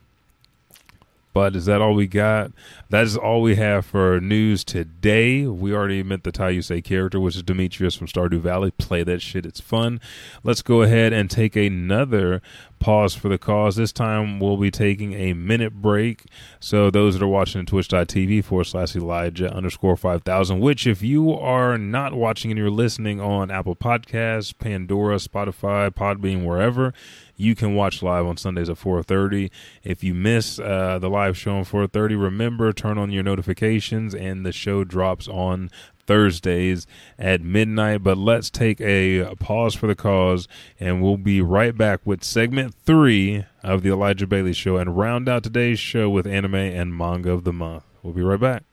but 1.32 1.54
is 1.54 1.66
that 1.66 1.80
all 1.80 1.94
we 1.94 2.06
got? 2.06 2.52
That 2.88 3.04
is 3.04 3.16
all 3.16 3.42
we 3.42 3.54
have 3.56 3.86
for 3.86 4.20
news 4.20 4.64
today. 4.64 5.46
We 5.46 5.72
already 5.72 6.02
met 6.02 6.24
the 6.24 6.32
Tai 6.32 6.54
Yusei 6.54 6.82
character, 6.82 7.20
which 7.20 7.36
is 7.36 7.42
Demetrius 7.42 7.94
from 7.94 8.06
Stardew 8.06 8.40
Valley. 8.40 8.70
Play 8.72 9.04
that 9.04 9.22
shit; 9.22 9.46
it's 9.46 9.60
fun. 9.60 10.00
Let's 10.42 10.62
go 10.62 10.82
ahead 10.82 11.12
and 11.12 11.30
take 11.30 11.56
another 11.56 12.42
pause 12.80 13.14
for 13.14 13.28
the 13.28 13.38
cause. 13.38 13.76
This 13.76 13.92
time 13.92 14.40
we'll 14.40 14.56
be 14.56 14.70
taking 14.70 15.12
a 15.12 15.34
minute 15.34 15.74
break. 15.74 16.24
So 16.58 16.90
those 16.90 17.14
that 17.14 17.24
are 17.24 17.28
watching 17.28 17.64
twitch.tv 17.64 18.44
forward 18.44 18.64
slash 18.64 18.96
Elijah 18.96 19.54
underscore 19.54 19.96
5000, 19.96 20.58
which 20.58 20.86
if 20.86 21.02
you 21.02 21.32
are 21.32 21.78
not 21.78 22.14
watching 22.14 22.50
and 22.50 22.58
you're 22.58 22.70
listening 22.70 23.20
on 23.20 23.50
Apple 23.50 23.76
Podcasts, 23.76 24.56
Pandora, 24.58 25.16
Spotify, 25.16 25.90
Podbean, 25.90 26.44
wherever, 26.44 26.92
you 27.40 27.54
can 27.54 27.74
watch 27.74 28.02
live 28.02 28.26
on 28.26 28.36
Sundays 28.36 28.68
at 28.68 28.76
4:30. 28.76 29.50
If 29.82 30.04
you 30.04 30.14
miss 30.14 30.58
uh, 30.58 30.98
the 30.98 31.08
live 31.08 31.36
show 31.36 31.56
on 31.56 31.64
4:30, 31.64 32.20
remember 32.20 32.72
turn 32.72 32.98
on 32.98 33.10
your 33.10 33.22
notifications 33.22 34.14
and 34.14 34.44
the 34.44 34.52
show 34.52 34.84
drops 34.84 35.26
on 35.26 35.70
Thursdays 36.06 36.86
at 37.18 37.40
midnight. 37.40 38.02
But 38.02 38.18
let's 38.18 38.50
take 38.50 38.80
a 38.80 39.34
pause 39.36 39.74
for 39.74 39.86
the 39.86 39.94
cause, 39.94 40.48
and 40.78 41.02
we'll 41.02 41.16
be 41.16 41.40
right 41.40 41.76
back 41.76 42.00
with 42.04 42.22
segment 42.22 42.74
three 42.84 43.46
of 43.62 43.82
the 43.82 43.90
Elijah 43.90 44.26
Bailey 44.26 44.52
Show 44.52 44.76
and 44.76 44.98
round 44.98 45.28
out 45.28 45.42
today's 45.42 45.78
show 45.78 46.10
with 46.10 46.26
anime 46.26 46.54
and 46.54 46.94
manga 46.94 47.32
of 47.32 47.44
the 47.44 47.52
month. 47.52 47.84
We'll 48.02 48.12
be 48.12 48.22
right 48.22 48.40
back. 48.40 48.64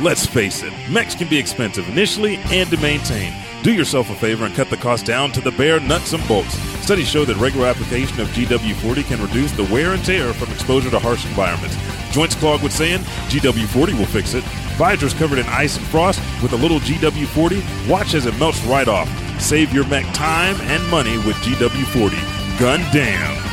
Let's 0.00 0.24
face 0.24 0.62
it, 0.62 0.72
mechs 0.88 1.14
can 1.14 1.28
be 1.28 1.36
expensive 1.36 1.86
initially 1.86 2.36
and 2.50 2.70
to 2.70 2.78
maintain. 2.78 3.34
Do 3.62 3.70
yourself 3.70 4.08
a 4.08 4.14
favor 4.14 4.46
and 4.46 4.54
cut 4.54 4.70
the 4.70 4.78
cost 4.78 5.04
down 5.04 5.30
to 5.32 5.42
the 5.42 5.50
bare 5.50 5.78
nuts 5.78 6.14
and 6.14 6.26
bolts. 6.26 6.54
Studies 6.82 7.06
show 7.06 7.26
that 7.26 7.36
regular 7.36 7.66
application 7.66 8.18
of 8.18 8.28
GW40 8.28 9.04
can 9.04 9.20
reduce 9.20 9.52
the 9.52 9.64
wear 9.64 9.92
and 9.92 10.02
tear 10.02 10.32
from 10.32 10.50
exposure 10.52 10.88
to 10.88 10.98
harsh 10.98 11.26
environments. 11.26 11.76
Joints 12.12 12.34
clogged 12.34 12.62
with 12.62 12.72
sand? 12.72 13.04
GW40 13.28 13.98
will 13.98 14.06
fix 14.06 14.32
it. 14.32 14.42
Visors 14.78 15.12
covered 15.12 15.38
in 15.38 15.46
ice 15.48 15.76
and 15.76 15.86
frost? 15.88 16.18
With 16.42 16.54
a 16.54 16.56
little 16.56 16.80
GW40, 16.80 17.86
watch 17.86 18.14
as 18.14 18.24
it 18.24 18.38
melts 18.38 18.64
right 18.64 18.88
off. 18.88 19.06
Save 19.38 19.70
your 19.74 19.86
mech 19.86 20.06
time 20.14 20.58
and 20.62 20.90
money 20.90 21.18
with 21.18 21.36
GW40. 21.36 22.58
Gun 22.58 22.80
damn! 22.90 23.49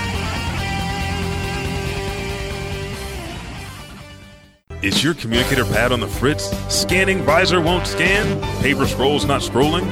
Is 4.88 5.04
your 5.04 5.14
communicator 5.16 5.66
pad 5.66 5.92
on 5.92 6.00
the 6.00 6.08
fritz? 6.08 6.46
Scanning 6.74 7.22
visor 7.24 7.60
won't 7.60 7.86
scan? 7.86 8.42
Paper 8.62 8.88
scrolls 8.88 9.26
not 9.26 9.42
scrolling? 9.42 9.86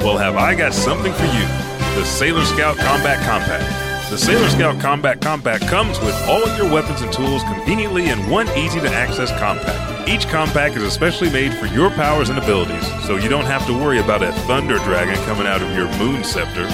Well, 0.00 0.16
have 0.16 0.36
I 0.36 0.54
got 0.54 0.72
something 0.72 1.12
for 1.12 1.26
you 1.26 1.46
the 1.94 2.02
Sailor 2.06 2.46
Scout 2.46 2.78
Combat 2.78 3.22
Compact. 3.26 4.10
The 4.10 4.16
Sailor 4.16 4.48
Scout 4.48 4.80
Combat 4.80 5.20
Compact 5.20 5.66
comes 5.66 6.00
with 6.00 6.14
all 6.26 6.48
your 6.56 6.66
weapons 6.72 7.02
and 7.02 7.12
tools 7.12 7.42
conveniently 7.42 8.08
in 8.08 8.30
one 8.30 8.48
easy 8.56 8.80
to 8.80 8.88
access 8.88 9.30
compact. 9.38 10.08
Each 10.08 10.26
compact 10.28 10.76
is 10.76 10.82
especially 10.82 11.28
made 11.28 11.52
for 11.52 11.66
your 11.66 11.90
powers 11.90 12.30
and 12.30 12.38
abilities, 12.38 12.86
so 13.04 13.16
you 13.16 13.28
don't 13.28 13.44
have 13.44 13.66
to 13.66 13.74
worry 13.74 13.98
about 13.98 14.22
a 14.22 14.32
thunder 14.48 14.78
dragon 14.78 15.22
coming 15.26 15.46
out 15.46 15.60
of 15.60 15.76
your 15.76 15.94
moon 15.98 16.24
scepter. 16.24 16.64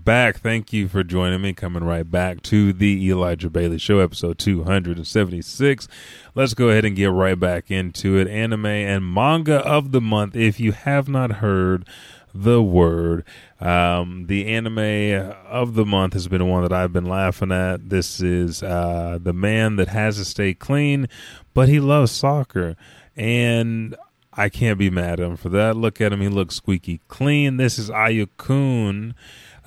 Back. 0.10 0.40
Thank 0.40 0.74
you 0.74 0.88
for 0.88 1.04
joining 1.04 1.40
me. 1.40 1.54
Coming 1.54 1.84
right 1.84 2.10
back 2.10 2.42
to 2.42 2.74
the 2.74 3.08
Elijah 3.12 3.48
Bailey 3.48 3.78
Show, 3.78 4.00
episode 4.00 4.40
276. 4.40 5.88
Let's 6.34 6.56
go 6.56 6.70
ahead 6.70 6.84
and 6.84 6.96
get 6.96 7.12
right 7.12 7.40
back 7.40 7.70
into 7.70 8.18
it. 8.18 8.28
Anime 8.28 8.66
and 8.66 9.14
manga 9.14 9.58
of 9.58 9.92
the 9.92 10.02
month. 10.02 10.36
If 10.36 10.60
you 10.60 10.72
have 10.72 11.08
not 11.08 11.34
heard 11.34 11.88
the 12.34 12.60
word, 12.60 13.24
um, 13.60 14.26
the 14.26 14.48
anime 14.48 15.36
of 15.46 15.76
the 15.76 15.86
month 15.86 16.14
has 16.14 16.28
been 16.28 16.48
one 16.48 16.64
that 16.64 16.74
I've 16.74 16.92
been 16.92 17.06
laughing 17.06 17.52
at. 17.52 17.90
This 17.90 18.20
is 18.20 18.64
uh, 18.64 19.20
the 19.22 19.34
man 19.34 19.76
that 19.76 19.90
has 19.90 20.18
to 20.18 20.26
stay 20.26 20.56
clean, 20.56 21.08
but 21.54 21.70
he 21.70 21.80
loves 21.80 22.12
soccer. 22.12 22.76
And 23.16 23.96
I 24.34 24.48
can't 24.48 24.80
be 24.80 24.90
mad 24.90 25.20
at 25.20 25.28
him 25.28 25.36
for 25.36 25.50
that. 25.50 25.76
Look 25.76 26.00
at 26.00 26.14
him; 26.14 26.22
he 26.22 26.30
looks 26.30 26.56
squeaky 26.56 27.02
clean. 27.10 27.58
This 27.58 27.78
is 27.78 27.90
Ayukun, 27.90 29.14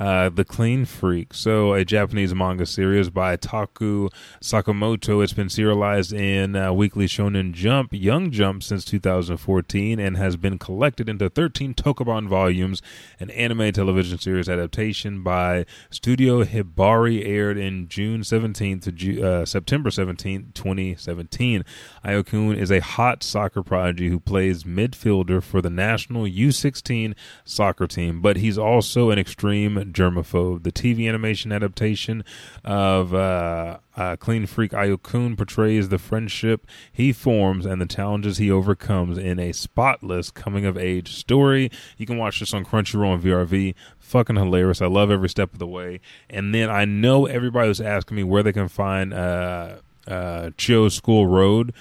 uh, 0.03 0.29
the 0.29 0.45
Clean 0.45 0.85
Freak. 0.85 1.33
So, 1.33 1.75
a 1.75 1.85
Japanese 1.85 2.35
manga 2.35 2.67
series 2.67 3.09
by 3.09 3.37
Taku 3.37 4.09
Sakamoto. 4.41 5.23
It's 5.23 5.33
been 5.33 5.49
serialized 5.49 6.13
in 6.13 6.57
uh, 6.57 6.73
Weekly 6.73 7.07
Shonen 7.07 7.53
Jump, 7.53 7.91
Young 7.93 8.33
Jump, 8.33 8.65
since 8.65 8.85
2014, 8.85 10.01
and 10.01 10.17
has 10.17 10.37
been 10.37 10.59
collected 10.59 11.09
into 11.09 11.31
13 11.31 11.75
tankōbon 11.75 12.27
volumes. 12.27 12.83
An 13.21 13.31
anime 13.31 13.71
television 13.71 14.19
series 14.19 14.49
adaptation 14.49 15.23
by 15.23 15.67
Studio 15.89 16.43
Hibari 16.43 17.25
aired 17.25 17.57
in 17.57 17.87
June 17.87 18.23
17th 18.23 18.83
to 18.83 18.91
Ju- 18.91 19.25
uh, 19.25 19.45
September 19.45 19.91
17th, 19.91 20.53
2017. 20.55 21.65
Ayokun 22.05 22.57
is 22.57 22.73
a 22.73 22.81
hot 22.81 23.23
soccer 23.23 23.63
prodigy 23.63 24.09
who 24.09 24.19
plays 24.19 24.65
midfielder 24.65 25.41
for 25.41 25.63
the 25.63 25.71
national 25.71 26.25
U16 26.25 27.15
soccer 27.45 27.87
team, 27.87 28.21
but 28.21 28.39
he's 28.39 28.59
also 28.59 29.11
an 29.11 29.19
extreme 29.21 29.92
germaphobe. 29.93 30.63
The 30.63 30.73
TV 30.73 31.09
animation 31.09 31.53
adaptation 31.53 32.25
of 32.65 33.15
uh, 33.15 33.79
uh, 33.97 34.17
Clean 34.17 34.47
Freak 34.47 34.73
Ayokun 34.73 35.37
portrays 35.37 35.89
the 35.89 35.99
friendship 35.99 36.67
he 36.93 37.13
forms 37.13 37.67
and 37.67 37.81
the 37.81 37.87
challenges 37.87 38.39
he 38.39 38.51
overcomes 38.51 39.19
in 39.19 39.39
a 39.39 39.53
spotless 39.53 40.31
coming 40.31 40.65
of 40.65 40.79
age 40.79 41.15
story. 41.15 41.71
You 41.97 42.07
can 42.07 42.19
watch 42.19 42.41
this 42.41 42.55
on 42.55 42.65
Crunchyroll 42.65 43.15
and 43.15 43.23
VRV. 43.23 43.75
Fucking 43.99 44.37
hilarious. 44.37 44.83
I 44.83 44.87
love 44.87 45.11
every 45.11 45.29
step 45.29 45.53
of 45.53 45.59
the 45.59 45.67
way. 45.67 46.01
And 46.29 46.55
then 46.55 46.71
I 46.71 46.85
know 46.85 47.27
everybody 47.27 47.69
was 47.69 47.81
asking 47.81 48.17
me 48.17 48.25
where 48.25 48.43
they 48.43 48.53
can 48.53 48.69
find 48.69 49.13
uh, 49.13 49.77
uh, 50.07 50.51
Chio 50.57 50.89
School 50.89 51.27
Road. 51.27 51.73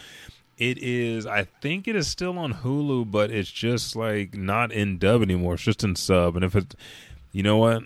It 0.57 0.78
is, 0.78 1.26
I 1.26 1.45
think 1.62 1.88
it 1.88 1.95
is 1.95 2.07
still 2.07 2.38
on 2.38 2.53
Hulu, 2.53 3.09
but 3.09 3.32
it's 3.32 3.49
just 3.49 3.95
like 3.95 4.36
not 4.36 4.72
in 4.72 4.99
dub 4.99 5.24
anymore. 5.24 5.55
It's 5.55 5.64
just 5.64 5.84
in 5.84 5.95
sub. 5.95 6.36
And 6.36 6.45
if 6.45 6.55
it, 6.55 6.76
you 7.32 7.41
know 7.41 7.57
what? 7.57 7.84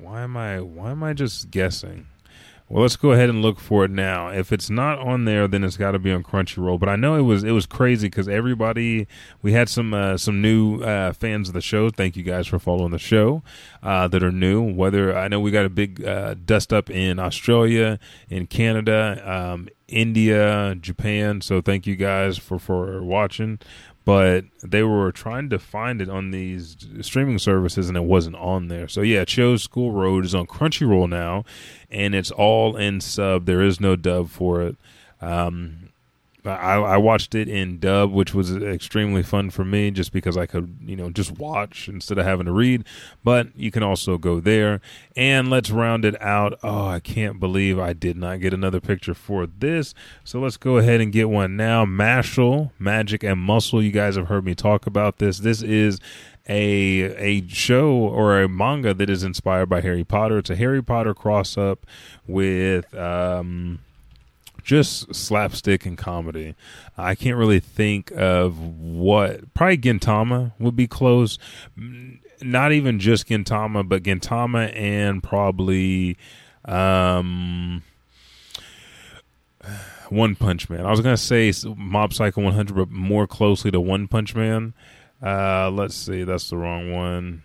Why 0.00 0.22
am 0.22 0.36
I, 0.36 0.60
why 0.60 0.90
am 0.90 1.02
I 1.02 1.12
just 1.12 1.50
guessing? 1.50 2.06
Well, 2.70 2.82
let's 2.82 2.96
go 2.96 3.12
ahead 3.12 3.30
and 3.30 3.40
look 3.40 3.58
for 3.60 3.86
it 3.86 3.90
now. 3.90 4.28
If 4.28 4.52
it's 4.52 4.68
not 4.68 4.98
on 4.98 5.24
there, 5.24 5.48
then 5.48 5.64
it's 5.64 5.78
got 5.78 5.92
to 5.92 5.98
be 5.98 6.12
on 6.12 6.22
Crunchyroll. 6.22 6.78
But 6.78 6.90
I 6.90 6.96
know 6.96 7.14
it 7.14 7.22
was 7.22 7.42
it 7.42 7.52
was 7.52 7.64
crazy 7.64 8.08
because 8.08 8.28
everybody 8.28 9.08
we 9.40 9.54
had 9.54 9.70
some 9.70 9.94
uh, 9.94 10.18
some 10.18 10.42
new 10.42 10.82
uh, 10.82 11.14
fans 11.14 11.48
of 11.48 11.54
the 11.54 11.62
show. 11.62 11.88
Thank 11.88 12.14
you 12.14 12.22
guys 12.22 12.46
for 12.46 12.58
following 12.58 12.90
the 12.90 12.98
show 12.98 13.42
uh, 13.82 14.06
that 14.08 14.22
are 14.22 14.30
new. 14.30 14.60
Whether 14.60 15.16
I 15.16 15.28
know 15.28 15.40
we 15.40 15.50
got 15.50 15.64
a 15.64 15.70
big 15.70 16.04
uh, 16.04 16.34
dust 16.34 16.70
up 16.70 16.90
in 16.90 17.18
Australia, 17.18 17.98
in 18.28 18.46
Canada, 18.46 19.22
um, 19.24 19.70
India, 19.86 20.74
Japan. 20.74 21.40
So 21.40 21.62
thank 21.62 21.86
you 21.86 21.96
guys 21.96 22.36
for 22.36 22.58
for 22.58 23.02
watching 23.02 23.60
but 24.08 24.46
they 24.62 24.82
were 24.82 25.12
trying 25.12 25.50
to 25.50 25.58
find 25.58 26.00
it 26.00 26.08
on 26.08 26.30
these 26.30 26.78
streaming 27.02 27.38
services 27.38 27.88
and 27.88 27.96
it 27.98 28.04
wasn't 28.04 28.34
on 28.36 28.68
there. 28.68 28.88
So 28.88 29.02
yeah, 29.02 29.26
Chio 29.26 29.58
School 29.58 29.92
Road 29.92 30.24
is 30.24 30.34
on 30.34 30.46
Crunchyroll 30.46 31.10
now, 31.10 31.44
and 31.90 32.14
it's 32.14 32.30
all 32.30 32.74
in 32.74 33.02
sub. 33.02 33.44
There 33.44 33.60
is 33.60 33.80
no 33.80 33.96
dub 33.96 34.30
for 34.30 34.62
it. 34.62 34.76
Um, 35.20 35.90
I, 36.50 36.76
I 36.76 36.96
watched 36.96 37.34
it 37.34 37.48
in 37.48 37.78
dub, 37.78 38.12
which 38.12 38.34
was 38.34 38.56
extremely 38.56 39.22
fun 39.22 39.50
for 39.50 39.64
me, 39.64 39.90
just 39.90 40.12
because 40.12 40.36
I 40.36 40.46
could, 40.46 40.76
you 40.84 40.96
know, 40.96 41.10
just 41.10 41.38
watch 41.38 41.88
instead 41.88 42.18
of 42.18 42.24
having 42.24 42.46
to 42.46 42.52
read. 42.52 42.84
But 43.24 43.48
you 43.56 43.70
can 43.70 43.82
also 43.82 44.18
go 44.18 44.40
there, 44.40 44.80
and 45.16 45.50
let's 45.50 45.70
round 45.70 46.04
it 46.04 46.20
out. 46.22 46.58
Oh, 46.62 46.86
I 46.86 47.00
can't 47.00 47.40
believe 47.40 47.78
I 47.78 47.92
did 47.92 48.16
not 48.16 48.40
get 48.40 48.54
another 48.54 48.80
picture 48.80 49.14
for 49.14 49.46
this. 49.46 49.94
So 50.24 50.40
let's 50.40 50.56
go 50.56 50.78
ahead 50.78 51.00
and 51.00 51.12
get 51.12 51.28
one 51.28 51.56
now. 51.56 51.84
Mashle, 51.84 52.70
Magic, 52.78 53.22
and 53.22 53.40
Muscle. 53.40 53.82
You 53.82 53.92
guys 53.92 54.16
have 54.16 54.28
heard 54.28 54.44
me 54.44 54.54
talk 54.54 54.86
about 54.86 55.18
this. 55.18 55.38
This 55.38 55.62
is 55.62 55.98
a 56.48 57.02
a 57.16 57.46
show 57.48 57.90
or 57.90 58.40
a 58.40 58.48
manga 58.48 58.94
that 58.94 59.10
is 59.10 59.22
inspired 59.22 59.66
by 59.66 59.80
Harry 59.80 60.04
Potter. 60.04 60.38
It's 60.38 60.50
a 60.50 60.56
Harry 60.56 60.82
Potter 60.82 61.14
cross 61.14 61.58
up 61.58 61.86
with. 62.26 62.94
Um, 62.94 63.80
just 64.68 65.14
slapstick 65.14 65.86
and 65.86 65.96
comedy. 65.96 66.54
I 66.98 67.14
can't 67.14 67.38
really 67.38 67.58
think 67.58 68.12
of 68.14 68.60
what. 68.60 69.54
Probably 69.54 69.78
Gintama 69.78 70.52
would 70.58 70.76
be 70.76 70.86
close. 70.86 71.38
Not 72.42 72.72
even 72.72 72.98
just 72.98 73.28
Gintama, 73.28 73.88
but 73.88 74.02
Gintama 74.02 74.70
and 74.76 75.22
probably. 75.22 76.18
Um, 76.66 77.82
one 80.10 80.36
Punch 80.36 80.68
Man. 80.68 80.84
I 80.84 80.90
was 80.90 81.00
gonna 81.00 81.16
say 81.16 81.50
Mob 81.74 82.12
Psycho 82.12 82.42
100, 82.42 82.76
but 82.76 82.90
more 82.90 83.26
closely 83.26 83.70
to 83.70 83.80
One 83.80 84.06
Punch 84.06 84.34
Man. 84.34 84.74
Uh, 85.22 85.70
let's 85.70 85.94
see, 85.94 86.24
that's 86.24 86.50
the 86.50 86.58
wrong 86.58 86.92
one. 86.92 87.42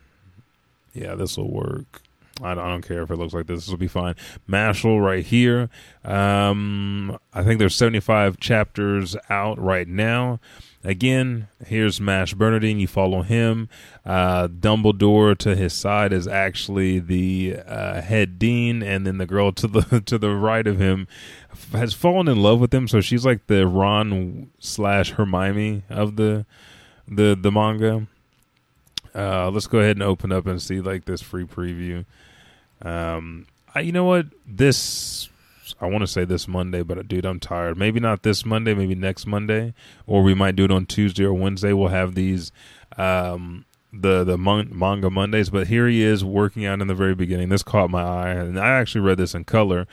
Yeah, 0.94 1.16
this 1.16 1.38
will 1.38 1.50
work. 1.50 2.03
I 2.42 2.56
don't, 2.56 2.64
I 2.64 2.70
don't, 2.70 2.82
care 2.82 3.04
if 3.04 3.12
it 3.12 3.18
looks 3.18 3.34
like 3.34 3.46
this. 3.46 3.66
This 3.66 3.70
will 3.70 3.78
be 3.78 3.88
fine. 3.88 4.16
Mashle 4.50 5.04
right 5.04 5.24
here. 5.24 5.70
Um, 6.04 7.18
I 7.32 7.44
think 7.44 7.60
there's 7.60 7.76
75 7.76 8.40
chapters 8.40 9.16
out 9.30 9.60
right 9.60 9.88
now. 9.88 10.40
Again, 10.84 11.48
here's 11.66 12.02
Mash 12.02 12.34
Bernardine. 12.34 12.80
You 12.80 12.88
follow 12.88 13.22
him. 13.22 13.70
Uh, 14.04 14.48
Dumbledore 14.48 15.38
to 15.38 15.56
his 15.56 15.74
side 15.74 16.12
is 16.12 16.28
actually 16.28 17.00
the 17.00 17.58
uh, 17.66 18.02
head 18.02 18.38
dean, 18.40 18.84
and 18.84 19.08
then 19.08 19.18
the 19.18 19.26
girl 19.26 19.54
to 19.54 19.68
the 19.68 20.02
to 20.06 20.18
the 20.18 20.32
right 20.32 20.68
of 20.68 20.80
him 20.80 21.08
has 21.72 21.94
fallen 21.94 22.28
in 22.28 22.42
love 22.42 22.60
with 22.60 22.74
him. 22.74 22.88
So 22.88 23.00
she's 23.00 23.26
like 23.26 23.48
the 23.48 23.66
Ron 23.66 24.50
slash 24.60 25.12
Hermione 25.12 25.84
of 25.90 26.18
the 26.18 26.46
the 27.08 27.38
the 27.40 27.52
manga. 27.52 28.08
Uh, 29.16 29.50
let's 29.52 29.68
go 29.68 29.80
ahead 29.80 29.96
and 29.96 30.04
open 30.04 30.32
up 30.32 30.48
and 30.48 30.62
see 30.62 30.82
like 30.82 31.06
this 31.06 31.22
free 31.22 31.46
preview. 31.46 32.06
Um, 32.82 33.46
I, 33.74 33.82
you 33.82 33.92
know 33.92 34.06
what? 34.06 34.28
This 34.46 35.30
I 35.80 35.88
want 35.88 36.02
to 36.02 36.08
say 36.08 36.26
this 36.26 36.48
Monday, 36.48 36.84
but 36.84 37.08
dude, 37.08 37.26
I'm 37.26 37.40
tired. 37.40 37.78
Maybe 37.78 38.00
not 38.00 38.24
this 38.24 38.46
Monday, 38.46 38.74
maybe 38.74 38.96
next 38.96 39.26
Monday, 39.26 39.74
or 40.06 40.24
we 40.24 40.34
might 40.34 40.56
do 40.56 40.66
it 40.66 40.72
on 40.72 40.86
Tuesday 40.86 41.24
or 41.24 41.34
Wednesday. 41.34 41.74
We'll 41.74 41.90
have 41.90 42.16
these 42.16 42.52
um, 42.98 43.66
the 43.92 44.24
the 44.24 44.38
manga 44.38 45.10
Mondays. 45.10 45.50
But 45.50 45.68
here 45.68 45.88
he 45.88 46.04
is 46.04 46.24
working 46.24 46.66
out 46.66 46.82
in 46.82 46.88
the 46.88 46.96
very 46.96 47.16
beginning. 47.16 47.50
This 47.50 47.64
caught 47.64 47.90
my 47.90 48.02
eye, 48.02 48.30
and 48.32 48.60
I 48.60 48.70
actually 48.80 49.02
read 49.02 49.18
this 49.18 49.36
in 49.36 49.46
color 49.46 49.88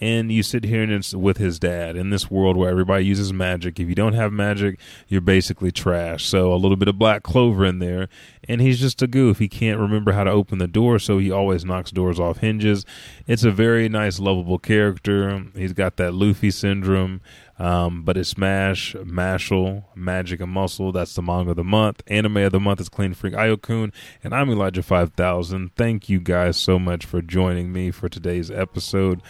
and 0.00 0.30
you 0.30 0.42
sit 0.42 0.64
here 0.64 0.82
and 0.82 0.92
it's 0.92 1.14
with 1.14 1.38
his 1.38 1.58
dad 1.58 1.96
in 1.96 2.10
this 2.10 2.30
world 2.30 2.56
where 2.56 2.70
everybody 2.70 3.04
uses 3.04 3.32
magic. 3.32 3.78
If 3.78 3.88
you 3.88 3.94
don't 3.94 4.14
have 4.14 4.32
magic, 4.32 4.78
you're 5.08 5.20
basically 5.20 5.70
trash. 5.70 6.26
So 6.26 6.52
a 6.52 6.56
little 6.56 6.76
bit 6.76 6.88
of 6.88 6.98
black 6.98 7.22
clover 7.22 7.64
in 7.64 7.78
there, 7.78 8.08
and 8.48 8.60
he's 8.60 8.80
just 8.80 9.02
a 9.02 9.06
goof. 9.06 9.38
He 9.38 9.48
can't 9.48 9.80
remember 9.80 10.12
how 10.12 10.24
to 10.24 10.30
open 10.30 10.58
the 10.58 10.66
door, 10.66 10.98
so 10.98 11.18
he 11.18 11.30
always 11.30 11.64
knocks 11.64 11.90
doors 11.90 12.20
off 12.20 12.38
hinges. 12.38 12.84
It's 13.26 13.44
a 13.44 13.50
very 13.50 13.88
nice, 13.88 14.18
lovable 14.18 14.58
character. 14.58 15.44
He's 15.54 15.72
got 15.72 15.96
that 15.96 16.14
Luffy 16.14 16.50
syndrome. 16.50 17.20
Um, 17.58 18.02
but 18.02 18.16
it's 18.16 18.30
Smash, 18.30 18.94
Mashle, 18.94 19.84
Magic 19.94 20.40
and 20.40 20.50
Muscle. 20.50 20.90
That's 20.92 21.14
the 21.14 21.22
manga 21.22 21.50
of 21.50 21.56
the 21.56 21.64
month. 21.64 22.02
Anime 22.08 22.38
of 22.38 22.52
the 22.52 22.60
month 22.60 22.80
is 22.80 22.88
Clean 22.88 23.14
Freak 23.14 23.34
Ayokun. 23.34 23.92
And 24.24 24.34
I'm 24.34 24.50
Elijah 24.50 24.82
5000. 24.82 25.70
Thank 25.76 26.08
you 26.08 26.18
guys 26.20 26.56
so 26.56 26.78
much 26.78 27.06
for 27.06 27.22
joining 27.22 27.72
me 27.72 27.90
for 27.90 28.08
today's 28.08 28.50
episode 28.50 29.22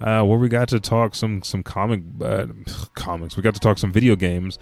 uh, 0.00 0.22
where 0.22 0.38
we 0.38 0.48
got 0.48 0.68
to 0.68 0.80
talk 0.80 1.14
some 1.14 1.42
some 1.42 1.62
comic 1.62 2.02
uh, 2.22 2.46
comics. 2.94 3.36
We 3.36 3.42
got 3.42 3.54
to 3.54 3.60
talk 3.60 3.78
some 3.78 3.92
video 3.92 4.16
games, 4.16 4.58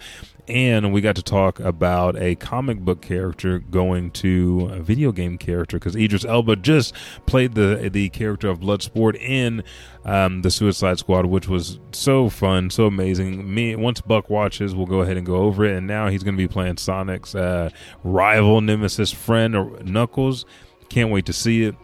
and 0.47 0.91
we 0.91 1.01
got 1.01 1.15
to 1.15 1.23
talk 1.23 1.59
about 1.59 2.15
a 2.17 2.35
comic 2.35 2.79
book 2.79 3.01
character 3.01 3.59
going 3.59 4.11
to 4.11 4.69
a 4.71 4.81
video 4.81 5.11
game 5.11 5.37
character 5.37 5.77
because 5.77 5.95
Idris 5.95 6.25
Elba 6.25 6.57
just 6.57 6.93
played 7.25 7.53
the 7.53 7.89
the 7.91 8.09
character 8.09 8.49
of 8.49 8.59
Bloodsport 8.59 9.15
in 9.15 9.63
um, 10.05 10.41
the 10.41 10.51
Suicide 10.51 10.99
Squad, 10.99 11.25
which 11.25 11.47
was 11.47 11.79
so 11.91 12.29
fun, 12.29 12.69
so 12.69 12.85
amazing. 12.85 13.53
Me 13.53 13.75
once 13.75 14.01
Buck 14.01 14.29
watches, 14.29 14.75
we'll 14.75 14.85
go 14.85 15.01
ahead 15.01 15.17
and 15.17 15.25
go 15.25 15.37
over 15.37 15.65
it, 15.65 15.75
and 15.77 15.87
now 15.87 16.07
he's 16.07 16.23
going 16.23 16.35
to 16.35 16.41
be 16.41 16.47
playing 16.47 16.77
Sonic's 16.77 17.35
uh, 17.35 17.69
rival 18.03 18.61
nemesis 18.61 19.11
friend 19.11 19.55
Knuckles. 19.85 20.45
Can't 20.89 21.11
wait 21.11 21.25
to 21.27 21.33
see 21.33 21.63
it 21.63 21.75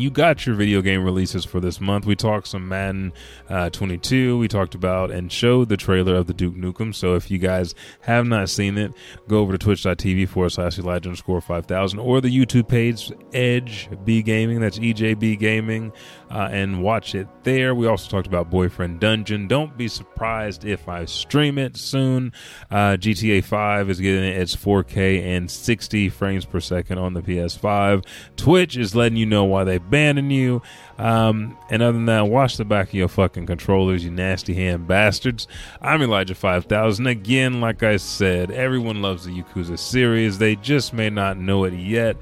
you 0.00 0.10
got 0.10 0.46
your 0.46 0.54
video 0.54 0.82
game 0.82 1.04
releases 1.04 1.44
for 1.44 1.60
this 1.60 1.80
month. 1.80 2.06
We 2.06 2.16
talked 2.16 2.48
some 2.48 2.68
Madden 2.68 3.12
uh, 3.48 3.70
22. 3.70 4.38
We 4.38 4.48
talked 4.48 4.74
about 4.74 5.10
and 5.10 5.32
showed 5.32 5.68
the 5.68 5.76
trailer 5.76 6.14
of 6.14 6.26
the 6.26 6.34
Duke 6.34 6.54
Nukem. 6.54 6.94
So 6.94 7.14
if 7.14 7.30
you 7.30 7.38
guys 7.38 7.74
have 8.00 8.26
not 8.26 8.48
seen 8.50 8.78
it, 8.78 8.92
go 9.28 9.38
over 9.38 9.52
to 9.52 9.58
twitch.tv 9.58 10.28
forward 10.28 10.50
slash 10.50 10.78
Elijah 10.78 11.08
underscore 11.08 11.40
5000 11.40 11.98
or 11.98 12.20
the 12.20 12.28
YouTube 12.28 12.68
page 12.68 13.12
Edge 13.32 13.88
B 14.04 14.22
Gaming. 14.22 14.60
That's 14.60 14.78
EJB 14.78 15.38
Gaming. 15.38 15.92
Uh, 16.30 16.48
and 16.52 16.82
watch 16.82 17.14
it 17.14 17.26
there. 17.42 17.74
We 17.74 17.86
also 17.86 18.10
talked 18.10 18.26
about 18.26 18.50
Boyfriend 18.50 19.00
Dungeon. 19.00 19.48
Don't 19.48 19.76
be 19.78 19.88
surprised 19.88 20.64
if 20.64 20.86
I 20.88 21.06
stream 21.06 21.56
it 21.56 21.76
soon. 21.76 22.32
Uh, 22.70 22.96
GTA 22.98 23.42
5 23.42 23.88
is 23.88 23.98
getting 23.98 24.24
its 24.24 24.54
4K 24.54 25.22
and 25.22 25.50
60 25.50 26.10
frames 26.10 26.44
per 26.44 26.60
second 26.60 26.98
on 26.98 27.14
the 27.14 27.22
PS5. 27.22 28.04
Twitch 28.36 28.76
is 28.76 28.94
letting 28.94 29.16
you 29.16 29.26
know 29.26 29.44
why 29.44 29.64
they 29.64 29.78
banning 29.78 30.30
you. 30.30 30.60
Um, 30.98 31.56
and 31.70 31.80
other 31.80 31.92
than 31.92 32.06
that, 32.06 32.26
wash 32.28 32.56
the 32.56 32.64
back 32.64 32.88
of 32.88 32.94
your 32.94 33.08
fucking 33.08 33.46
controllers, 33.46 34.04
you 34.04 34.10
nasty 34.10 34.52
hand 34.52 34.86
bastards. 34.86 35.46
I'm 35.80 36.02
Elijah 36.02 36.34
5000. 36.34 37.06
Again, 37.06 37.60
like 37.60 37.82
I 37.82 37.96
said, 37.96 38.50
everyone 38.50 39.00
loves 39.00 39.24
the 39.24 39.30
Yakuza 39.30 39.78
series. 39.78 40.38
They 40.38 40.56
just 40.56 40.92
may 40.92 41.08
not 41.08 41.38
know 41.38 41.64
it 41.64 41.74
yet. 41.74 42.16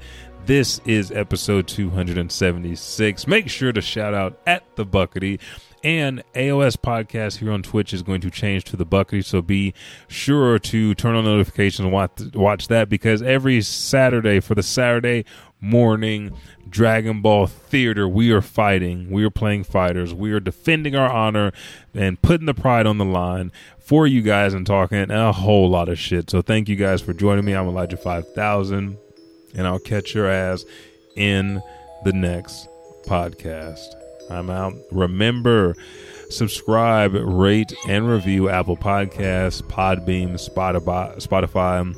This 0.47 0.79
is 0.85 1.11
episode 1.11 1.67
276. 1.67 3.27
Make 3.27 3.49
sure 3.49 3.73
to 3.73 3.81
shout 3.81 4.13
out 4.13 4.39
at 4.47 4.63
the 4.77 4.85
Buckety. 4.85 5.41
And 5.83 6.23
AOS 6.35 6.77
podcast 6.77 7.39
here 7.39 7.51
on 7.51 7.63
Twitch 7.63 7.93
is 7.93 8.01
going 8.01 8.21
to 8.21 8.31
change 8.31 8.63
to 8.63 8.77
the 8.77 8.85
Buckety, 8.85 9.25
so 9.25 9.41
be 9.41 9.73
sure 10.07 10.57
to 10.57 10.95
turn 10.95 11.15
on 11.15 11.25
notifications 11.25 11.81
and 11.81 11.91
watch, 11.91 12.21
watch 12.33 12.69
that 12.69 12.87
because 12.87 13.21
every 13.21 13.61
Saturday 13.61 14.39
for 14.39 14.55
the 14.55 14.63
Saturday 14.63 15.25
morning 15.59 16.31
Dragon 16.69 17.21
Ball 17.21 17.47
Theater, 17.47 18.07
we 18.07 18.31
are 18.31 18.41
fighting. 18.41 19.11
We 19.11 19.25
are 19.25 19.29
playing 19.29 19.65
fighters. 19.65 20.13
We 20.13 20.31
are 20.31 20.39
defending 20.39 20.95
our 20.95 21.11
honor 21.11 21.51
and 21.93 22.21
putting 22.21 22.45
the 22.45 22.53
pride 22.53 22.87
on 22.87 22.99
the 22.99 23.05
line 23.05 23.51
for 23.79 24.07
you 24.07 24.21
guys 24.21 24.53
and 24.53 24.65
talking 24.65 25.11
a 25.11 25.33
whole 25.33 25.69
lot 25.69 25.89
of 25.89 25.99
shit. 25.99 26.29
So 26.29 26.41
thank 26.41 26.69
you 26.69 26.77
guys 26.77 27.01
for 27.01 27.11
joining 27.11 27.43
me. 27.43 27.53
I'm 27.53 27.67
Elijah 27.67 27.97
5000, 27.97 28.97
and 29.55 29.67
I'll 29.67 29.79
catch 29.79 30.13
your 30.13 30.27
ass 30.27 30.65
in 31.15 31.61
the 32.03 32.13
next 32.13 32.67
podcast. 33.05 33.85
I'm 34.29 34.49
out. 34.49 34.73
Remember, 34.91 35.75
subscribe, 36.29 37.13
rate, 37.13 37.73
and 37.87 38.07
review 38.09 38.49
Apple 38.49 38.77
Podcasts, 38.77 39.61
Podbean, 39.61 40.33
Spotify, 40.33 41.15
Spotify 41.25 41.95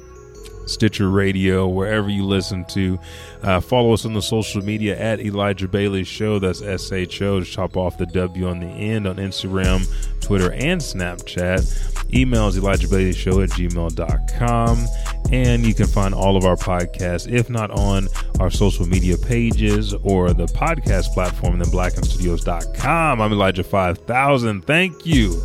Stitcher 0.70 1.10
Radio, 1.10 1.68
wherever 1.68 2.10
you 2.10 2.26
listen 2.26 2.66
to. 2.66 3.00
Uh, 3.42 3.60
follow 3.60 3.94
us 3.94 4.06
on 4.06 4.14
the 4.14 4.22
social 4.22 4.64
media 4.64 4.98
at 4.98 5.20
Elijah 5.20 5.68
Bailey 5.68 6.04
Show. 6.04 6.40
That's 6.40 6.62
S 6.62 6.92
H 6.92 7.22
O. 7.22 7.40
Just 7.40 7.52
chop 7.52 7.78
off 7.78 7.98
the 7.98 8.06
W 8.08 8.48
on 8.48 8.60
the 8.60 8.68
end 8.68 9.08
on 9.08 9.18
Instagram, 9.18 9.88
Twitter, 10.22 10.52
and 10.52 10.80
Snapchat. 10.80 12.14
Email 12.14 12.48
is 12.48 12.58
Elijah 12.58 12.88
Bailey 12.88 13.14
Show 13.14 13.42
at 13.42 13.50
gmail.com. 13.52 14.86
And 15.32 15.64
you 15.64 15.76
can 15.76 15.86
find 15.86 16.16
all 16.16 16.38
of 16.38 16.46
our 16.46 16.56
podcasts, 16.56 17.32
if 17.32 17.50
not 17.50 17.70
on 17.72 18.08
our 18.40 18.50
social 18.50 18.88
media 18.88 19.16
pages 19.18 19.94
or 19.94 20.34
the 20.34 20.48
podcast 20.48 21.14
platform, 21.14 21.60
then 21.60 21.68
blackenstudios.com. 21.68 23.22
I'm 23.22 23.32
Elijah 23.32 23.64
5000. 23.64 24.66
Thank 24.66 25.06
you. 25.06 25.40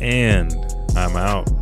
And 0.00 0.54
I'm 0.96 1.16
out. 1.16 1.61